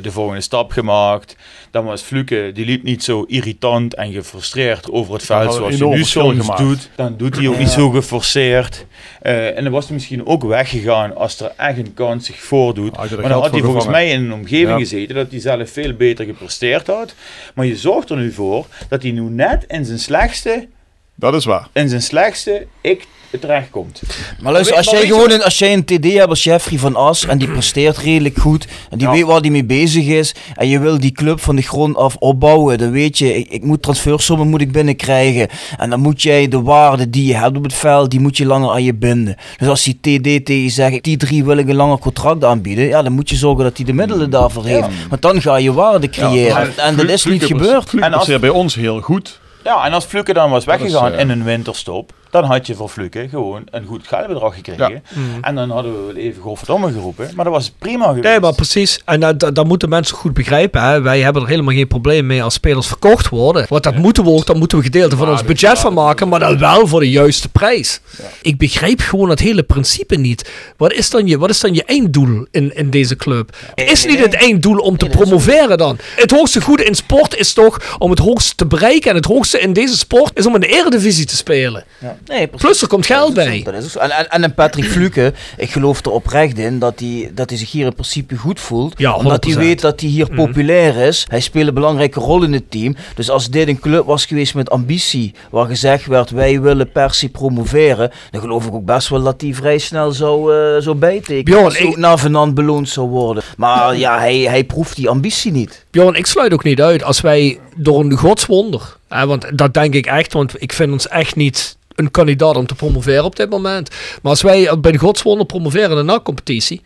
[0.01, 1.35] de volgende stap gemaakt,
[1.71, 5.87] dan was Fluke, die liep niet zo irritant en gefrustreerd over het veld zoals hij
[5.87, 6.59] nu soms gemaakt.
[6.59, 6.89] doet.
[6.95, 8.85] Dan doet hij ook niet zo geforceerd.
[9.21, 12.97] Eh, en dan was hij misschien ook weggegaan als er echt een kans zich voordoet.
[12.97, 13.91] Maar dan had hij volgens gevangen.
[13.91, 17.15] mij in een omgeving gezeten dat hij zelf veel beter gepresteerd had.
[17.55, 20.67] Maar je zorgt er nu voor dat hij nu net in zijn slechtste,
[21.15, 21.67] Dat is waar.
[21.73, 23.07] in zijn slechtste ik
[23.39, 24.01] terechtkomt.
[24.41, 27.25] Maar luister, als jij gewoon een, als jij een TD hebt als Jeffrey van As
[27.25, 29.13] en die presteert redelijk goed en die Ja.
[29.13, 32.15] weet waar hij mee bezig is en je wil die club van de grond af
[32.15, 35.47] opbouwen, dan weet je, ik, ik moet transfersommen moet ik binnenkrijgen
[35.77, 38.45] en dan moet jij de waarde die je hebt op het veld, die moet je
[38.45, 39.35] langer aan je binden.
[39.57, 42.85] Dus als die TD tegen je zegt, die drie wil ik een langer contract aanbieden,
[42.85, 44.87] ja, dan moet je zorgen dat hij de middelen daarvoor heeft.
[45.09, 47.93] Want dan ga je waarde creëren en dat is niet gebeurd.
[47.93, 49.39] En als- presteert bij ons heel goed.
[49.63, 52.67] Ja, en als Fluke dan was Dat is, weggegaan eh, in een winterstop, dan had
[52.67, 54.89] je voor Fluke gewoon een goed geldbedrag gekregen.
[54.89, 55.01] Ja.
[55.09, 55.43] Mhm.
[55.43, 57.29] En dan hadden we wel even godverdomme geroepen.
[57.35, 58.23] Maar dat was prima geweest.
[58.23, 59.01] Nee, maar precies.
[59.05, 60.81] En dat, dat, dat moeten mensen goed begrijpen.
[60.81, 61.01] Hè.
[61.01, 63.65] Wij hebben er helemaal geen probleem mee als spelers verkocht worden.
[63.69, 66.27] Want dat moeten we ook, daar moeten we gedeelte van ons budget van maken.
[66.27, 67.99] Maar dan wel voor de juiste prijs.
[68.41, 70.51] Ik begrijp gewoon het hele principe niet.
[70.77, 73.55] Wat is dan je, wat is dan je einddoel in, in deze club?
[73.75, 75.97] Is niet het einddoel om te promoveren dan?
[76.15, 79.09] Het hoogste goede in sport is toch om het hoogste te bereiken.
[79.09, 81.83] En het hoogste in deze sport is om in de eredivisie te spelen.
[81.99, 82.17] Ja.
[82.25, 82.47] Nee.
[82.47, 83.81] Plus er komt geld Dat is bij.
[83.81, 83.99] zo.
[83.99, 87.57] En, en, en een Patrick Fluke, ik geloof er oprecht in dat hij, dat hij
[87.59, 88.93] zich hier in principe goed voelt.
[88.97, 89.57] Ja, omdat hij 100%.
[89.57, 90.35] weet dat hij hier Mhm.
[90.35, 91.25] populair is.
[91.29, 92.95] Hij speelt een belangrijke rol in het team.
[93.15, 97.13] Dus als dit een club was geweest met ambitie, waar gezegd werd wij willen per
[97.13, 100.95] se promoveren, dan geloof ik ook best wel dat hij vrij snel zou, eh zou
[100.95, 101.43] bijtekenen.
[101.43, 103.43] Bjorn, Als hij ik- ook na Venant beloond zou worden.
[103.57, 105.85] Maar ja, hij, hij proeft die ambitie niet.
[105.91, 109.93] Bjorn, ik sluit ook niet uit als wij door een godswonder, hè, want dat denk
[109.93, 113.49] ik echt, want ik vind ons echt niet een kandidaat om te promoveren op dit
[113.49, 113.89] moment.
[114.21, 116.81] Maar als wij bij de godswonder promoveren in de NAC-competitie,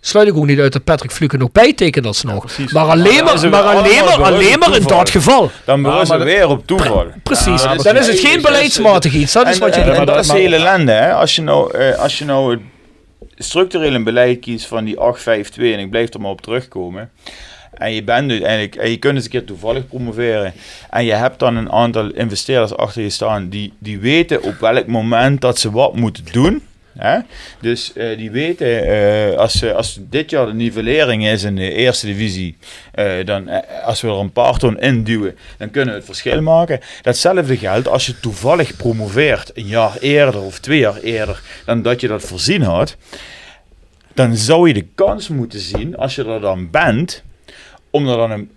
[0.00, 2.44] sluit ik ook niet uit dat Patrick Fluke nog bijtekent alsnog.
[2.72, 5.50] maar alleen maar, maar alleen maar, alleen maar in dat geval.
[5.64, 7.06] Dan Ja, berusten maar we weer op toeval.
[7.22, 9.32] Precies, Ja, dan is het geen beleidsmatig iets.
[9.32, 11.12] Dat is wat je en, en dat is de hele ellende, hè.
[11.12, 12.60] Als je nou, eh, als je nou het
[13.46, 17.10] structureel een beleid kiest van die 8-5-2, en ik blijf er maar op terugkomen,
[17.78, 20.52] en je bent uiteindelijk, en je kunt eens een keer toevallig promoveren,
[20.90, 24.86] en je hebt dan een aantal investeerders achter je staan, die, die weten op welk
[24.86, 26.62] moment dat ze wat moeten doen,
[26.96, 27.18] Hè?
[27.60, 32.06] Dus eh, die weten, eh, als, als dit jaar de nivellering is in de eerste
[32.06, 32.56] divisie,
[32.92, 33.48] eh, dan,
[33.82, 36.80] als we er een paar ton induwen, dan kunnen we het verschil maken.
[37.02, 42.00] Datzelfde geldt als je toevallig promoveert een jaar eerder of twee jaar eerder dan dat
[42.00, 42.96] je dat voorzien had.
[44.14, 47.22] Dan zou je de kans moeten zien, als je er dan bent,
[47.96, 48.50] om er dan een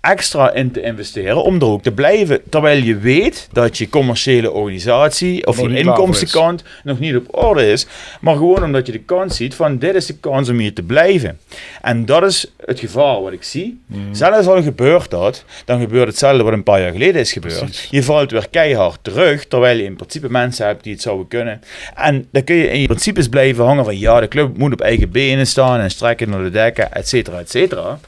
[0.00, 2.40] extra in te investeren om er ook te blijven.
[2.50, 7.70] Terwijl je weet dat je commerciële organisatie of Nog je inkomstenkant nog niet op orde
[7.70, 7.86] is.
[8.20, 10.82] Maar gewoon omdat je de kans ziet van dit is de kans om hier te
[10.82, 11.38] blijven.
[11.82, 13.80] En dat is het gevaar wat ik zie.
[13.86, 14.14] Mm.
[14.14, 17.58] Zelfs al gebeurt dat, dan gebeurt hetzelfde wat een paar jaar geleden is gebeurd.
[17.58, 17.88] Precies.
[17.90, 21.60] Je valt weer keihard terug, terwijl je in principe mensen hebt die het zouden kunnen.
[21.94, 24.80] En dan kun je in je principes blijven hangen van ja, de club moet op
[24.80, 27.98] eigen benen staan en strekken naar de dekken, et cetera, et cetera.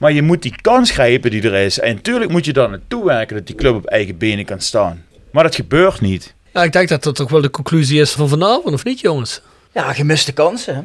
[0.00, 1.78] Maar je moet die kans grijpen die er is.
[1.78, 5.04] En natuurlijk moet je dan naartoe werken dat die club op eigen benen kan staan.
[5.32, 6.34] Maar dat gebeurt niet.
[6.52, 9.40] Ja, ik denk dat dat toch wel de conclusie is van vanavond, of niet jongens?
[9.72, 10.74] Ja, gemiste kansen.
[10.74, 10.82] Hè?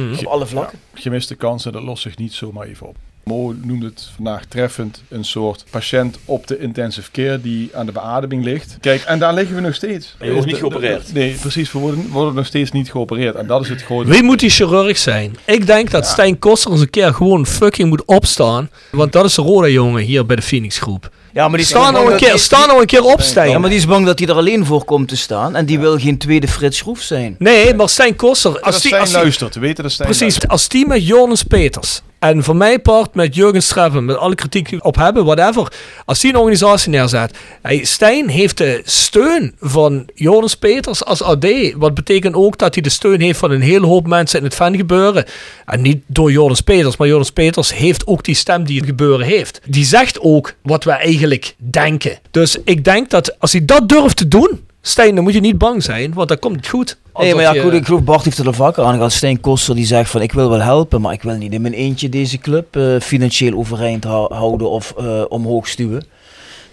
[0.00, 0.18] Mhm.
[0.18, 0.78] Op alle vlakken.
[0.94, 2.96] Gemiste kansen, dat lost zich niet zomaar even op.
[3.30, 7.92] Mo noemde het vandaag treffend een soort patiënt op de intensive care die aan de
[7.92, 8.76] beademing ligt.
[8.80, 10.16] Kijk, en daar liggen we nog steeds.
[10.20, 11.12] je wordt niet geopereerd.
[11.12, 11.72] Nee, precies.
[11.72, 13.34] We worden, worden nog steeds niet geopereerd.
[13.34, 14.10] En dat is het grote.
[14.10, 15.36] Wie moet die chirurg zijn?
[15.44, 18.70] Ik denk dat Stijn Koster eens een keer gewoon fucking moet opstaan.
[18.90, 21.10] Want dat is de rode jongen hier bij de Phoenix groep.
[21.32, 23.50] Ja, maar die Sta nou een keer, sta nou een keer op, Stijn.
[23.50, 25.56] Ja, maar die is bang dat hij er alleen voor komt te staan.
[25.56, 27.34] En die wil geen tweede Frits Schroef zijn.
[27.38, 28.52] Nee, maar Stijn Koster...
[28.52, 30.52] Als Als die, Stijn als luistert, we weten dat Stijn precies, luistert.
[30.52, 34.68] als die met Jonas Peters en voor mijn part met Jurgen Streppen, met alle kritiek
[34.68, 35.72] die op hebben, whatever.
[36.04, 37.38] Als die een organisatie neerzet.
[37.62, 41.46] Hey, Stijn heeft de steun van Jonas Peters als AD.
[41.76, 44.54] Wat betekent ook dat hij de steun heeft van een hele hoop mensen in het
[44.54, 45.24] fangebeuren.
[45.64, 49.26] En niet door Jonas Peters, maar Jonas Peters heeft ook die stem die het gebeuren
[49.26, 49.60] heeft.
[49.66, 52.18] Die zegt ook wat we eigenlijk denken.
[52.30, 55.58] Dus ik denk dat als hij dat durft te doen, Stijn, dan moet je niet
[55.58, 56.96] bang zijn, want dan komt het goed.
[57.18, 59.12] Nee, maar ja, je- goed, ik geloof Bart heeft er al vaker aan gehad.
[59.12, 61.74] Stijn Koster die zegt van ik wil wel helpen, maar ik wil niet in mijn
[61.74, 66.04] eentje deze club eh, financieel overeind hou- houden of eh, omhoog stuwen.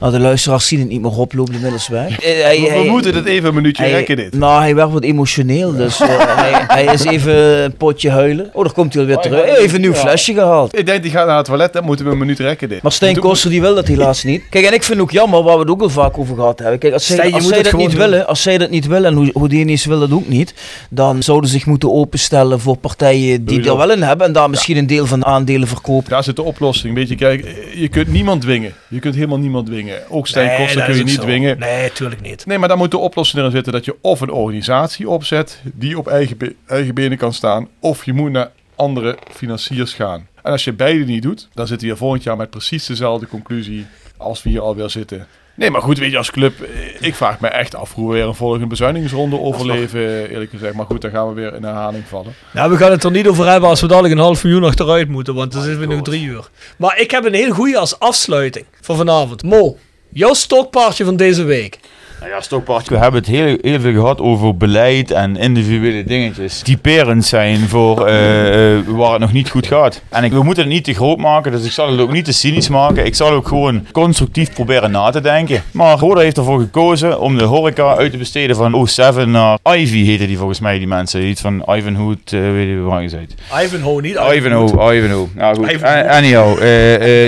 [0.04, 2.20] Nou, de luisteraars zien het niet meer oplopen inmiddels weg.
[2.24, 4.34] Eh, hij- We, we hij- moeten het even een minuutje hij- rekken dit.
[4.36, 8.50] Nou, hij werd wat emotioneel, dus eh, hij, hij is even een potje huilen.
[8.54, 9.46] Oh, daar komt hij alweer terug.
[9.46, 9.98] Hij heeft een nieuw Ja.
[10.00, 10.78] flesje gehaald.
[10.78, 12.82] Ik denk die gaat naar het toilet, dan moeten we een minuut rekken dit.
[12.82, 14.42] Maar Stijn Koster die wil dat helaas niet.
[14.50, 16.80] Kijk, en ik vind ook jammer, waar we het ook al vaak over gehad hebben.
[16.80, 18.00] Kijk, als zij, Stijn, als zij het dat niet doen.
[18.00, 20.54] willen, als zij dat niet willen en hoe- Houdini's wil dat ook niet,
[20.90, 24.50] dan zouden ze zich moeten openstellen voor partijen die er wel in hebben en daar
[24.50, 26.10] misschien een deel van de aandelen verkopen.
[26.10, 26.96] Daar zit de oplossing.
[26.96, 28.74] Weet je, kijk, je kunt niemand dwingen.
[28.88, 29.93] Je kunt helemaal niemand dwingen.
[30.10, 31.22] Ook Nee, dat kun je niet zo.
[31.22, 31.60] dwingen.
[31.60, 32.46] Nee, tuurlijk niet.
[32.46, 35.98] Nee, maar dan moet de oplossing erin zitten dat je of een organisatie opzet die
[35.98, 40.28] op eigen, be- eigen benen kan staan, of je moet naar andere financiers gaan.
[40.44, 43.28] En als je beide niet doet, dan zitten we hier volgend jaar met precies dezelfde
[43.28, 43.86] conclusie
[44.18, 45.28] als we hier alweer zitten.
[45.56, 48.14] Nee, maar goed, weet je, als club, eh, ik vraag me echt af hoe we
[48.14, 50.74] weer een volgende bezuinigingsronde overleven, eerlijk gezegd.
[50.74, 52.34] Maar goed, dan gaan we weer in herhaling vallen.
[52.52, 55.10] Nou, we gaan het er niet over hebben als we dadelijk een half miljoen achteruit
[55.10, 56.50] moeten, want dan zitten we nog drie uur.
[56.78, 59.44] Maar ik heb een heel goede als afsluiting voor vanavond.
[59.44, 59.78] Mo,
[60.10, 61.80] jouw stokpaardje van deze week.
[62.24, 66.62] Nou ja, Stokpaard, we hebben het heel, heel veel gehad over beleid en individuele dingetjes.
[66.62, 70.02] Typerend zijn voor eh, eh, waar het nog niet goed gaat.
[70.10, 72.26] En ik, we moeten het niet te groot maken, dus ik zal het ook niet
[72.26, 73.06] te cynisch maken.
[73.06, 75.64] Ik zal ook gewoon constructief proberen na te denken.
[75.72, 80.06] Maar Roda heeft ervoor gekozen om de horeca uit te besteden van 07 naar Ivy
[80.06, 81.28] heette die volgens mij, die mensen.
[81.28, 83.64] Iets van Ivanhoe, uh, weet je waar je uit.
[83.66, 85.28] Ivanhoe, niet Ivanhoe, Ivanhoe.
[85.36, 86.10] Nou goed, Ivanhoe.
[86.10, 86.60] Anyhow.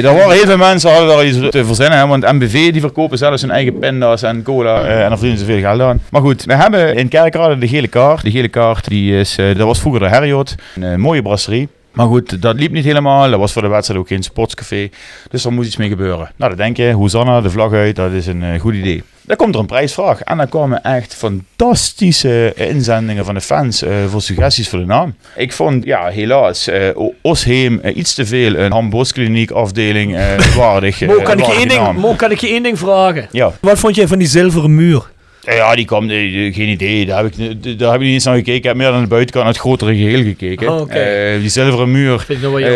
[0.01, 1.97] daar waren heel veel mensen hadden daar iets te verzinnen.
[1.97, 4.83] Hè, want MBV die verkopen zelfs hun eigen pinda's en cola.
[4.85, 6.01] Eh, en daar verdienen ze veel geld aan.
[6.11, 8.23] Maar goed, we hebben in Kerkrade de gele kaart.
[8.23, 10.55] De gele kaart die is, eh, dat was vroeger de Herriot.
[10.75, 11.67] Een eh, mooie brasserie.
[11.95, 13.29] Maar goed, dat liep niet helemaal.
[13.29, 14.89] Dat was voor de wedstrijd ook geen sportscafé.
[15.29, 16.31] Dus er moest iets mee gebeuren.
[16.35, 19.03] Nou, dan denk je, Hosanna, de vlag uit, dat is een eh, goed idee.
[19.21, 20.21] Dan komt er een prijsvraag.
[20.21, 25.15] En dan kwamen echt fantastische inzendingen van de fans eh, voor suggesties voor de naam.
[25.35, 30.17] Ik vond, ja, helaas, O- Osheem iets te veel een handboskliniek afdeling
[30.57, 31.01] waardig.
[31.05, 31.93] Mo, kan ik, je één ding.
[31.97, 33.27] Mo, kan ik je één ding vragen?
[33.31, 33.51] Ja.
[33.61, 35.13] Wat vond jij van die zilveren muur?
[35.45, 37.05] Ja, die kwam, eh, geen idee.
[37.05, 38.55] Daar heb, ik, daar heb ik niet eens naar gekeken.
[38.57, 40.69] Ik heb meer naar de buitenkant, naar het grotere geheel gekeken.
[40.69, 40.95] Oh.
[40.95, 42.25] Eh, die zilveren muur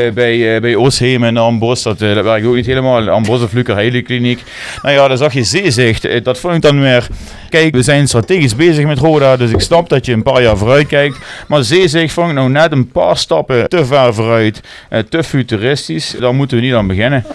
[0.07, 3.09] eh, bij, eh, bij Oosheem en Ambos, dat, eh, dat werkt ook niet helemaal.
[3.09, 4.43] Ambos of Luker Heidekliniek.
[4.81, 6.05] Nou ja, daar zag je zeezicht.
[6.05, 7.07] Eh, dat vond ik dan weer...
[7.49, 10.57] Kijk, we zijn strategisch bezig met Roda, dus ik snap dat je een paar jaar
[10.57, 11.17] vooruit kijkt.
[11.47, 14.61] Maar zeezicht vond ik nou net een paar stappen te ver vooruit.
[14.89, 16.15] eh, te futuristisch.
[16.19, 17.25] Daar moeten we niet aan beginnen.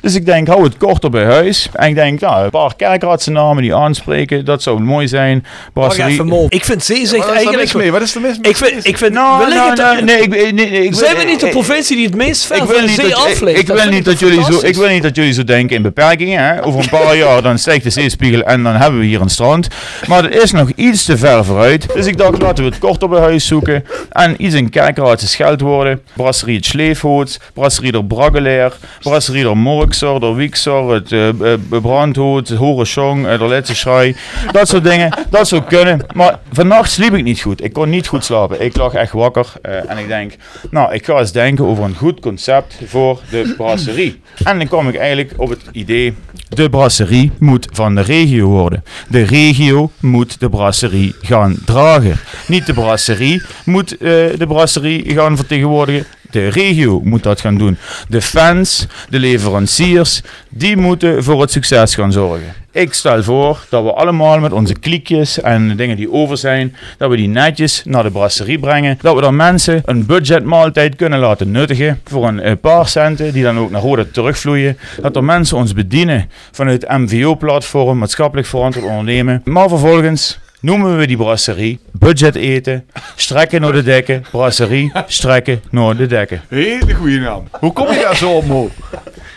[0.00, 1.68] Dus ik denk, hou het korter bij huis.
[1.72, 5.44] En ik denk, nou, een paar kerkraadse namen die aanspreken, dat zou mooi zijn.
[5.72, 6.46] Brasserie-.
[6.48, 7.74] Ik vind is er eigenlijk...
[7.74, 7.92] mee?
[7.92, 8.50] Wat is er mis mee?
[8.50, 11.24] Ik vind, ik vind Nou, we nou, nou, nee, ik, nee, nee, ik zijn we
[11.24, 13.66] niet de provincie die het meest ver ik van wil de niet zee dat, ik,
[13.66, 16.44] wil niet dat jullie zo, ik wil niet dat jullie zo denken in beperkingen.
[16.44, 16.64] Hè?
[16.64, 19.68] Over een paar jaar dan stijgt de zeespiegel en dan hebben we hier een strand.
[20.06, 21.86] Maar dat is nog iets te ver vooruit.
[21.94, 23.84] Dus ik dacht, laten we het kort op een huis zoeken.
[24.10, 26.02] En iets in kerkraadse scheldwoorden.
[26.14, 31.28] Brasserie het Sleefhout, Brasserie de Braggeleer, Brasserie de Morkser, de Wiekser, het eh,
[31.68, 34.16] Brandhout, het eh, de Letse Schrai.
[34.52, 36.00] Dat soort dingen, dat zou kunnen.
[36.14, 37.64] Maar vannacht sliep ik niet goed.
[37.64, 38.64] Ik kon niet goed slapen.
[38.64, 39.52] Ik lag echt wakker.
[39.62, 40.32] eh, en ik denk,
[40.70, 44.20] nou, ik ga eens denken over een goed concept voor de brasserie.
[44.44, 46.14] En dan kwam ik eigenlijk op het idee,
[46.48, 48.84] de brasserie moet van de regio worden.
[49.08, 52.18] De regio moet de brasserie gaan dragen.
[52.48, 53.98] Niet de brasserie moet eh,
[54.38, 56.06] de brasserie gaan vertegenwoordigen.
[56.36, 57.78] De regio moet dat gaan doen.
[58.08, 62.54] De fans, de leveranciers, die moeten voor het succes gaan zorgen.
[62.72, 67.10] Ik stel voor dat we allemaal met onze kliekjes en dingen die over zijn, dat
[67.10, 68.98] we die netjes naar de brasserie brengen.
[69.00, 73.42] Dat we dan mensen een budgetmaaltijd kunnen laten nuttigen voor een eh, paar centen, die
[73.42, 74.78] dan ook naar Roda terugvloeien.
[75.00, 79.40] Dat er mensen ons bedienen vanuit het MVO-platform, maatschappelijk verantwoord ondernemen.
[79.44, 85.96] Maar vervolgens noemen we die brasserie budget eten, strekken naar de dekken, brasserie, strekken naar
[85.96, 86.42] de dekken.
[86.48, 87.48] Hele goede naam.
[87.60, 88.70] Hoe kom je daar zo op, Mo?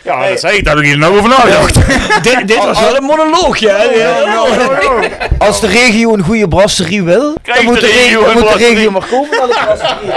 [0.04, 1.74] Ja, dat zei ik, daar heb ik hier nou over nagedacht.
[2.28, 3.84] dit, dit was wel een monoloog, ja.
[3.84, 4.46] Ja.
[5.38, 8.92] Als de regio een goede brasserie wil, dan moet de regio dan moet de regio
[8.92, 10.14] maar komen naar de brasserie.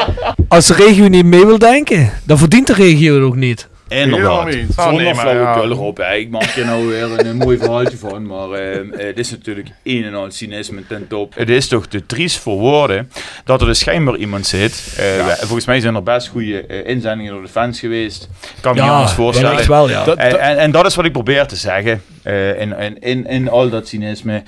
[0.48, 3.68] Als de regio niet mee wil denken, dan verdient de regio het ook niet.
[3.92, 4.54] Inderdaad.
[4.76, 5.96] Zonder flauwekul erop.
[5.96, 6.14] hè.
[6.14, 8.26] Ik maak je nou weer een, mooi verhaaltje van.
[8.26, 11.34] Maar ehm, eh, het is natuurlijk een en al cynisme ten top.
[11.34, 13.10] Het is toch te triest voor woorden
[13.44, 14.94] dat er dus schijnbaar iemand zit.
[14.98, 18.28] eh, Volgens mij zijn er best goede eh, inzendingen door de fans geweest.
[18.42, 19.68] Ik kan me niet Ja, anders voorstellen.
[19.68, 20.04] wel, ja.
[20.06, 22.02] En, en, en dat is wat ik probeer te zeggen.
[22.22, 24.42] eh, in, in, in, in al dat cynisme.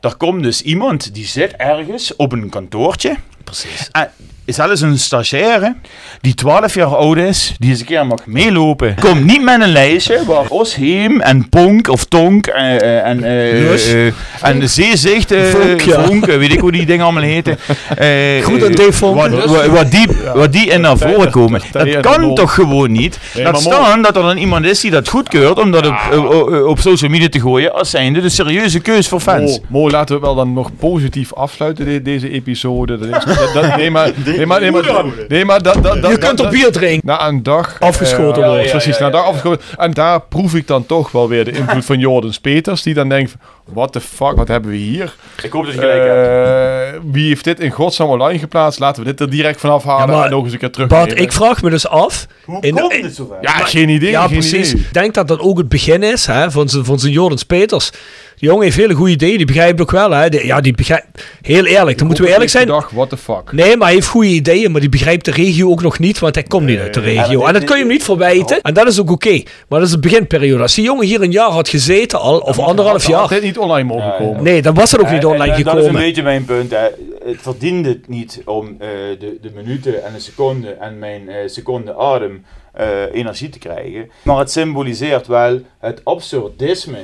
[0.00, 3.16] Er komt dus iemand die zit ergens op een kantoortje.
[3.44, 3.88] Precies.
[3.92, 4.10] En
[4.48, 5.74] zelfs een stagiaire
[6.20, 8.94] die 12 jaar oud is, die eens een keer mag meelopen.
[9.00, 14.06] Komt niet met een lijstje waar Osheem en Ponk of Tonk eh, eh, en, eh,
[14.06, 14.12] eh,
[14.42, 16.04] en de zeezicht, Vonk, ja.
[16.04, 17.58] Vonk, eh, weet ik hoe die dingen allemaal heten.
[18.42, 19.06] Goed eh, Dave.
[19.14, 19.30] Wat,
[19.66, 21.60] wat, die, wat die in naar voren komen.
[21.72, 23.18] En Dat kan toch gewoon niet?
[23.34, 25.94] Laat Mol- staan dat er dan iemand is die dat goedkeurt om dat op,
[26.32, 29.60] op, op- social media te gooien als zijnde de serieuze keus voor fans.
[29.68, 32.98] Mo, Mo, laten we wel dan nog positief afsluiten de- deze episode.
[32.98, 36.10] Dat is, dat, dat- nee, maar, nee, maar, nee, maar, nee, maar dat, dat, dat,
[36.10, 37.06] Je kunt op bier drinken.
[37.06, 37.76] Na een dag...
[37.80, 38.70] Afgeschoten eh, worden.
[38.70, 39.64] Precies, na een dag afgeschoten.
[39.76, 42.82] En daar proef ik dan toch wel weer de invloed van Jordans Peters.
[42.82, 43.34] Die dan denkt,
[43.64, 45.14] what the fuck, wat hebben we hier?
[45.42, 46.94] Ik hoop dat je gelijk hebt.
[46.94, 48.80] Eh, wie heeft dit in godsnaam online geplaatst?
[48.80, 50.88] Laten we dit er direct vanaf halen Ja, en nog eens een keer terug.
[50.88, 52.26] Bart, ik vraag me dus af.
[52.44, 53.36] Hoe in- komt het zover?
[53.40, 54.10] Ja, geen idee.
[54.10, 54.72] Ja, geen precies.
[54.72, 54.84] idee.
[54.84, 57.90] Ik denk dat dat ook het begin is hè, van zijn van zijn Jordans Peters.
[58.38, 60.10] Die jongen heeft hele goede ideeën, die begrijpt ook wel.
[60.10, 60.24] Hè.
[60.24, 62.66] Ja, die begrijpt, heel eerlijk, dan moeten we eerlijk zijn.
[62.66, 63.52] Dag, what the fuck.
[63.52, 66.34] Nee, maar hij heeft goede ideeën, maar die begrijpt de regio ook nog niet, want
[66.34, 67.44] hij komt niet uit de regio.
[67.46, 69.42] En dat kun je hem niet verwijten, en dat is ook oké.
[69.68, 70.62] Maar dat is de beginperiode.
[70.62, 73.28] Als die jongen hier een jaar had gezeten al, of anderhalf Had jaar.
[73.28, 74.42] dit niet online mogen komen.
[74.42, 76.00] Nee, dan was het ook niet online en, eh, Dat is een gekomen.
[76.06, 76.70] beetje mijn punt.
[76.70, 76.86] Hè.
[77.24, 78.88] Het verdient het niet om eh,
[79.18, 84.10] de, de minuten en de seconden en mijn eh, seconde adem eh, energie te krijgen.
[84.22, 86.98] Maar het symboliseert wel het absurdisme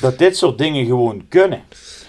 [0.00, 1.62] dat dit soort dingen gewoon kunnen.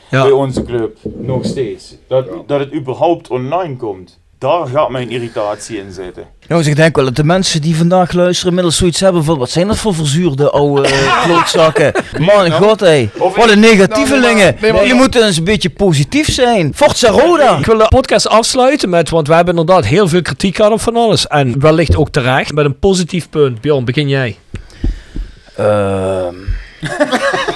[0.10, 0.22] Ja.
[0.22, 1.96] Bij onze club, nog steeds.
[2.08, 4.20] Dat, dat het überhaupt online komt.
[4.42, 6.24] Daar gaat mijn irritatie in zitten.
[6.48, 9.38] Jongens, ik denk wel dat de mensen die vandaag luisteren inmiddels zoiets hebben van...
[9.38, 11.94] Wat zijn dat voor verzuurde oude uh, klootzakken?
[12.20, 13.10] Man, god hé.
[13.18, 14.56] Wat een negatievelingen.
[14.62, 16.72] Jullie moeten eens een beetje positief zijn.
[16.76, 17.58] Forza Roda.
[17.58, 20.82] Ik wil de podcast afsluiten met, want we hebben inderdaad heel veel kritiek gehad op
[20.82, 21.28] van alles.
[21.28, 23.62] En wellicht ook terecht, met een positief punt.
[23.62, 24.38] Bjorn, begin jij.
[25.56, 26.36] Ehm...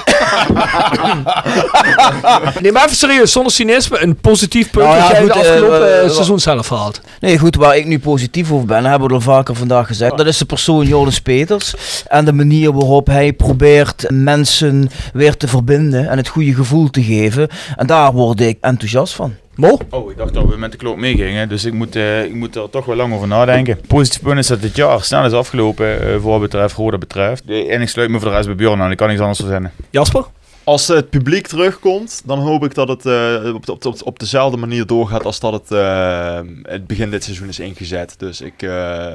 [2.61, 5.39] nee, maar even serieus, zonder cynisme, een positief punt Nou ja, dat jij goed, de
[5.39, 7.01] afgelopen eh, eh, eh, seizoen zelf haalt.
[7.19, 10.17] Nee, goed, waar ik nu positief over ben, hebben we al vaker vandaag gezegd.
[10.17, 11.73] Dat is de persoon Joris Peters.
[12.07, 17.03] En de manier waarop hij probeert mensen weer te verbinden en het goede gevoel te
[17.03, 17.47] geven.
[17.75, 19.35] En daar word ik enthousiast van.
[19.55, 19.77] Mo?
[19.89, 22.55] Oh, ik dacht dat we met de klok meegingen, dus ik moet, eh, ik moet
[22.55, 23.79] er toch wel lang over nadenken.
[23.87, 27.45] Positief punt is dat dit jaar snel is afgelopen eh, voor wat betreft, Roda betreft.
[27.45, 29.71] En ik sluit me voor de rest bij Bjorn aan, ik kan niks anders verzinnen.
[29.89, 30.25] Jasper?
[30.65, 34.85] Als het publiek terugkomt, dan hoop ik dat het eh, op, op, op, dezelfde manier
[34.85, 38.15] doorgaat als dat het, eh, het begin dit seizoen is ingezet.
[38.17, 38.69] Dus ik, eh,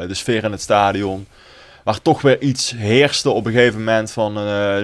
[0.07, 1.27] de sfeer in het stadion,
[1.85, 4.33] waar toch weer iets heerste op een gegeven moment van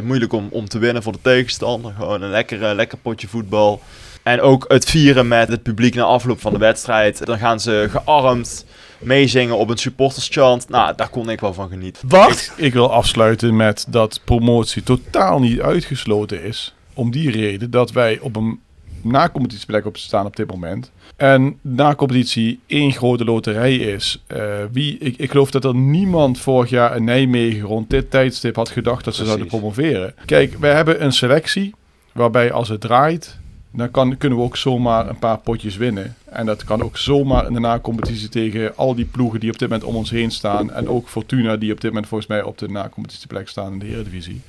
[0.05, 1.93] moeilijk om, om te winnen voor de tegenstander.
[1.99, 3.81] Gewoon een lekker, lekker potje voetbal.
[4.23, 7.27] En ook het vieren met het publiek na afloop van de wedstrijd.
[7.27, 8.65] Dan gaan ze gearmd
[8.99, 10.69] meezingen op een supporterschant.
[10.69, 12.09] Nou, daar kon ik wel van genieten.
[12.09, 12.53] Wat?
[12.57, 16.75] Ik wil afsluiten met dat promotie totaal niet uitgesloten is.
[16.95, 18.61] Om die reden dat wij op een
[19.03, 20.91] na-competitieplek op staan op dit moment.
[21.17, 24.23] En na-competitie één grote loterij is.
[24.27, 24.41] Eh,
[24.73, 28.69] wie, ik, ik geloof dat er niemand vorig jaar in Nijmegen rond dit tijdstip had
[28.69, 30.15] gedacht dat ze zouden promoveren.
[30.25, 31.75] Kijk, wij hebben een selectie
[32.13, 33.39] waarbij als het draait,
[33.71, 36.17] dan kan, kunnen we ook zomaar een paar potjes winnen.
[36.25, 39.69] En dat kan ook zomaar in de na-competitie tegen al die ploegen die op dit
[39.69, 40.73] moment om ons heen staan.
[40.73, 43.87] En ook Fortuna die op dit moment volgens mij op de na-competitieplek staan in de
[43.87, 44.41] Eredivisie.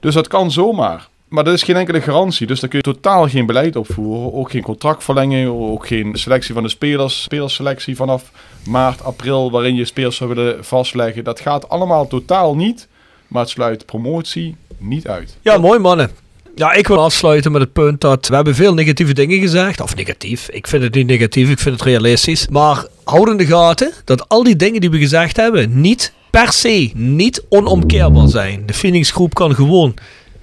[0.00, 1.08] Dus dat kan zomaar.
[1.28, 2.46] Maar dat is geen enkele garantie.
[2.46, 4.32] Dus daar kun je totaal geen beleid op voeren.
[4.32, 7.22] Ook geen contractverlenging, ook geen selectie van de spelers.
[7.22, 8.30] Spelerselectie vanaf
[8.66, 11.24] maart, april, waarin je spelers zou willen vastleggen.
[11.24, 12.88] Dat gaat allemaal totaal niet.
[13.28, 15.36] Maar het sluit promotie niet uit.
[15.42, 16.10] Ja, mooi mannen.
[16.58, 19.80] Ja, ik wil afsluiten met het punt dat we hebben veel negatieve dingen gezegd.
[19.80, 20.48] Of negatief.
[20.48, 22.48] Ik vind het niet negatief, ik vind het realistisch.
[22.48, 26.52] Maar houd in de gaten dat al die dingen die we gezegd hebben niet per
[26.52, 28.66] se niet onomkeerbaar zijn.
[28.66, 29.94] De Phoenix Groep kan gewoon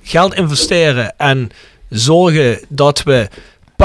[0.03, 1.49] geld investeren en
[1.89, 3.27] zorgen dat we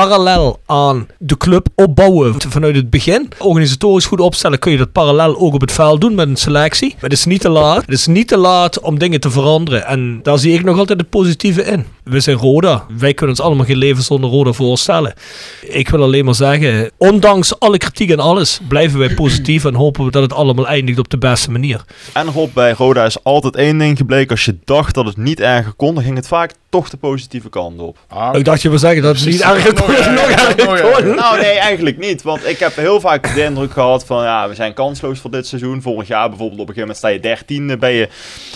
[0.01, 3.29] parallel aan de club opbouwen vanuit het begin.
[3.39, 6.89] Organisatorisch goed opstellen kun je dat parallel ook op het veld doen met een selectie.
[6.89, 7.81] Maar het is niet te laat.
[7.81, 9.87] Het is niet te laat om dingen te veranderen.
[9.87, 11.87] En daar zie ik nog altijd het positieve in.
[12.05, 12.85] We zijn Roda.
[12.99, 15.15] Wij kunnen ons allemaal geen leven zonder Roda voorstellen.
[15.61, 20.05] Ik wil alleen maar zeggen, ondanks alle kritiek en alles, blijven wij positief en hopen
[20.05, 21.85] we dat het allemaal eindigt op de beste manier.
[22.13, 24.31] En Rob, bij Roda is altijd één ding gebleken.
[24.31, 27.49] Als je dacht dat het niet erger kon, dan ging het vaak toch de positieve
[27.49, 27.99] kant op.
[28.33, 29.90] ik dacht je wil zeggen dat het niet erger kon.
[29.91, 31.17] Nog.
[31.17, 32.23] Nou nee, eigenlijk niet.
[32.23, 35.47] Want ik heb heel vaak de indruk gehad van ja, we zijn kansloos voor dit
[35.47, 35.83] seizoen.
[35.83, 37.77] Vorig jaar bijvoorbeeld op een gegeven moment sta je dertiende.
[37.77, 38.09] Ben je,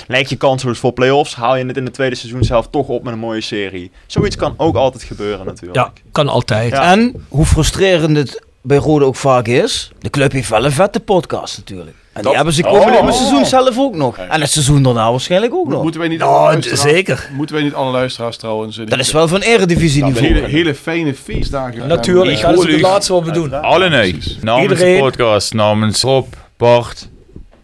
[0.07, 1.35] lijk je kansloos voor play-offs.
[1.35, 3.91] Haal je het in het tweede seizoen zelf toch op met een mooie serie.
[4.07, 5.77] Zoiets kan ook altijd gebeuren natuurlijk.
[5.77, 6.71] Ja, kan altijd.
[6.71, 6.93] Ja.
[6.93, 11.01] En hoe frustrerend het bij Rode ook vaak is, de club heeft wel een vette
[11.01, 11.97] podcast natuurlijk.
[12.15, 12.73] En die Dat- hebben ze Oh.
[12.73, 14.17] komende in het seizoen zelf ook nog.
[14.19, 15.83] En het seizoen daarna waarschijnlijk ook nog.
[15.83, 16.25] Moeten wij niet
[16.73, 17.29] zeker.
[17.33, 18.79] Moeten wij niet alle luisteraars trouwens...
[18.79, 20.27] eh, Dat is wel van eredivisie niveau.
[20.27, 21.87] hele, hele fijne feestdagen.
[21.89, 23.63] Natuurlijk, dat is het laatste wat we doen.
[23.63, 24.19] Alle nee.
[24.41, 24.95] Namens Iedereen.
[24.97, 26.27] de podcast, namens Rob,
[26.57, 27.09] Bart,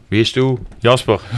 [0.09, 0.59] wie is toe?
[0.79, 1.21] Jasper.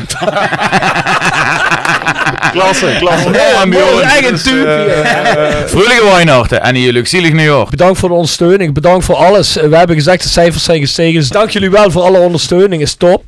[2.53, 3.29] Klasse, klasse.
[3.62, 4.01] en Bjorn.
[4.03, 4.73] eigen Dus, tuupje.
[4.73, 7.66] eh, Vrolijke Weihnachten en een jullie zielig nieuwjaar.
[7.70, 8.74] Bedankt voor de ondersteuning.
[8.74, 9.57] Bedankt voor alles.
[9.57, 11.20] Eh, We hebben gezegd de cijfers zijn gestegen.
[11.20, 12.83] Dus dank jullie wel voor alle ondersteuning.
[12.83, 13.24] Is top.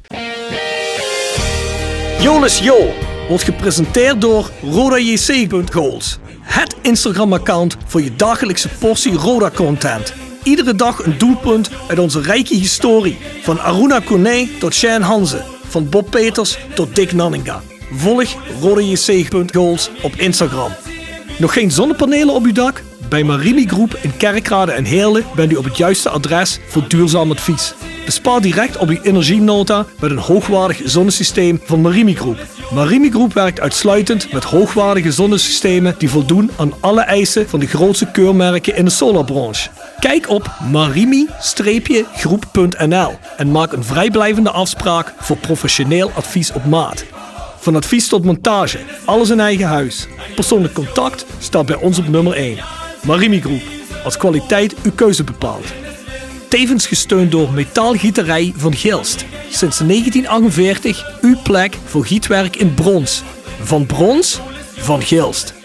[2.21, 2.93] Jolis Jo
[3.29, 6.19] wordt gepresenteerd door RodaJC.goals.
[6.43, 10.13] Het Instagram-account voor je dagelijkse portie Roda-content.
[10.43, 13.19] Iedere dag een doelpunt uit onze rijke historie.
[13.43, 15.41] Van Aruna Kone tot Shane Hanze.
[15.69, 17.63] Van Bob Peters tot Dick Nanninga.
[17.97, 20.73] Volg RodaJC.goals op Instagram.
[21.39, 22.83] Nog geen zonnepanelen op uw dak?
[23.09, 27.31] Bij Marimi Groep in Kerkrade en Heerlen bent u op het juiste adres voor duurzaam
[27.31, 27.75] advies.
[28.05, 32.39] Bespaar direct op uw energienota met een hoogwaardig zonnesysteem van Marimi Groep.
[32.73, 38.11] Marimi Groep werkt uitsluitend met hoogwaardige zonnesystemen die voldoen aan alle eisen van de grootste
[38.11, 39.69] keurmerken in de solarbranche.
[40.01, 47.05] Kijk op marimi-groep.nl en maak een vrijblijvende afspraak voor professioneel advies op maat.
[47.65, 50.07] Van advies tot montage, alles in eigen huis.
[50.35, 52.59] Persoonlijk contact staat bij ons op nummer 1.
[53.07, 53.63] Marimi Groep,
[54.05, 55.73] als kwaliteit uw keuze bepaalt.
[56.49, 59.25] Tevens gesteund door Metaalgieterij van Gilst.
[59.51, 63.23] Sinds 1948 uw plek voor gietwerk in brons.
[63.63, 64.41] Van brons,
[64.77, 65.64] van Gilst.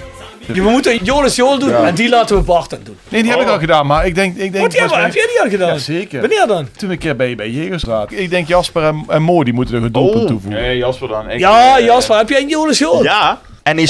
[0.53, 2.97] We moeten Jonas Jool doen en die laten we Bart dan doen.
[3.09, 4.31] Nee, die heb ik al gedaan, maar ik denk...
[4.37, 5.73] Ik denk Wat, die hebben- heb jij die al gedaan?
[5.73, 6.19] Ja, zeker.
[6.21, 6.67] Wanneer dan?
[6.77, 8.11] Toen een keer bij, bij Jegersraad.
[8.11, 10.61] Ik denk Jasper en, en Mo, die moeten er een doelpunt toevoegen.
[10.61, 11.29] Nee, Jasper dan.
[11.29, 13.03] Ik, Ja, eh, Jasper, heb jij een Jonas Jool?
[13.03, 13.41] Ja.
[13.73, 13.87] NEC,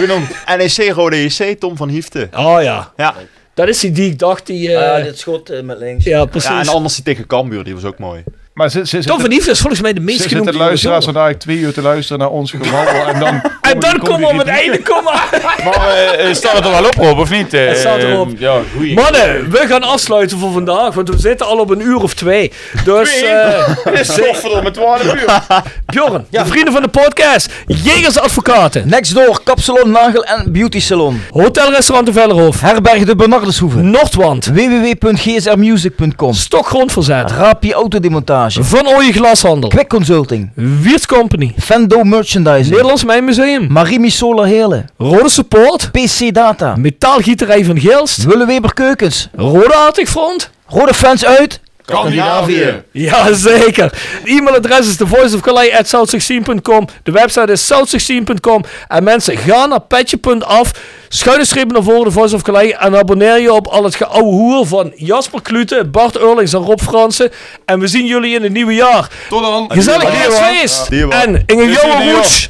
[0.00, 0.28] genoemd.
[0.58, 2.28] NEC Rode JC, Tom van Hiefte.
[2.36, 2.92] Oh ja.
[2.96, 3.14] Ja.
[3.54, 4.72] Dat is die die ik dacht die...
[4.76, 6.04] eh, Ah, dit schot eh, met links.
[6.04, 6.48] ja, precies.
[6.50, 8.24] ja, en anders die tegen Cambuur, die was ook mooi.
[8.56, 11.04] Maar ze, ze, Tom van Liefde is volgens mij de meest Ze genoemde zitten luisteraars
[11.04, 13.40] vandaag twee uur te luisteren naar ons gewabbel en dan...
[13.60, 15.12] En dan komen we op het einde komen.
[15.64, 17.54] Maar eh, eh, staat het er wel op, Rob, of niet?
[17.54, 18.28] Eh, Het staat erop.
[18.38, 18.94] Ja, goeie.
[18.94, 22.52] Mannen, we gaan afsluiten voor vandaag, want we zitten al op een uur of twee.
[22.84, 23.64] Dus, eh
[24.00, 25.42] Stoffen met 12 uur.
[25.86, 31.22] Bjorn, de vrienden van de podcast, Jegers Advocaten, Next door, kapsalon, nagel en beauty salon.
[31.30, 33.78] Hotelrestaurant de Vellerhof, Herberg de Bernardeshoeve.
[33.78, 36.34] Noordwand, www.gsrmusic.com.
[36.34, 38.45] Stokgrondverzet, Rapi autodemontage.
[38.54, 40.50] Van Ooyen Glashandel, Quick Consulting.
[40.54, 42.70] Wiert Company, Fendo Merchandising.
[42.70, 44.88] Nederlands Mijnmuseum, Marimi Solar Heerlen.
[44.98, 46.76] Rode Support, PC Data.
[46.76, 49.28] Metaalgieterij van Geelst, Willeweber Keukens.
[49.36, 50.50] Rode Artigfront.
[50.66, 51.60] Rode fans uit.
[51.86, 52.82] Scandinavië.
[52.92, 53.84] Jazeker.
[53.84, 56.86] Het e-mailadres is thevoiceofcalais.south16.com.
[57.02, 58.64] De website is south16.com.
[58.88, 60.70] En mensen, ga naar petje.af.
[61.08, 62.72] Schuine streep naar voren, de Voice of Calais.
[62.72, 66.80] En abonneer je op al het geouwe hoer van Jasper Klute, Bart Eurlings en Rob
[66.80, 67.30] Fransen.
[67.64, 69.08] En we zien jullie in het nieuwe jaar.
[69.28, 69.70] Tot dan.
[69.72, 70.88] Gezellig was.
[71.08, 72.48] En in een jonge roets.